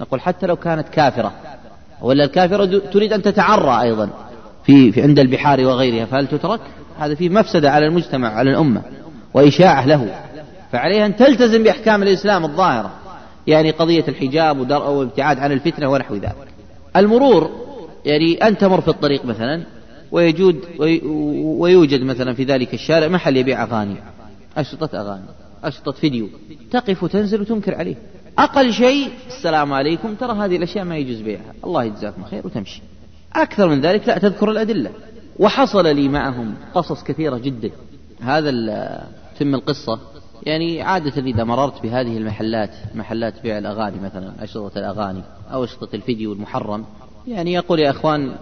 نقول 0.00 0.20
حتى 0.20 0.46
لو 0.46 0.56
كانت 0.56 0.88
كافرة. 0.88 1.32
ولا 2.02 2.24
الكافرة 2.24 2.78
تريد 2.92 3.12
أن 3.12 3.22
تتعرى 3.22 3.82
أيضا 3.82 4.10
في, 4.64 4.92
في 4.92 5.02
عند 5.02 5.18
البحار 5.18 5.60
وغيرها 5.60 6.04
فهل 6.04 6.26
تترك؟ 6.26 6.60
هذا 6.98 7.14
فيه 7.14 7.28
مفسدة 7.28 7.70
على 7.70 7.86
المجتمع 7.86 8.28
على 8.28 8.50
الأمة 8.50 8.82
وإشاعة 9.34 9.86
له. 9.86 10.08
فعليها 10.72 11.06
أن 11.06 11.16
تلتزم 11.16 11.62
بأحكام 11.62 12.02
الإسلام 12.02 12.44
الظاهرة. 12.44 12.90
يعني 13.46 13.70
قضية 13.70 14.04
الحجاب 14.08 14.70
والابتعاد 14.70 15.38
عن 15.38 15.52
الفتنة 15.52 15.90
ونحو 15.90 16.14
ذلك. 16.14 16.36
المرور 16.96 17.50
يعني 18.04 18.34
أن 18.34 18.58
تمر 18.58 18.80
في 18.80 18.88
الطريق 18.88 19.24
مثلا 19.24 19.62
ويجود 20.12 20.64
ويوجد 21.58 22.02
مثلا 22.02 22.34
في 22.34 22.44
ذلك 22.44 22.74
الشارع 22.74 23.08
محل 23.08 23.36
يبيع 23.36 23.62
أغاني 23.62 23.96
أشرطة 24.56 25.00
أغاني 25.00 25.24
أشرطة 25.64 25.92
فيديو 25.92 26.28
تقف 26.70 27.02
وتنزل 27.02 27.40
وتنكر 27.40 27.74
عليه. 27.74 27.96
أقل 28.38 28.72
شيء 28.72 29.10
السلام 29.26 29.72
عليكم 29.72 30.14
ترى 30.14 30.32
هذه 30.32 30.56
الأشياء 30.56 30.84
ما 30.84 30.96
يجوز 30.96 31.20
بيعها. 31.20 31.52
الله 31.64 31.84
يجزاكم 31.84 32.24
خير 32.24 32.46
وتمشي. 32.46 32.82
أكثر 33.34 33.68
من 33.68 33.80
ذلك 33.80 34.08
لا 34.08 34.18
تذكر 34.18 34.50
الأدلة. 34.50 34.90
وحصل 35.38 35.96
لي 35.96 36.08
معهم 36.08 36.54
قصص 36.74 37.04
كثيرة 37.04 37.38
جدا. 37.38 37.70
هذا 38.20 38.50
تم 39.38 39.54
القصة. 39.54 40.00
يعني 40.46 40.82
عادة 40.82 41.22
إذا 41.22 41.44
مررت 41.44 41.82
بهذه 41.82 42.16
المحلات 42.16 42.70
محلات 42.94 43.42
بيع 43.42 43.58
الأغاني 43.58 44.00
مثلا 44.00 44.32
أشرطة 44.44 44.78
الأغاني 44.78 45.22
أو 45.52 45.64
أشرطة 45.64 45.96
الفيديو 45.96 46.32
المحرم 46.32 46.84
يعني 47.28 47.52
يقول 47.52 47.80
يا 47.80 47.90
أخوان 47.90 48.32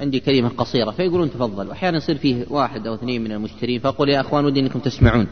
عندي 0.00 0.20
كلمة 0.20 0.48
قصيرة 0.48 0.90
فيقولون 0.90 1.30
تفضل 1.30 1.68
وأحيانا 1.68 1.96
يصير 1.96 2.18
فيه 2.18 2.46
واحد 2.50 2.86
أو 2.86 2.94
اثنين 2.94 3.24
من 3.24 3.32
المشترين 3.32 3.80
فأقول 3.80 4.08
يا 4.08 4.20
أخوان 4.20 4.44
ودي 4.44 4.60
أنكم 4.60 4.78
تسمعون. 4.78 5.26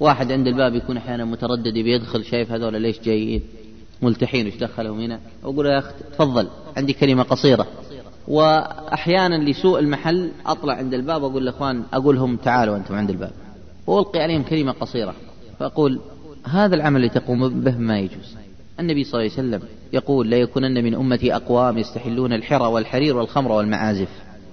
واحد 0.00 0.32
عند 0.32 0.46
الباب 0.46 0.74
يكون 0.74 0.96
أحيانا 0.96 1.24
متردد 1.24 1.74
بيدخل 1.74 2.24
شايف 2.24 2.52
هذول 2.52 2.82
ليش 2.82 3.00
جايين 3.00 3.42
ملتحين 4.02 4.46
وش 4.46 4.56
دخلهم 4.56 5.00
هنا؟ 5.00 5.20
أقول 5.44 5.66
يا 5.66 5.78
أخ 5.78 5.90
تفضل 6.12 6.48
عندي 6.76 6.92
كلمة 6.92 7.22
قصيرة. 7.22 7.66
وأحيانا 8.28 9.50
لسوء 9.50 9.78
المحل 9.78 10.30
أطلع 10.46 10.74
عند 10.74 10.94
الباب 10.94 11.24
أقول 11.24 11.44
لأخوان 11.44 11.82
أقول 11.92 12.16
لهم 12.16 12.36
تعالوا 12.36 12.76
أنتم 12.76 12.94
عند 12.94 13.10
الباب. 13.10 13.32
وألقي 13.86 14.20
عليهم 14.20 14.42
كلمة 14.42 14.72
قصيرة. 14.72 15.14
فأقول 15.62 16.00
هذا 16.46 16.74
العمل 16.74 16.96
اللي 16.96 17.08
تقوم 17.08 17.60
به 17.60 17.78
ما 17.78 17.98
يجوز. 17.98 18.36
النبي 18.80 19.04
صلى 19.04 19.20
الله 19.20 19.32
عليه 19.38 19.48
وسلم 19.48 19.68
يقول 19.92 20.30
لا 20.30 20.36
يكونن 20.36 20.84
من 20.84 20.94
أمتي 20.94 21.36
أقوام 21.36 21.78
يستحلون 21.78 22.32
الحرى 22.32 22.66
والحرير 22.66 23.16
والخمر 23.16 23.52
والمعازف. 23.52 24.08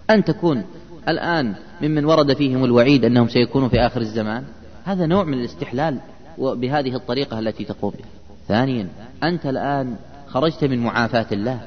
أن 0.09 0.23
تكون 0.23 0.63
الآن 1.07 1.55
ممن 1.81 2.05
ورد 2.05 2.33
فيهم 2.33 2.65
الوعيد 2.65 3.05
أنهم 3.05 3.27
سيكونوا 3.27 3.69
في 3.69 3.79
آخر 3.79 4.01
الزمان؟ 4.01 4.43
هذا 4.85 5.05
نوع 5.05 5.23
من 5.23 5.33
الاستحلال 5.33 5.99
بهذه 6.37 6.95
الطريقة 6.95 7.39
التي 7.39 7.63
تقوم 7.63 7.91
بها. 7.91 8.09
ثانيا 8.47 8.87
أنت 9.23 9.45
الآن 9.45 9.95
خرجت 10.27 10.63
من 10.63 10.79
معافاة 10.79 11.27
الله. 11.31 11.59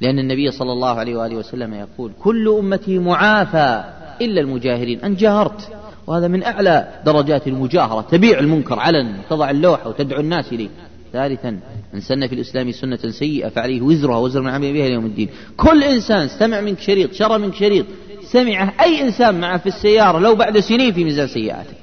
لأن 0.00 0.18
النبي 0.18 0.50
صلى 0.50 0.72
الله 0.72 0.90
عليه 0.98 1.16
وآله 1.16 1.36
وسلم 1.36 1.74
يقول 1.74 2.12
كل 2.22 2.48
أمتي 2.48 2.98
معافى 2.98 3.84
إلا 4.20 4.40
المجاهرين. 4.40 5.00
أن 5.00 5.14
جاهرت. 5.14 5.81
وهذا 6.06 6.28
من 6.28 6.42
أعلى 6.42 6.88
درجات 7.06 7.46
المجاهرة. 7.46 8.00
تبيع 8.00 8.38
المنكر 8.38 8.78
علن 8.78 9.16
تضع 9.30 9.50
اللوحة 9.50 9.88
وتدعو 9.88 10.20
الناس 10.20 10.52
إليه. 10.52 10.68
ثالثا 11.12 11.58
من 11.94 12.00
سن 12.00 12.26
في 12.26 12.34
الإسلام 12.34 12.72
سنة 12.72 13.10
سيئة 13.10 13.48
فعليه 13.48 13.82
وزرها 13.82 14.18
وزر 14.18 14.40
من 14.42 14.48
عمل 14.48 14.72
بها 14.72 14.86
يوم 14.86 15.06
الدين. 15.06 15.28
كل 15.56 15.84
إنسان 15.84 16.24
استمع 16.24 16.60
منك 16.60 16.78
شريط 16.78 17.12
شرى 17.12 17.38
منك 17.38 17.54
شريط 17.54 17.86
سمعه 18.32 18.72
أي 18.80 19.02
إنسان 19.02 19.40
معه 19.40 19.58
في 19.58 19.66
السيارة 19.66 20.18
لو 20.18 20.34
بعد 20.34 20.58
سنين 20.58 20.92
في 20.92 21.04
ميزان 21.04 21.26
سيئاتك 21.26 21.82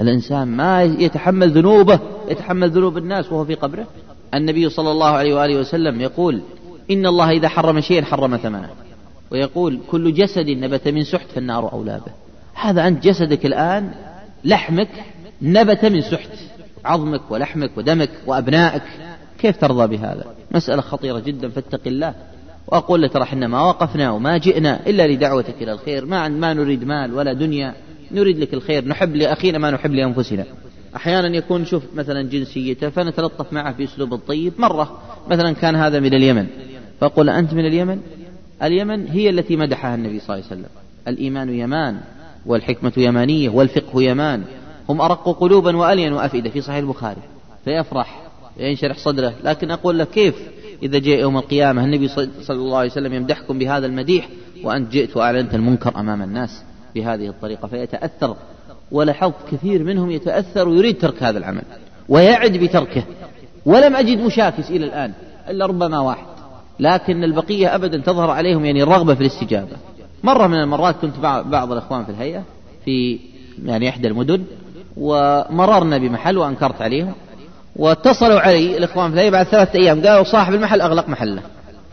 الإنسان 0.00 0.48
ما 0.48 0.82
يتحمل 0.82 1.50
ذنوبه 1.50 2.00
يتحمل 2.28 2.70
ذنوب 2.70 2.98
الناس 2.98 3.32
وهو 3.32 3.44
في 3.44 3.54
قبره. 3.54 3.86
النبي 4.34 4.68
صلى 4.68 4.90
الله 4.90 5.08
عليه 5.08 5.34
وآله 5.34 5.60
وسلم 5.60 6.00
يقول 6.00 6.40
إن 6.90 7.06
الله 7.06 7.30
إذا 7.30 7.48
حرم 7.48 7.80
شيئا 7.80 8.04
حرم 8.04 8.36
ثمنه. 8.36 8.70
ويقول 9.30 9.80
كل 9.90 10.14
جسد 10.14 10.48
نبت 10.48 10.88
من 10.88 11.04
سحت 11.04 11.26
فالنار 11.34 11.72
أولى 11.72 12.00
به 12.06 12.25
هذا 12.56 12.86
أنت 12.88 13.04
جسدك 13.04 13.46
الآن 13.46 13.90
لحمك 14.44 14.88
نبت 15.42 15.84
من 15.84 16.00
سحت 16.00 16.30
عظمك 16.84 17.30
ولحمك 17.30 17.70
ودمك 17.76 18.10
وأبنائك. 18.26 18.82
كيف 19.38 19.60
ترضى 19.60 19.96
بهذا؟ 19.96 20.24
مسألة 20.50 20.80
خطيرة 20.80 21.18
جدا 21.18 21.48
فاتق 21.48 21.80
الله. 21.86 22.14
وأقول 22.66 23.02
لك 23.02 23.12
ترى 23.12 23.22
إحنا 23.22 23.46
ما 23.46 23.62
وقفنا 23.62 24.10
وما 24.10 24.38
جئنا 24.38 24.86
إلا 24.86 25.06
لدعوتك 25.06 25.54
إلى 25.62 25.72
الخير. 25.72 26.06
ما 26.06 26.28
ما 26.28 26.54
نريد 26.54 26.84
مال 26.84 27.14
ولا 27.14 27.32
دنيا 27.32 27.74
نريد 28.12 28.38
لك 28.38 28.54
الخير. 28.54 28.88
نحب 28.88 29.16
لأخينا 29.16 29.58
ما 29.58 29.70
نحب 29.70 29.92
لأنفسنا. 29.92 30.44
أحيانا 30.96 31.36
يكون 31.36 31.64
شوف 31.64 31.82
مثلا 31.94 32.22
جنسيته 32.22 32.88
فنتلطف 32.90 33.52
معه 33.52 33.76
بأسلوب 33.76 34.14
الطيب 34.14 34.52
مرة. 34.58 35.02
مثلا 35.30 35.52
كان 35.52 35.76
هذا 35.76 36.00
من 36.00 36.14
اليمن. 36.14 36.46
فأقول 37.00 37.30
أنت 37.30 37.54
من 37.54 37.66
اليمن؟ 37.66 38.00
اليمن 38.62 39.06
هي 39.06 39.30
التي 39.30 39.56
مدحها 39.56 39.94
النبي 39.94 40.20
صلى 40.20 40.36
الله 40.36 40.46
عليه 40.50 40.60
وسلم. 40.60 40.70
الإيمان 41.08 41.50
يمان. 41.50 42.00
والحكمة 42.46 42.92
يمانية 42.96 43.48
والفقه 43.48 44.02
يمان. 44.02 44.42
هم 44.88 45.00
أرق 45.00 45.40
قلوبا 45.40 45.76
وألين 45.76 46.12
وأفئدة 46.12 46.50
في 46.50 46.60
صحيح 46.60 46.76
البخاري. 46.76 47.20
فيفرح 47.64 48.22
ينشرح 48.56 48.98
صدره. 48.98 49.34
لكن 49.44 49.70
أقول 49.70 49.98
له 49.98 50.04
كيف؟ 50.04 50.34
إذا 50.82 50.98
جاء 50.98 51.20
يوم 51.20 51.36
القيامة 51.36 51.84
النبي 51.84 52.08
صلى 52.08 52.28
الله 52.50 52.78
عليه 52.78 52.90
وسلم 52.90 53.12
يمدحكم 53.12 53.58
بهذا 53.58 53.86
المديح 53.86 54.28
وأنت 54.64 54.92
جئت 54.92 55.16
وأعلنت 55.16 55.54
المنكر 55.54 56.00
أمام 56.00 56.22
الناس 56.22 56.62
بهذه 56.94 57.28
الطريقة 57.28 57.68
فيتأثر. 57.68 58.36
ولاحظت 58.92 59.34
كثير 59.52 59.84
منهم 59.84 60.10
يتأثر 60.10 60.68
ويريد 60.68 60.98
ترك 60.98 61.22
هذا 61.22 61.38
العمل 61.38 61.62
ويعد 62.08 62.52
بتركه. 62.52 63.02
ولم 63.66 63.96
أجد 63.96 64.18
مشاكس 64.18 64.70
إلى 64.70 64.84
الآن 64.84 65.12
إلا 65.48 65.66
ربما 65.66 65.98
واحد. 65.98 66.26
لكن 66.80 67.24
البقية 67.24 67.74
أبدا 67.74 67.98
تظهر 67.98 68.30
عليهم 68.30 68.64
يعني 68.64 68.82
الرغبة 68.82 69.14
في 69.14 69.20
الاستجابة. 69.20 69.76
مرة 70.26 70.46
من 70.46 70.60
المرات 70.60 70.94
كنت 71.02 71.18
بعض 71.46 71.72
الإخوان 71.72 72.04
في 72.04 72.10
الهيئة 72.10 72.42
في 72.84 73.20
يعني 73.64 73.88
إحدى 73.88 74.08
المدن 74.08 74.44
ومررنا 74.96 75.98
بمحل 75.98 76.38
وأنكرت 76.38 76.82
عليهم 76.82 77.12
واتصلوا 77.76 78.40
علي 78.40 78.76
الإخوان 78.76 79.08
في 79.10 79.14
الهيئة 79.14 79.30
بعد 79.30 79.46
ثلاثة 79.46 79.78
أيام 79.78 80.06
قالوا 80.06 80.24
صاحب 80.24 80.54
المحل 80.54 80.80
أغلق 80.80 81.08
محله. 81.08 81.42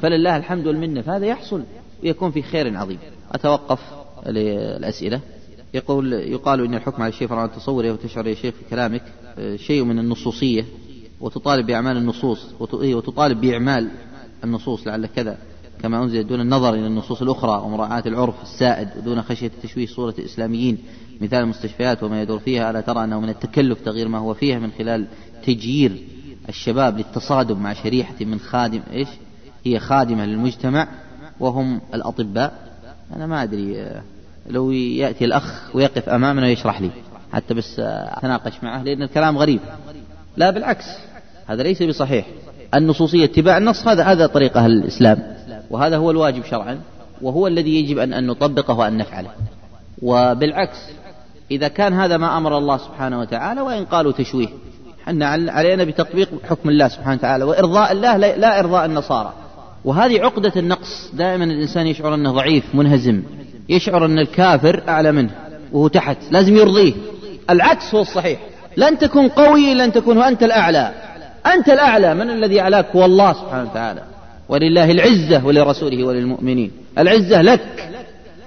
فلله 0.02 0.38
الحمد 0.38 0.68
والمنة 0.68 1.02
فهذا 1.02 1.26
يحصل 1.26 1.64
ويكون 2.04 2.32
في 2.32 2.42
خير 2.42 2.78
عظيم. 2.78 2.98
أتوقف 3.32 3.80
للأسئلة. 4.28 5.20
يقول 5.74 6.14
يقال 6.14 6.66
إن 6.66 6.76
الحكم 6.76 7.02
على 7.02 7.10
الشيء 7.10 7.28
فرع 7.28 7.46
تصوري 7.46 7.92
وتشعر 7.92 8.28
يا 8.28 8.36
شيخ 8.36 8.56
في 8.56 8.70
كلامك 8.70 9.04
آه، 9.40 9.56
شيء 9.56 9.84
من 9.84 10.00
النصوصية 10.00 10.66
وتطالب 11.22 11.66
بأعمال 11.66 11.98
النصوص 11.98 12.48
إيه، 12.82 12.96
وتطالب 12.96 13.42
بإعمال 13.42 13.90
النصوص 14.44 14.88
لعل 14.88 15.06
كذا. 15.06 15.38
كما 15.82 16.04
أنزل 16.04 16.28
دون 16.28 16.42
النظر 16.42 16.74
إلى 16.74 16.88
النصوص 16.88 17.22
الأخرى 17.22 17.62
ومراعاة 17.66 18.04
العرف 18.06 18.42
السائد 18.44 18.88
ودون 18.98 19.22
خشية 19.22 19.52
تشويه 19.64 19.88
صورة 19.88 20.16
الإسلاميين. 20.20 20.78
مثال 21.22 21.40
المستشفيات 21.40 22.04
وما 22.04 22.22
يدور 22.22 22.40
فيها 22.40 22.72
ألا 22.72 22.82
ترى 22.82 23.04
أنه 23.04 23.20
من 23.20 23.30
التكلف 23.30 23.82
تغيير 23.86 24.08
ما 24.08 24.18
هو 24.18 24.34
فيها 24.34 24.60
من 24.60 24.72
خلال 24.78 25.06
تجيير 25.46 26.04
الشباب 26.50 26.98
للتصادم 26.98 27.60
مع 27.60 27.74
شريحة 27.74 28.16
من 28.22 28.40
خادم 28.40 28.82
إيش؟ 28.94 29.08
هي 29.66 29.80
خادمة 29.80 30.26
للمجتمع 30.26 30.88
وهم 31.40 31.82
الأطباء. 31.94 32.74
أنا 33.16 33.28
ما 33.28 33.44
أدري 33.44 33.92
لو 34.50 34.72
يأتي 34.72 35.26
الأخ 35.26 35.76
ويقف 35.76 36.10
أمامنا 36.10 36.46
ويشرح 36.46 36.82
لي 36.82 36.90
حتى 37.34 37.54
بس 37.54 37.80
أتناقش 37.80 38.64
معه 38.64 38.84
لأن 38.84 39.02
الكلام 39.02 39.38
غريب. 39.38 39.60
لا 40.38 40.50
بالعكس 40.50 40.86
هذا 41.48 41.64
ليس 41.64 41.84
بصحيح. 41.84 42.26
النصوصية 42.76 43.26
اتباع 43.26 43.58
النص 43.58 43.88
هذا 43.88 44.04
هذا 44.04 44.28
طريقة 44.28 44.66
الإسلام. 44.66 45.33
وهذا 45.74 45.98
هو 45.98 46.12
الواجب 46.12 46.44
شرعا 46.44 46.80
وهو 47.22 47.48
الذي 47.48 47.80
يجب 47.80 48.00
أن, 48.00 48.28
نطبقه 48.28 48.74
وأن 48.74 48.98
نفعله. 48.98 49.30
وبالعكس 50.02 50.78
إذا 51.52 51.68
كان 51.68 51.94
هذا 51.94 52.18
ما 52.18 52.38
أمر 52.38 52.58
الله 52.58 52.78
سبحانه 52.78 53.20
وتعالى 53.20 53.62
وإن 53.62 53.86
قالوا 53.86 54.12
تشويه 54.12 54.48
حنا 55.06 55.28
علينا 55.52 55.84
بتطبيق 55.84 56.30
حكم 56.50 56.70
الله 56.70 56.88
سبحانه 56.88 57.16
وتعالى 57.16 57.44
وإرضاء 57.44 57.92
الله 57.92 58.18
لا 58.18 58.60
إرضاء 58.60 58.86
النصارى. 58.86 59.34
وهذه 59.86 60.22
عقدة 60.22 60.54
النقص. 60.56 61.12
دائما 61.14 61.44
الإنسان 61.44 61.88
يشعر 61.88 62.16
أنه 62.16 62.32
ضعيف 62.32 62.76
منهزم 62.76 63.24
يشعر 63.70 64.06
أن 64.06 64.20
الكافر 64.20 64.84
أعلى 64.90 65.12
منه 65.12 65.32
وهو 65.72 65.88
تحت 65.88 66.18
لازم 66.32 66.56
يرضيه. 66.56 66.94
العكس 67.50 67.96
هو 67.96 68.02
الصحيح. 68.02 68.40
لن 68.78 68.98
تكون 68.98 69.28
قوي 69.28 69.74
لن 69.74 69.92
تكون 69.92 70.22
أنت 70.22 70.44
الأعلى. 70.44 70.92
أنت 71.46 71.70
الأعلى. 71.70 72.14
من 72.14 72.30
الذي 72.30 72.62
أعلاك؟ 72.62 72.96
هو 72.96 73.06
الله 73.06 73.34
سبحانه 73.34 73.70
وتعالى. 73.72 74.13
ولله 74.54 74.92
العزة 74.92 75.46
ولرسوله 75.46 76.04
وللمؤمنين. 76.04 76.72
العزة 76.98 77.42
لك 77.42 77.90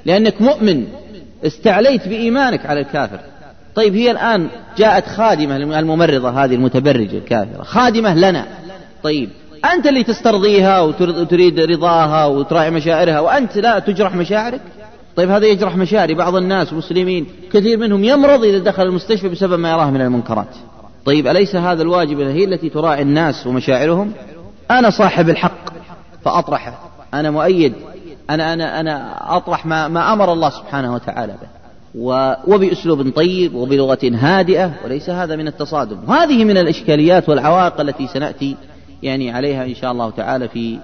لأنك 0.05 0.43
مؤمن. 0.43 0.85
استعليت 1.47 2.09
بإيمانك 2.09 2.67
على 2.67 2.81
الكافر. 2.81 3.21
طيب 3.75 3.95
هي 3.95 4.11
الآن 4.11 4.49
جاءت 4.79 5.07
خادمة 5.07 5.57
الممرضة 5.57 6.45
هذه 6.45 6.55
المتبرجة 6.55 7.19
الكافرة. 7.19 7.63
خادمة 7.63 8.15
لنا. 8.15 8.47
طيب 9.03 9.29
أنت 9.75 9.87
اللي 9.87 10.05
تسترضيها 10.05 10.81
وتريد 10.81 11.61
رضاها 11.61 12.27
وتراعي 12.27 12.71
مشاعرها 12.71 13.21
وأنت 13.21 13.59
لا 13.59 13.79
تجرح 13.79 14.15
مشاعرك؟ 14.15 14.61
طيب 15.17 15.31
هذا 15.31 15.47
يجرح 15.47 15.77
مشاعر 15.77 16.15
بعض 16.15 16.37
الناس 16.37 16.73
مسلمين 16.73 17.27
كثير 17.53 17.79
منهم 17.79 18.05
يمرض 18.05 18.45
إذا 18.45 18.59
دخل 18.59 18.83
المستشفى 18.83 19.29
بسبب 19.29 19.59
ما 19.59 19.71
يراه 19.71 19.91
من 19.91 20.01
المنكرات. 20.01 20.55
طيب 21.05 21.27
أليس 21.27 21.57
هذا 21.57 21.83
الواجب؟ 21.83 22.21
هي 22.21 22.45
التي 22.45 22.69
تراعي 22.69 23.03
الناس 23.03 23.47
ومشاعرهم؟ 23.47 24.13
أنا 24.71 24.91
صاحب 24.91 25.29
الحق. 25.29 25.76
فأطرحه. 26.27 26.79
أنا 27.15 27.31
مؤيد. 27.31 27.73
أنا 28.31 28.53
أنا 28.53 28.81
أنا 28.81 29.17
أطرح 29.37 29.67
ما 29.67 29.89
ما 29.89 30.13
أمر 30.13 30.33
الله 30.33 30.51
سبحانه 30.51 30.95
وتعالى 30.95 31.33
به. 31.33 31.49
وبأسلوب 32.47 33.11
طيب 33.11 33.55
وبلغة 33.55 33.99
هادئة 34.05 34.73
وليس 34.85 35.11
هذا 35.11 35.37
من 35.37 35.49
التصادم. 35.49 35.99
وهذه 36.09 36.45
من 36.45 36.57
الإشكاليات 36.57 37.29
والعوائق 37.29 37.81
التي 37.81 38.07
سنأتي 38.07 38.57
يعني 39.03 39.31
عليها 39.31 39.65
إن 39.65 39.75
شاء 39.75 39.93
الله 39.93 40.11
تعالى 40.11 40.49
في 40.49 40.79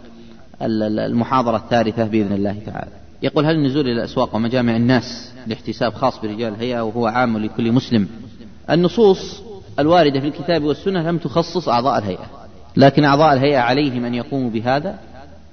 المحاضرة 0.63 1.57
الثالثة 1.57 2.05
بإذن 2.05 2.33
الله 2.33 2.57
تعالى. 2.67 2.93
يقول 3.23 3.47
هل 3.47 3.55
النزول 3.55 3.85
إلى 3.85 3.93
الأسواق 3.93 4.37
ومجامع 4.37 4.77
الناس 4.77 5.33
لاحتساب 5.47 5.95
خاص 5.95 6.21
برجال 6.21 6.55
الهيئة 6.55 6.81
وهو 6.81 7.07
عام 7.07 7.39
لكل 7.39 7.73
مسلم؟ 7.73 8.09
النصوص 8.71 9.43
الواردة 9.79 10.21
في 10.21 10.27
الكتاب 10.27 10.65
والسنة 10.65 11.11
لم 11.11 11.19
تخصص 11.19 11.69
أعضاء 11.69 11.99
الهيئة 11.99 12.27
لكن 12.77 13.05
أعضاء 13.05 13.33
الهيئة 13.33 13.59
عليهم 13.59 14.05
أن 14.05 14.15
يقوموا 14.15 14.51
بهذا. 14.51 14.99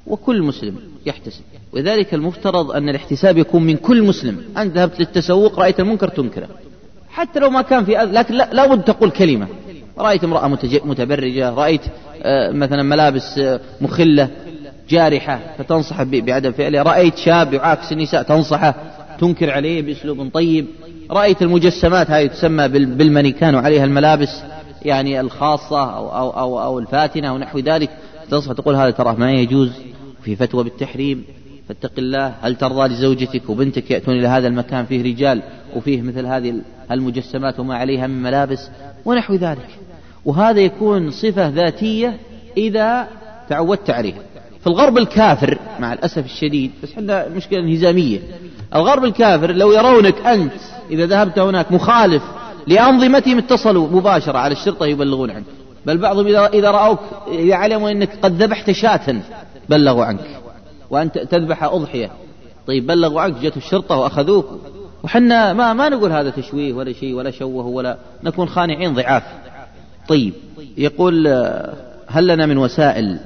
وكل 0.07 0.41
مسلم 0.41 0.75
يحتسب. 1.05 1.41
وذلك 1.73 2.13
المفترض 2.13 2.71
أن 2.71 2.89
الاحتساب 2.89 3.37
يكون 3.37 3.63
من 3.63 3.77
كل 3.77 4.03
مسلم. 4.03 4.41
أنت 4.57 4.77
ذهبت 4.77 4.99
للتسوق 4.99 5.59
رأيت 5.59 5.79
المنكر 5.79 6.07
تنكره. 6.07 6.47
حتى 7.09 7.39
لو 7.39 7.49
ما 7.49 7.61
كان 7.61 7.85
في 7.85 7.97
أذ... 8.03 8.11
لكن 8.11 8.33
لا 8.33 8.67
بد 8.67 8.83
تقول 8.83 9.09
كلمة. 9.11 9.47
رأيت 9.97 10.23
امرأة 10.23 10.57
متبرجة 10.83 11.49
رأيت 11.49 11.81
آه، 12.23 12.51
مثلا 12.51 12.83
ملابس 12.83 13.37
آه، 13.37 13.59
مخلة 13.81 14.29
جارحة 14.89 15.39
فتنصح 15.57 16.03
بعدم 16.03 16.51
فعله 16.51 16.81
رأيت 16.81 17.17
شاب 17.17 17.53
يعاكس 17.53 17.91
النساء 17.91 18.23
تنصحه. 18.23 18.75
تنكر 19.19 19.51
عليه 19.51 19.81
بأسلوب 19.81 20.29
طيب. 20.33 20.65
رأيت 21.11 21.41
المجسمات 21.41 22.11
هذه 22.11 22.27
تسمى 22.27 22.67
بالمانيكان 22.67 23.55
وعليها 23.55 23.85
الملابس 23.85 24.41
يعني 24.85 25.19
الخاصة 25.19 25.95
أو, 25.95 26.09
أو, 26.09 26.29
أو, 26.29 26.61
أو 26.61 26.79
الفاتنة 26.79 27.33
ونحو 27.33 27.59
ذلك. 27.59 27.89
تنصح 28.29 28.51
تقول 28.51 28.75
هذا 28.75 28.91
تراه 28.91 29.13
ما 29.13 29.31
يجوز 29.31 29.71
في 30.23 30.35
فتوى 30.35 30.63
بالتحريم. 30.63 31.23
فاتق 31.69 31.91
الله 31.97 32.33
هل 32.41 32.55
ترضى 32.55 32.87
لزوجتك 32.87 33.49
وبنتك 33.49 33.91
يأتون 33.91 34.15
إلى 34.15 34.27
هذا 34.27 34.47
المكان 34.47 34.85
فيه 34.85 35.03
رجال 35.03 35.41
وفيه 35.75 36.01
مثل 36.01 36.25
هذه 36.25 36.61
المجسمات 36.91 37.59
وما 37.59 37.75
عليها 37.75 38.07
من 38.07 38.21
ملابس 38.21 38.69
ونحو 39.05 39.33
ذلك؟ 39.33 39.67
وهذا 40.25 40.59
يكون 40.59 41.11
صفة 41.11 41.47
ذاتية 41.47 42.17
إذا 42.57 43.07
تعودت 43.49 43.89
عليها 43.89 44.21
في 44.61 44.67
الغرب 44.67 44.97
الكافر 44.97 45.57
مع 45.79 45.93
الأسف 45.93 46.25
الشديد 46.25 46.71
بس 46.83 46.91
إحنا 46.91 47.27
مشكلة 47.27 47.59
انهزامية 47.59 48.19
الغرب 48.75 49.03
الكافر 49.03 49.51
لو 49.51 49.71
يرونك 49.71 50.25
أنت 50.25 50.53
إذا 50.91 51.05
ذهبت 51.05 51.39
هناك 51.39 51.71
مخالف 51.71 52.23
لأنظمتهم 52.67 53.37
اتصلوا 53.37 53.87
مباشرة 53.87 54.37
على 54.37 54.53
الشرطة 54.53 54.85
يبلغون 54.85 55.31
عنك. 55.31 55.45
بل 55.89 55.97
بعضهم 55.97 56.27
إذا 56.27 56.71
رأوك 56.71 56.99
إذا 57.31 57.55
علموا 57.55 57.91
أنك 57.91 58.09
قد 58.21 58.43
ذبحت 58.43 58.71
شاة 58.71 59.15
بلغوا 59.69 60.05
عنك. 60.05 60.39
وأنت 60.89 61.17
تذبح 61.17 61.63
أضحية. 61.63 62.11
طيب 62.67 62.87
بلغوا 62.87 63.21
عنك 63.21 63.35
جت 63.37 63.57
الشرطة 63.57 63.97
وأخذوك. 63.97 64.45
وحنا 65.03 65.53
ما 65.53 65.73
ما 65.73 65.89
نقول 65.89 66.11
هذا 66.11 66.29
تشويه 66.29 66.73
ولا 66.73 66.93
شيء 66.93 67.13
ولا 67.13 67.31
شوه 67.31 67.65
ولا 67.65 67.97
نكون 68.23 68.47
خانعين 68.47 68.93
ضعاف. 68.93 69.23
طيب 70.07 70.33
يقول 70.77 71.27
هل 72.07 72.27
لنا 72.27 72.45
من 72.45 72.57
وسائل؟ 72.57 73.19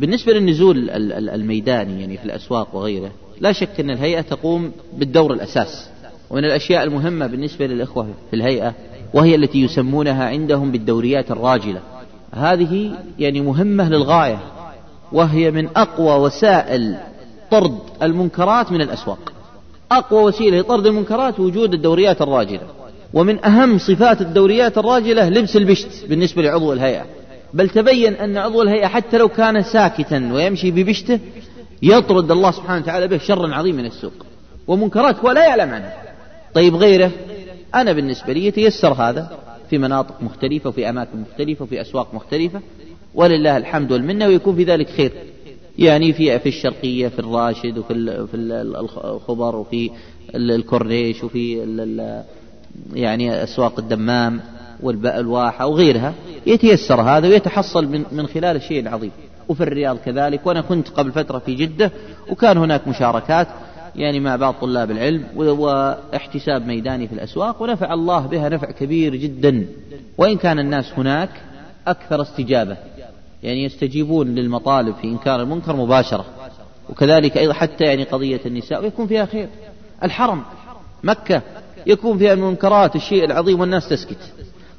بالنسبة 0.00 0.32
للنزول 0.32 0.90
الميداني 1.30 2.00
يعني 2.00 2.16
في 2.16 2.24
الأسواق 2.24 2.76
وغيره 2.76 3.10
لا 3.40 3.52
شك 3.52 3.80
أن 3.80 3.90
الهيئة 3.90 4.20
تقوم 4.20 4.72
بالدور 4.92 5.32
الأساس. 5.32 5.88
ومن 6.30 6.44
الأشياء 6.44 6.84
المهمة 6.84 7.26
بالنسبة 7.26 7.66
للإخوة 7.66 8.08
في 8.30 8.36
الهيئة 8.36 8.74
وهي 9.14 9.34
التي 9.34 9.62
يسمونها 9.62 10.24
عندهم 10.24 10.72
بالدوريات 10.72 11.30
الراجلة. 11.30 11.80
هذه 12.34 12.92
يعني 13.18 13.40
مهمة 13.40 13.88
للغاية 13.88 14.38
وهي 15.12 15.50
من 15.50 15.68
أقوى 15.76 16.14
وسائل 16.14 16.96
طرد 17.50 17.78
المنكرات 18.02 18.72
من 18.72 18.80
الأسواق. 18.80 19.32
أقوى 19.92 20.22
وسيلة 20.22 20.60
لطرد 20.60 20.86
المنكرات 20.86 21.40
وجود 21.40 21.74
الدوريات 21.74 22.22
الراجلة. 22.22 22.60
ومن 23.14 23.44
أهم 23.44 23.78
صفات 23.78 24.20
الدوريات 24.20 24.78
الراجلة 24.78 25.28
لبس 25.28 25.56
البشت 25.56 26.06
بالنسبة 26.08 26.42
لعضو 26.42 26.72
الهيئة. 26.72 27.04
بل 27.54 27.68
تبين 27.68 28.14
أن 28.14 28.36
عضو 28.36 28.62
الهيئة 28.62 28.86
حتى 28.86 29.18
لو 29.18 29.28
كان 29.28 29.62
ساكتا 29.62 30.30
ويمشي 30.32 30.70
ببشته 30.70 31.18
يطرد 31.82 32.30
الله 32.30 32.50
سبحانه 32.50 32.82
وتعالى 32.82 33.08
به 33.08 33.18
شرا 33.18 33.54
عظيما 33.54 33.78
من 33.78 33.86
السوق. 33.86 34.12
ومنكرات 34.66 35.18
هو 35.18 35.30
لا 35.30 35.46
يعلم 35.46 35.70
عنها. 35.74 35.96
طيب 36.54 36.76
غيره؟ 36.76 37.10
أنا 37.74 37.92
بالنسبة 37.92 38.32
لي 38.32 38.46
يتيسر 38.46 38.92
هذا. 38.92 39.30
في 39.70 39.78
مناطق 39.78 40.22
مختلفة 40.22 40.68
وفي 40.68 40.88
أماكن 40.88 41.20
مختلفة 41.20 41.62
وفي 41.62 41.80
أسواق 41.80 42.14
مختلفة 42.14 42.60
ولله 43.14 43.56
الحمد 43.56 43.92
والمنة 43.92 44.26
ويكون 44.26 44.56
في 44.56 44.64
ذلك 44.64 44.88
خير. 44.90 45.12
يعني 45.78 46.12
في 46.12 46.38
في 46.38 46.48
الشرقية 46.48 47.08
في 47.08 47.18
الراشد 47.18 47.78
وفي 47.78 48.26
في 48.26 48.36
الخبر 48.36 49.56
وفي 49.56 49.90
الكورنيش 50.34 51.24
وفي 51.24 51.56
يعني 52.94 53.42
أسواق 53.42 53.78
الدمام 53.78 54.40
والواحة 54.82 55.66
وغيرها. 55.66 56.14
يتيسر 56.46 57.00
هذا 57.00 57.28
ويتحصل 57.28 57.86
من 57.86 58.04
من 58.12 58.26
خلال 58.26 58.56
الشيء 58.56 58.80
العظيم 58.80 59.10
وفي 59.48 59.60
الرياض 59.60 59.98
كذلك. 60.04 60.46
وأنا 60.46 60.60
كنت 60.60 60.88
قبل 60.88 61.12
فترة 61.12 61.38
في 61.38 61.54
جدة 61.54 61.90
وكان 62.30 62.56
هناك 62.58 62.88
مشاركات. 62.88 63.48
يعني 63.96 64.20
مع 64.20 64.36
بعض 64.36 64.54
طلاب 64.60 64.90
العلم 64.90 65.24
واحتساب 65.36 66.66
ميداني 66.66 67.08
في 67.08 67.14
الأسواق 67.14 67.62
ونفع 67.62 67.94
الله 67.94 68.26
بها 68.26 68.48
نفع 68.48 68.70
كبير 68.70 69.16
جدا. 69.16 69.66
وإن 70.18 70.36
كان 70.36 70.58
الناس 70.58 70.92
هناك 70.96 71.30
أكثر 71.86 72.22
استجابة. 72.22 72.76
يعني 73.42 73.64
يستجيبون 73.64 74.34
للمطالب 74.34 74.94
في 74.94 75.04
إنكار 75.04 75.42
المنكر 75.42 75.76
مباشرة. 75.76 76.24
وكذلك 76.90 77.36
أيضا 77.36 77.52
حتى 77.52 77.84
يعني 77.84 78.04
قضية 78.04 78.40
النساء 78.46 78.82
ويكون 78.82 79.06
فيها 79.06 79.26
خير. 79.26 79.48
الحرم 80.02 80.42
مكة 81.04 81.42
يكون 81.86 82.18
فيها 82.18 82.32
المنكرات 82.32 82.96
الشيء 82.96 83.24
العظيم 83.24 83.60
والناس 83.60 83.88
تسكت. 83.88 84.32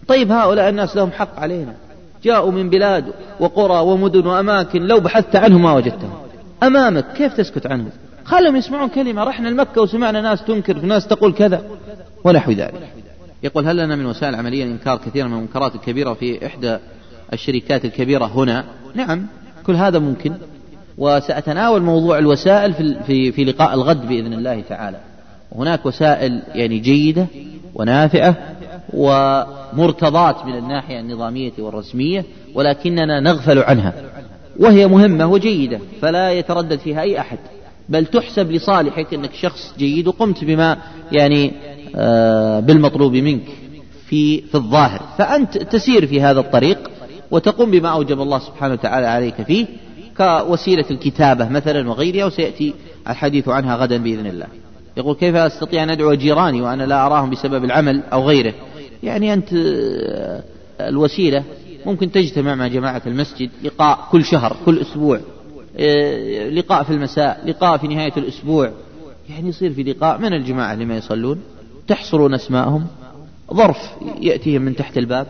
طيب 0.07 0.31
هؤلاء 0.31 0.69
الناس 0.69 0.95
لهم 0.95 1.11
حق 1.11 1.39
علينا. 1.39 1.75
جاءوا 2.23 2.51
من 2.51 2.69
بلاد 2.69 3.05
وقرى 3.39 3.79
ومدن 3.79 4.27
وأماكن 4.27 4.81
لو 4.81 4.99
بحثت 4.99 5.35
عنهم 5.35 5.61
ما 5.61 5.73
وجدتهم. 5.73 6.13
أمامك 6.63 7.13
كيف 7.13 7.33
تسكت 7.33 7.67
عنهم؟ 7.67 7.89
خلهم 8.29 8.55
يسمعون 8.55 8.89
كلمة 8.89 9.23
رحنا 9.23 9.47
لمكة 9.47 9.81
وسمعنا 9.81 10.21
ناس 10.21 10.43
تنكر 10.43 10.79
ناس 10.79 11.07
تقول 11.07 11.33
كذا 11.33 11.63
ونحو 12.23 12.51
ذلك. 12.51 12.73
يقول 13.43 13.67
هل 13.67 13.77
لنا 13.77 13.95
من 13.95 14.05
وسائل 14.05 14.35
عملية 14.35 14.63
إنكار 14.63 14.97
كثير 14.97 15.27
من 15.27 15.33
المنكرات 15.33 15.75
الكبيرة 15.75 16.13
في 16.13 16.45
إحدى 16.45 16.77
الشركات 17.33 17.85
الكبيرة 17.85 18.25
هنا؟ 18.25 18.65
نعم 18.95 19.25
كل 19.65 19.75
هذا 19.75 19.99
ممكن. 19.99 20.33
وسأتناول 20.97 21.81
موضوع 21.81 22.17
الوسائل 22.17 22.73
في, 22.73 23.03
في, 23.07 23.31
في 23.31 23.43
لقاء 23.43 23.73
الغد 23.73 24.07
بإذن 24.07 24.33
الله 24.33 24.61
تعالى. 24.69 24.99
هناك 25.55 25.85
وسائل 25.85 26.41
يعني 26.55 26.79
جيدة 26.79 27.25
ونافعة 27.75 28.37
ومرتضاة 28.93 30.45
من 30.45 30.57
الناحية 30.57 30.99
النظامية 30.99 31.51
والرسمية 31.59 32.25
ولكننا 32.55 33.19
نغفل 33.19 33.59
عنها. 33.59 33.93
وهي 34.59 34.87
مهمة 34.87 35.27
وجيدة 35.27 35.79
فلا 36.01 36.31
يتردد 36.31 36.79
فيها 36.79 37.01
أي 37.01 37.19
أحد. 37.19 37.39
بل 37.89 38.05
تحسب 38.05 38.51
لصالحك 38.51 39.13
أنك 39.13 39.33
شخص 39.33 39.73
جيد 39.77 40.07
وقمت 40.07 40.43
بما 40.43 40.77
يعني 41.11 41.51
آه 41.95 42.59
بالمطلوب 42.59 43.13
منك 43.13 43.47
في 44.07 44.41
في 44.41 44.55
الظاهر. 44.55 45.01
فأنت 45.17 45.57
تسير 45.57 46.07
في 46.07 46.21
هذا 46.21 46.39
الطريق 46.39 46.89
وتقوم 47.31 47.71
بما 47.71 47.89
أوجب 47.89 48.21
الله 48.21 48.39
سبحانه 48.39 48.73
وتعالى 48.73 49.07
عليك 49.07 49.41
فيه 49.41 49.65
كوسيلة 50.17 50.85
الكتابة 50.91 51.49
مثلا 51.49 51.89
وغيرها 51.89 52.25
وسيأتي 52.25 52.73
الحديث 53.07 53.47
عنها 53.47 53.75
غدا 53.75 53.97
بإذن 53.97 54.27
الله. 54.27 54.47
يقول 54.97 55.15
كيف 55.15 55.35
أستطيع 55.35 55.83
أن 55.83 55.89
أدعو 55.89 56.13
جيراني 56.13 56.61
وأنا 56.61 56.83
لا 56.83 57.05
أراهم 57.05 57.29
بسبب 57.29 57.63
العمل 57.63 58.03
أو 58.13 58.27
غيره؟ 58.27 58.53
يعني 59.03 59.33
أنت 59.33 59.53
آه، 59.53 60.43
الوسيلة 60.79 61.43
ممكن 61.85 62.11
تجتمع 62.11 62.55
مع 62.55 62.67
جماعة 62.67 63.01
المسجد 63.07 63.49
لقاء 63.63 64.07
كل 64.11 64.25
شهر 64.25 64.55
كل 64.65 64.79
أسبوع. 64.79 65.19
لقاء 66.49 66.83
في 66.83 66.89
المساء 66.89 67.41
لقاء 67.45 67.77
في 67.77 67.87
نهاية 67.87 68.13
الأسبوع. 68.17 68.71
يعني 69.29 69.49
يصير 69.49 69.73
في 69.73 69.83
لقاء. 69.83 70.17
من 70.17 70.33
الجماعة 70.33 70.75
لما 70.75 70.97
يصلون؟ 70.97 71.41
تحصرون 71.87 72.33
أسماءهم. 72.33 72.87
ظرف 73.53 73.77
يأتيهم 74.21 74.61
من 74.61 74.75
تحت 74.75 74.97
الباب 74.97 75.27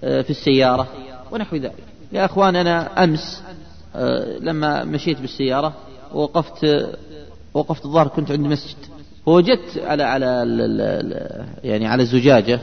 آه، 0.00 0.22
في 0.22 0.30
السيارة 0.30 0.88
ونحو 1.32 1.56
ذلك. 1.56 1.84
يا 2.12 2.24
أخوان 2.24 2.56
أنا 2.56 3.04
أمس 3.04 3.42
لما 4.40 4.84
مشيت 4.84 5.20
بالسيارة 5.20 5.74
ووقفت 6.14 6.86
وقفت 7.54 7.84
الظهر 7.84 8.08
كنت 8.08 8.30
عند 8.30 8.46
مسجد. 8.46 8.76
فوجدت 9.26 9.78
على 9.84 10.02
على 10.02 10.26
يعني 11.64 11.86
على 11.86 12.02
الزجاجة 12.02 12.60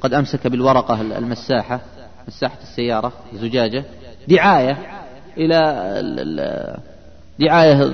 قد 0.00 0.14
أمسك 0.14 0.46
بالورقة 0.46 1.00
المساحة 1.00 1.80
مساحة 2.28 2.58
السيارة 2.62 3.12
زجاجة 3.34 3.84
دعاية 4.28 5.03
إلى 5.36 6.78
دعاية 7.40 7.92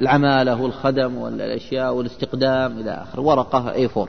العمالة 0.00 0.62
والخدم 0.62 1.16
والأشياء 1.16 1.94
والاستقدام 1.94 2.78
إلى 2.78 2.90
آخر. 2.90 3.20
ورقة 3.20 3.86
A4 3.86 4.08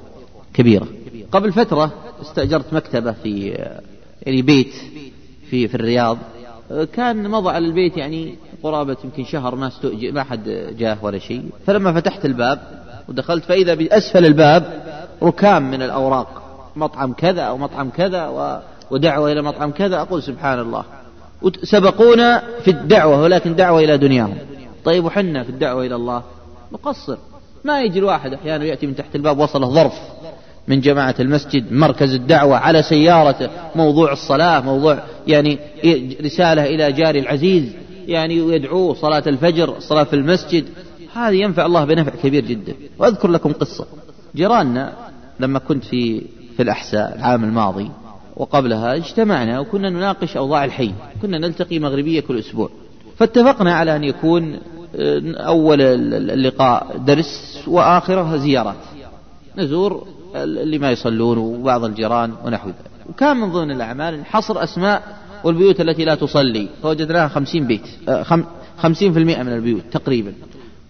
كبيرة. 0.53 0.87
قبل 1.31 1.53
فترة 1.53 1.91
استأجرت 2.21 2.73
مكتبة 2.73 3.11
في 3.11 3.47
يعني 4.21 4.41
بيت 4.41 4.73
في 5.49 5.67
في 5.67 5.75
الرياض. 5.75 6.17
كان 6.93 7.29
مضى 7.29 7.49
على 7.49 7.65
البيت 7.65 7.97
يعني 7.97 8.35
قرابة 8.63 8.97
يمكن 9.03 9.25
شهر 9.25 9.55
ما 9.55 9.67
استؤجر 9.67 10.11
ما 10.11 10.23
حد 10.23 10.73
جاه 10.77 10.97
ولا 11.01 11.19
شيء. 11.19 11.49
فلما 11.65 11.93
فتحت 11.93 12.25
الباب 12.25 12.59
ودخلت 13.09 13.43
فإذا 13.43 13.73
بأسفل 13.73 14.25
الباب 14.25 14.83
ركام 15.23 15.71
من 15.71 15.81
الأوراق. 15.81 16.41
مطعم 16.75 17.13
كذا 17.13 17.41
أو 17.41 17.57
مطعم 17.57 17.89
كذا 17.89 18.27
ودعوة 18.91 19.31
إلى 19.31 19.41
مطعم 19.41 19.71
كذا 19.71 20.01
أقول 20.01 20.23
سبحان 20.23 20.59
الله. 20.59 20.83
سبقونا 21.63 22.43
في 22.63 22.71
الدعوة 22.71 23.21
ولكن 23.21 23.55
دعوة 23.55 23.79
إلى 23.79 23.97
دنياهم. 23.97 24.37
طيب 24.85 25.05
وحنا 25.05 25.43
في 25.43 25.49
الدعوة 25.49 25.85
إلى 25.85 25.95
الله؟ 25.95 26.23
نقصر 26.71 27.17
ما 27.63 27.81
يجي 27.81 27.99
الواحد 27.99 28.33
أحيانا 28.33 28.65
يأتي 28.65 28.87
من 28.87 28.95
تحت 28.95 29.15
الباب 29.15 29.39
وصله 29.39 29.69
ظرف 29.69 29.93
من 30.67 30.81
جماعة 30.81 31.15
المسجد 31.19 31.73
مركز 31.73 32.13
الدعوة 32.13 32.57
على 32.57 32.83
سيارته 32.83 33.49
موضوع 33.75 34.11
الصلاة 34.11 34.59
موضوع 34.59 35.03
يعني 35.27 35.59
رسالة 36.21 36.65
إلى 36.65 36.91
جاري 36.91 37.19
العزيز 37.19 37.63
يعني 38.07 38.37
يدعوه 38.37 38.93
صلاة 38.93 39.23
الفجر 39.27 39.77
الصلاة 39.77 40.03
في 40.03 40.15
المسجد. 40.15 40.65
هذا 41.13 41.31
ينفع 41.31 41.65
الله 41.65 41.85
بنفع 41.85 42.11
كبير 42.23 42.45
جدا. 42.45 42.73
وأذكر 42.99 43.31
لكم 43.31 43.53
قصة. 43.53 43.85
جيراننا 44.35 44.93
لما 45.39 45.59
كنت 45.59 45.83
في 45.83 46.21
في 46.57 46.63
الأحساء 46.63 47.15
العام 47.15 47.43
الماضي 47.43 47.91
وقبلها 48.41 48.95
اجتمعنا 48.95 49.59
وكنا 49.59 49.89
نناقش 49.89 50.37
أوضاع 50.37 50.65
الحي 50.65 50.91
كنا 51.21 51.37
نلتقي 51.37 51.79
مغربية 51.79 52.19
كل 52.19 52.39
أسبوع. 52.39 52.69
فاتفقنا 53.17 53.73
على 53.73 53.95
أن 53.95 54.03
يكون 54.03 54.59
آه، 54.95 55.21
أول 55.37 55.81
اللقاء 55.81 56.97
درس 56.97 57.63
وآخره 57.67 58.37
زيارات. 58.37 58.75
نزور 59.57 60.07
اللي 60.35 60.77
ما 60.77 60.91
يصلون 60.91 61.37
وبعض 61.37 61.83
الجيران 61.83 62.33
ونحو 62.45 62.67
ذلك. 62.67 63.09
وكان 63.09 63.37
من 63.37 63.51
ضمن 63.51 63.71
الأعمال 63.71 64.25
حصر 64.25 64.63
أسماء 64.63 65.01
والبيوت 65.43 65.81
التي 65.81 66.05
لا 66.05 66.15
تصلي. 66.15 66.67
فوجدناها 66.83 67.27
خمسين 67.27 67.67
بيت 67.67 67.87
آه، 68.09 68.25
خمسين 68.77 69.13
في 69.13 69.19
المئة 69.19 69.43
من 69.43 69.53
البيوت 69.53 69.83
تقريبا. 69.91 70.33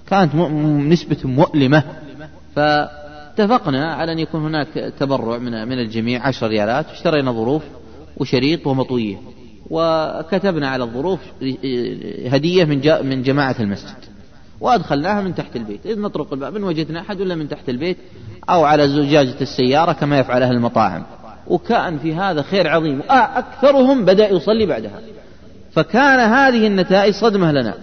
كانت 0.08 0.36
نسبة 0.94 1.18
مؤلمة. 1.24 1.84
فاتفقنا 3.38 3.94
على 3.94 4.12
أن 4.12 4.20
يكون 4.20 4.42
هناك 4.42 4.94
تبرع 5.00 5.38
من 5.38 5.68
من 5.68 5.80
الجميع 5.80 6.28
عشر 6.28 6.48
ريالات. 6.48 6.86
اشترينا 6.90 7.32
ظروف 7.32 7.64
وشريط 8.18 8.68
ومطوية. 8.68 9.18
وكتبنا 9.70 10.70
على 10.70 10.84
الظروف 10.84 11.20
هدية 12.26 12.66
من 12.66 12.82
من 13.10 13.24
جماعة 13.24 13.56
المسجد. 13.60 13.96
وأدخلناها 14.60 15.22
من 15.22 15.36
تحت 15.36 15.56
البيت. 15.56 15.86
إذ 15.86 16.02
نطرق 16.02 16.34
الباب 16.34 16.56
إن 16.56 16.64
وجدنا 16.64 17.00
أحد 17.00 17.22
ولا 17.22 17.36
من 17.36 17.50
تحت 17.50 17.70
البيت 17.70 17.98
أو 18.50 18.64
على 18.64 18.88
زجاجة 18.88 19.42
السيارة 19.42 19.92
كما 19.92 20.20
يفعل 20.20 20.44
أهل 20.44 20.56
المطاعم. 20.56 21.04
وكان 21.48 21.98
في 21.98 22.14
هذا 22.14 22.42
خير 22.42 22.68
عظيم. 22.68 23.02
أكثرهم 23.10 24.06
بدأ 24.06 24.30
يصلي 24.30 24.66
بعدها. 24.66 25.00
فكان 25.72 26.20
هذه 26.20 26.68
النتائج 26.68 27.14
صدمة 27.14 27.52
لنا. 27.52 27.74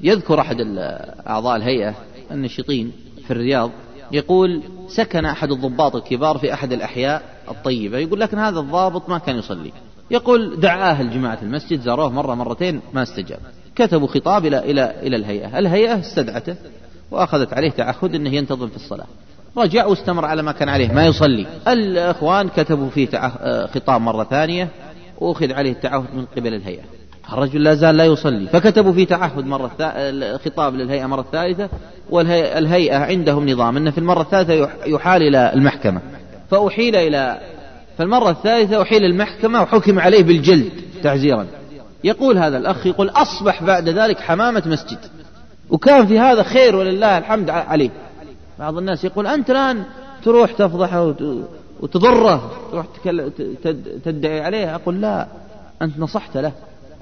يذكر 0.00 0.40
أحد 0.40 0.56
أعضاء 1.26 1.56
الهيئة 1.56 1.94
النشطين 2.30 2.92
في 3.24 3.30
الرياض 3.30 3.70
يقول 4.14 4.62
سكن 4.88 5.24
أحد 5.24 5.52
الضباط 5.52 5.96
الكبار 5.96 6.38
في 6.38 6.52
أحد 6.52 6.72
الأحياء 6.72 7.22
الطيبة. 7.48 7.98
يقول 7.98 8.20
لكن 8.20 8.38
هذا 8.38 8.60
الضابط 8.60 9.08
ما 9.08 9.18
كان 9.18 9.36
يصلي. 9.36 9.72
يقول 10.10 10.60
دعاه 10.60 11.00
الجماعة 11.00 11.38
المسجد 11.42 11.80
زاروه 11.80 12.10
مرة 12.10 12.34
مرتين 12.34 12.80
ما 12.92 13.02
استجاب. 13.02 13.38
كتبوا 13.76 14.08
خطاب 14.08 14.46
إلى 14.46 14.58
إلى 14.58 14.94
إلى 15.02 15.16
الهيئة. 15.16 15.58
الهيئة 15.58 16.00
استدعته 16.00 16.56
وأخذت 17.10 17.52
عليه 17.52 17.70
تعهد 17.70 18.14
أنه 18.14 18.30
ينتظم 18.30 18.68
في 18.68 18.76
الصلاة. 18.76 19.06
رجع 19.56 19.86
واستمر 19.86 20.24
على 20.24 20.42
ما 20.42 20.52
كان 20.52 20.68
عليه 20.68 20.92
ما 20.92 21.06
يصلي. 21.06 21.46
الأخوان 21.68 22.48
كتبوا 22.48 22.88
فيه 22.90 23.08
خطاب 23.74 24.00
مرة 24.00 24.24
ثانية 24.24 24.68
وأخذ 25.18 25.52
عليه 25.52 25.72
التعهد 25.72 26.14
من 26.14 26.24
قبل 26.36 26.54
الهيئة. 26.54 26.82
الرجل 27.32 27.62
لا 27.62 27.74
زال 27.74 27.96
لا 27.96 28.04
يصلي. 28.04 28.46
فكتبوا 28.46 28.92
في 28.92 29.04
تعهد 29.04 29.46
مرة 29.46 29.70
خطاب 30.44 30.74
للهيئة 30.74 31.06
مرة 31.06 31.24
ثالثة 31.32 31.68
والهيئة 32.10 32.96
عندهم 32.96 33.48
نظام 33.48 33.76
أن 33.76 33.90
في 33.90 33.98
المرة 33.98 34.22
الثالثة 34.22 34.68
يحال 34.86 35.22
إلى 35.22 35.52
المحكمة. 35.54 36.00
فأحيل 36.50 36.96
إلى 36.96 37.40
فالمرة 37.98 38.30
الثالثة 38.30 38.82
أحيل 38.82 39.04
المحكمة 39.04 39.62
وحكم 39.62 39.98
عليه 39.98 40.22
بالجلد 40.22 40.70
تعزيرا. 41.02 41.46
يقول 42.04 42.38
هذا 42.38 42.58
الأخ 42.58 42.86
يقول 42.86 43.08
أصبح 43.08 43.62
بعد 43.62 43.88
ذلك 43.88 44.20
حمامة 44.20 44.62
مسجد. 44.66 44.98
وكان 45.70 46.06
في 46.06 46.18
هذا 46.18 46.42
خير 46.42 46.76
ولله 46.76 47.18
الحمد 47.18 47.50
عليه. 47.50 47.90
بعض 48.58 48.78
الناس 48.78 49.04
يقول 49.04 49.26
أنت 49.26 49.50
الآن 49.50 49.82
تروح 50.24 50.52
تفضحه 50.52 51.14
وتضره 51.80 52.50
تروح 52.70 52.86
تدعي 54.04 54.40
عليه. 54.40 54.74
أقول 54.74 55.00
لا 55.00 55.26
أنت 55.82 55.98
نصحت 55.98 56.36
له. 56.36 56.52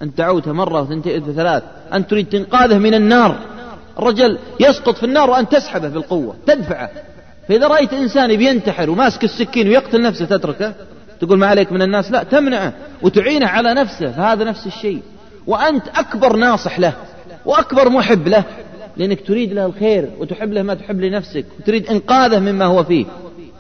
أنت 0.03 0.19
دعوته 0.19 0.53
مرة 0.53 0.83
وثنتين 0.83 1.23
وثلاث 1.23 1.63
أنت 1.93 2.11
تريد 2.11 2.29
تنقاذه 2.29 2.79
من 2.79 2.95
النار. 2.95 3.39
الرجل 3.99 4.39
يسقط 4.61 4.97
في 4.97 5.07
النار 5.07 5.31
وأنت 5.31 5.53
تسحبه 5.53 5.89
بالقوة 5.89 6.35
تدفعه. 6.47 6.91
فإذا 7.49 7.67
رأيت 7.67 7.93
إنسان 7.93 8.37
بينتحر 8.37 8.91
وماسك 8.91 9.25
السكين 9.25 9.69
ويقتل 9.69 10.03
نفسه 10.03 10.25
تتركه 10.25 10.75
تقول 11.21 11.39
ما 11.39 11.47
عليك 11.47 11.73
من 11.73 11.83
الناس؟ 11.83 12.11
لا 12.11 12.23
تمنعه 12.23 12.73
وتعينه 13.03 13.47
على 13.47 13.75
نفسه 13.75 14.13
فهذا 14.13 14.45
نفس 14.45 14.67
الشيء. 14.67 15.03
وأنت 15.47 15.89
أكبر 15.89 16.37
ناصح 16.37 16.79
له 16.79 16.93
وأكبر 17.47 17.89
محب 17.89 18.29
له 18.29 18.45
لأنك 18.97 19.27
تريد 19.27 19.53
له 19.53 19.67
الخير 19.67 20.11
وتحب 20.19 20.53
له 20.53 20.63
ما 20.63 20.75
تحب 20.75 21.01
لنفسك 21.01 21.45
وتريد 21.61 21.87
إنقاذه 21.87 22.39
مما 22.39 22.65
هو 22.65 22.85
فيه. 22.85 23.05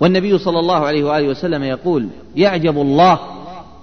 والنبي 0.01 0.39
صلى 0.39 0.59
الله 0.59 0.87
عليه 0.87 1.05
وآله 1.05 1.29
وسلم 1.29 1.63
يقول 1.63 2.09
يعجب 2.37 2.79
الله 2.79 3.19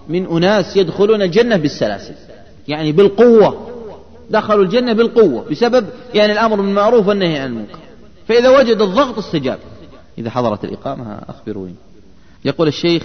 من 0.10 0.26
أناس 0.26 0.78
يدخلون 0.78 1.22
الجنة 1.22 1.56
بالسلاسل. 1.56 2.14
يعني 2.70 2.92
بالقوة 2.92 3.70
دخلوا 4.30 4.64
الجنة 4.64 4.94
بالقوة 4.94 5.46
بسبب 5.52 5.86
يعني 6.14 6.32
الأمر 6.32 6.56
بالمعروف 6.56 7.08
والنهي 7.08 7.40
عن 7.40 7.48
المنكر. 7.48 7.80
فإذا 8.28 8.50
وجد 8.50 8.82
الضغط 8.82 9.18
استجاب. 9.18 9.60
إذا 10.18 10.30
حضرت 10.30 10.64
الإقامة 10.64 11.20
أخبروني. 11.30 11.76
يقول 12.46 12.68
الشيخ 12.68 13.04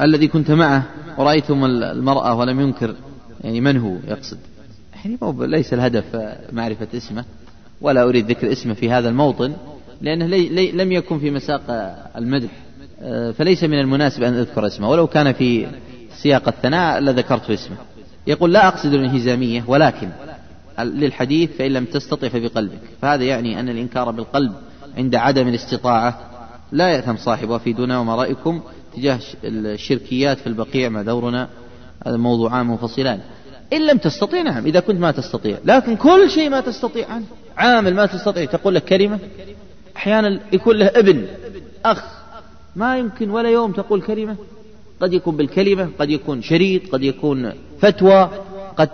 الذي 0.00 0.28
كنت 0.28 0.50
معه 0.50 0.82
ورأيتم 1.18 1.64
المرأة 1.64 2.34
ولم 2.34 2.60
ينكر 2.60 2.94
يعني 3.40 3.60
من 3.60 3.76
هو 3.76 3.96
يقصد؟ 4.08 4.38
يعني 4.94 5.18
ليس 5.38 5.74
الهدف 5.74 6.04
معرفة 6.52 6.88
اسمه 6.94 7.24
ولا 7.80 8.02
أريد 8.02 8.30
ذكر 8.30 8.52
اسمه 8.52 8.74
في 8.74 8.90
هذا 8.90 9.08
الموطن 9.08 9.52
لأنه 10.00 10.26
لي 10.26 10.48
لي 10.48 10.72
لم 10.72 10.92
يكن 10.92 11.18
في 11.18 11.30
مساق 11.30 11.62
المدح. 12.16 12.50
آه، 13.02 13.30
فليس 13.30 13.64
من 13.64 13.80
المناسب 13.80 14.22
أن 14.22 14.34
أذكر 14.34 14.66
اسمه 14.66 14.90
ولو 14.90 15.06
كان 15.06 15.32
في 15.32 15.66
سياق 16.16 16.48
الثناء 16.48 17.00
لذكرت 17.00 17.50
اسمه. 17.50 17.76
يقول 18.26 18.52
لا 18.52 18.68
أقصد 18.68 18.94
الانهزامية 18.94 19.64
ولكن 19.66 20.08
للحديث 20.78 21.50
فإن 21.58 21.72
لم 21.72 21.84
تستطع 21.84 22.28
فبقلبك. 22.28 22.80
فهذا 23.02 23.24
يعني 23.24 23.60
أن 23.60 23.68
الإنكار 23.68 24.10
بالقلب 24.10 24.52
عند 24.96 25.14
عدم 25.14 25.48
الاستطاعة 25.48 26.20
لا 26.72 26.88
يأثم 26.88 27.16
صاحبه 27.16 27.58
في 27.58 27.72
دون 27.72 27.92
وما 27.92 28.14
رأيكم 28.14 28.60
تجاه 28.96 29.18
الشركيات 29.44 30.38
في 30.38 30.46
البقيع 30.46 30.88
ما 30.88 31.02
دورنا. 31.02 31.48
هذا 32.06 32.16
موضوعان 32.16 32.66
منفصلان 32.66 33.20
إن 33.72 33.86
لم 33.86 33.98
تستطيع 33.98 34.42
نعم 34.42 34.66
إذا 34.66 34.80
كنت 34.80 35.00
ما 35.00 35.10
تستطيع. 35.10 35.58
لكن 35.64 35.96
كل 35.96 36.30
شيء 36.30 36.50
ما 36.50 36.60
تستطيع 36.60 37.08
عنه 37.08 37.24
عامل 37.56 37.94
ما 37.94 38.06
تستطيع. 38.06 38.44
تقول 38.44 38.74
لك 38.74 38.84
كلمة 38.84 39.18
أحيانا 39.96 40.40
يكون 40.52 40.76
له 40.76 40.86
ابن 40.86 41.26
أخ 41.84 42.04
ما 42.76 42.98
يمكن 42.98 43.30
ولا 43.30 43.50
يوم 43.50 43.72
تقول 43.72 44.02
كلمة. 44.02 44.36
قد 45.00 45.12
يكون 45.12 45.36
بالكلمة 45.36 45.88
قد 45.98 46.10
يكون 46.10 46.42
شريط 46.42 46.92
قد 46.92 47.02
يكون 47.02 47.52
فتوى 47.80 48.30
قد 48.76 48.88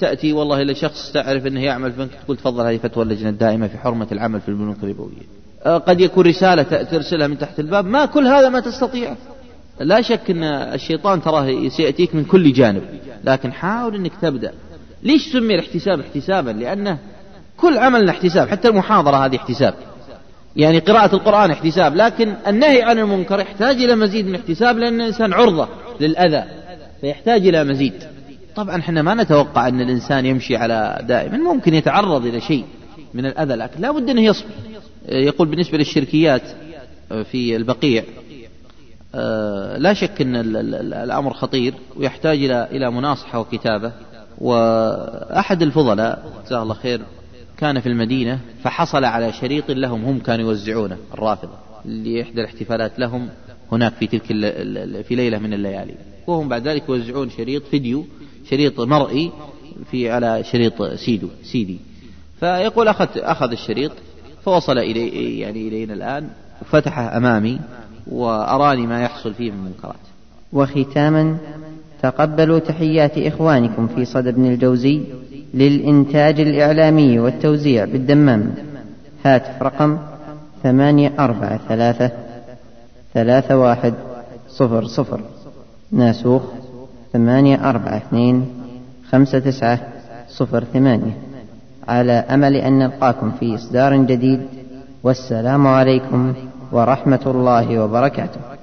تأتي 0.00 0.32
والله 0.32 0.62
إلى 0.62 0.74
شخص 0.74 1.12
تعرف 1.12 1.46
أنه 1.46 1.60
يعمل 1.60 1.92
في 1.92 1.98
بنك 1.98 2.10
تقول 2.24 2.36
تفضل 2.36 2.66
هذه 2.66 2.76
فتوى 2.76 3.04
اللجنة 3.04 3.28
الدائمة 3.28 3.68
في 3.68 3.78
حرمة 3.78 4.06
العمل 4.12 4.40
في 4.40 4.48
البنوك 4.48 4.76
الربوية. 4.82 5.22
أه، 5.66 5.78
قد 5.78 6.00
يكون 6.00 6.26
رسالة 6.26 6.62
ترسلها 6.62 7.26
من 7.26 7.38
تحت 7.38 7.60
الباب 7.60 7.86
ما 7.86 8.06
كل 8.06 8.26
هذا 8.26 8.48
ما 8.48 8.60
تستطيع. 8.60 9.16
لا 9.80 10.00
شك 10.00 10.30
أن 10.30 10.42
الشيطان 10.44 11.22
تراه 11.22 11.68
سيأتيك 11.68 12.14
من 12.14 12.24
كل 12.24 12.52
جانب 12.52 12.82
لكن 13.24 13.52
حاول 13.52 13.94
أنك 13.94 14.12
تبدأ. 14.22 14.52
ليش 15.02 15.32
سمي 15.32 15.54
الاحتساب 15.54 16.00
احتسابا؟ 16.00 16.50
لأنه 16.50 16.98
كل 17.56 17.78
عمل 17.78 18.08
احتساب 18.08 18.48
حتى 18.48 18.68
المحاضرة 18.68 19.16
هذه 19.16 19.36
احتساب. 19.36 19.74
يعني 20.56 20.78
قراءة 20.78 21.14
القرآن 21.14 21.50
احتساب 21.50 21.96
لكن 21.96 22.34
النهي 22.46 22.82
عن 22.82 22.98
المنكر 22.98 23.40
يحتاج 23.40 23.76
إلى 23.76 23.96
مزيد 23.96 24.26
من 24.26 24.34
احتساب 24.34 24.78
لأن 24.78 25.00
الإنسان 25.00 25.32
عرضة 25.32 25.68
للأذى 26.00 26.44
فيحتاج 27.00 27.46
إلى 27.46 27.64
مزيد. 27.64 27.92
طبعا 28.56 28.76
إحنا 28.76 29.02
ما 29.02 29.14
نتوقع 29.14 29.68
أن 29.68 29.80
الإنسان 29.80 30.26
يمشي 30.26 30.56
على 30.56 31.04
دائما 31.08 31.36
ممكن 31.38 31.74
يتعرض 31.74 32.26
إلى 32.26 32.40
شيء 32.40 32.64
من 33.14 33.26
الأذى 33.26 33.54
لكن 33.54 33.80
لا 33.80 33.90
بد 33.90 34.10
أنه 34.10 34.20
يصبر. 34.20 34.48
يقول 35.08 35.48
بالنسبة 35.48 35.78
للشركيات 35.78 36.42
في 37.30 37.56
البقيع 37.56 38.04
لا 39.76 39.92
شك 39.94 40.20
أن 40.20 40.36
الأمر 41.04 41.32
خطير 41.32 41.74
ويحتاج 41.96 42.44
إلى 42.44 42.68
إلى 42.70 42.90
مناصحة 42.90 43.38
وكتابة 43.40 43.92
وأحد 44.38 45.62
الفضلاء 45.62 46.24
جزاه 46.46 46.62
الله 46.62 46.74
خير 46.74 47.00
كان 47.58 47.80
في 47.80 47.88
المدينة 47.88 48.40
فحصل 48.62 49.04
على 49.04 49.32
شريط 49.32 49.70
لهم 49.70 50.04
هم 50.04 50.18
كانوا 50.18 50.50
يوزعونه 50.50 50.96
الرافضة 51.14 51.52
لإحدى 51.84 52.40
الاحتفالات 52.40 52.98
لهم 52.98 53.28
هناك 53.72 53.92
في 53.92 54.06
تلك 54.06 54.26
في 55.02 55.14
ليلة 55.14 55.38
من 55.38 55.52
الليالي. 55.52 55.94
وهم 56.26 56.48
بعد 56.48 56.68
ذلك 56.68 56.88
يوزعون 56.88 57.30
شريط 57.30 57.62
فيديو 57.66 58.06
شريط 58.50 58.80
مرئي 58.80 59.32
في 59.90 60.10
على 60.10 60.44
شريط 60.44 60.82
سيدو 60.82 61.28
سيدي. 61.42 61.78
فيقول 62.40 62.88
أخذ 62.88 63.08
أخذ 63.16 63.50
الشريط 63.50 63.92
فوصل 64.44 64.78
إلي 64.78 65.38
يعني 65.38 65.68
إلينا 65.68 65.94
الآن 65.94 66.28
فتحه 66.64 67.16
أمامي 67.16 67.60
وأراني 68.06 68.86
ما 68.86 69.02
يحصل 69.02 69.34
فيه 69.34 69.50
من 69.50 69.64
منكرات. 69.64 69.96
وختاما 70.52 71.36
تقبلوا 72.02 72.58
تحيات 72.58 73.18
إخوانكم 73.18 73.88
في 73.88 74.04
صدى 74.04 74.28
ابن 74.28 74.46
الجوزي. 74.46 75.00
للإنتاج 75.54 76.40
الإعلامي 76.40 77.18
والتوزيع 77.18 77.84
بالدمام. 77.84 78.54
هاتف 79.24 79.62
رقم 79.62 79.98
ثمانية 80.62 81.12
أربعة 81.18 81.60
ثلاثة 81.68 82.10
ثلاثة 83.14 83.58
واحد 83.58 83.94
صفر 84.48 84.84
صفر. 84.84 85.20
ناسوخ 85.92 86.42
ثمانية 87.12 87.70
أربعة 87.70 87.96
اثنين 87.96 88.46
خمسة 89.10 89.38
تسعة 89.38 89.78
صفر 90.28 90.64
ثمانية. 90.64 91.18
على 91.88 92.12
أمل 92.12 92.56
أن 92.56 92.78
نلقاكم 92.78 93.32
في 93.40 93.54
إصدار 93.54 93.96
جديد 93.96 94.40
والسلام 95.02 95.66
عليكم 95.66 96.34
ورحمة 96.72 97.24
الله 97.26 97.78
وبركاته. 97.78 98.53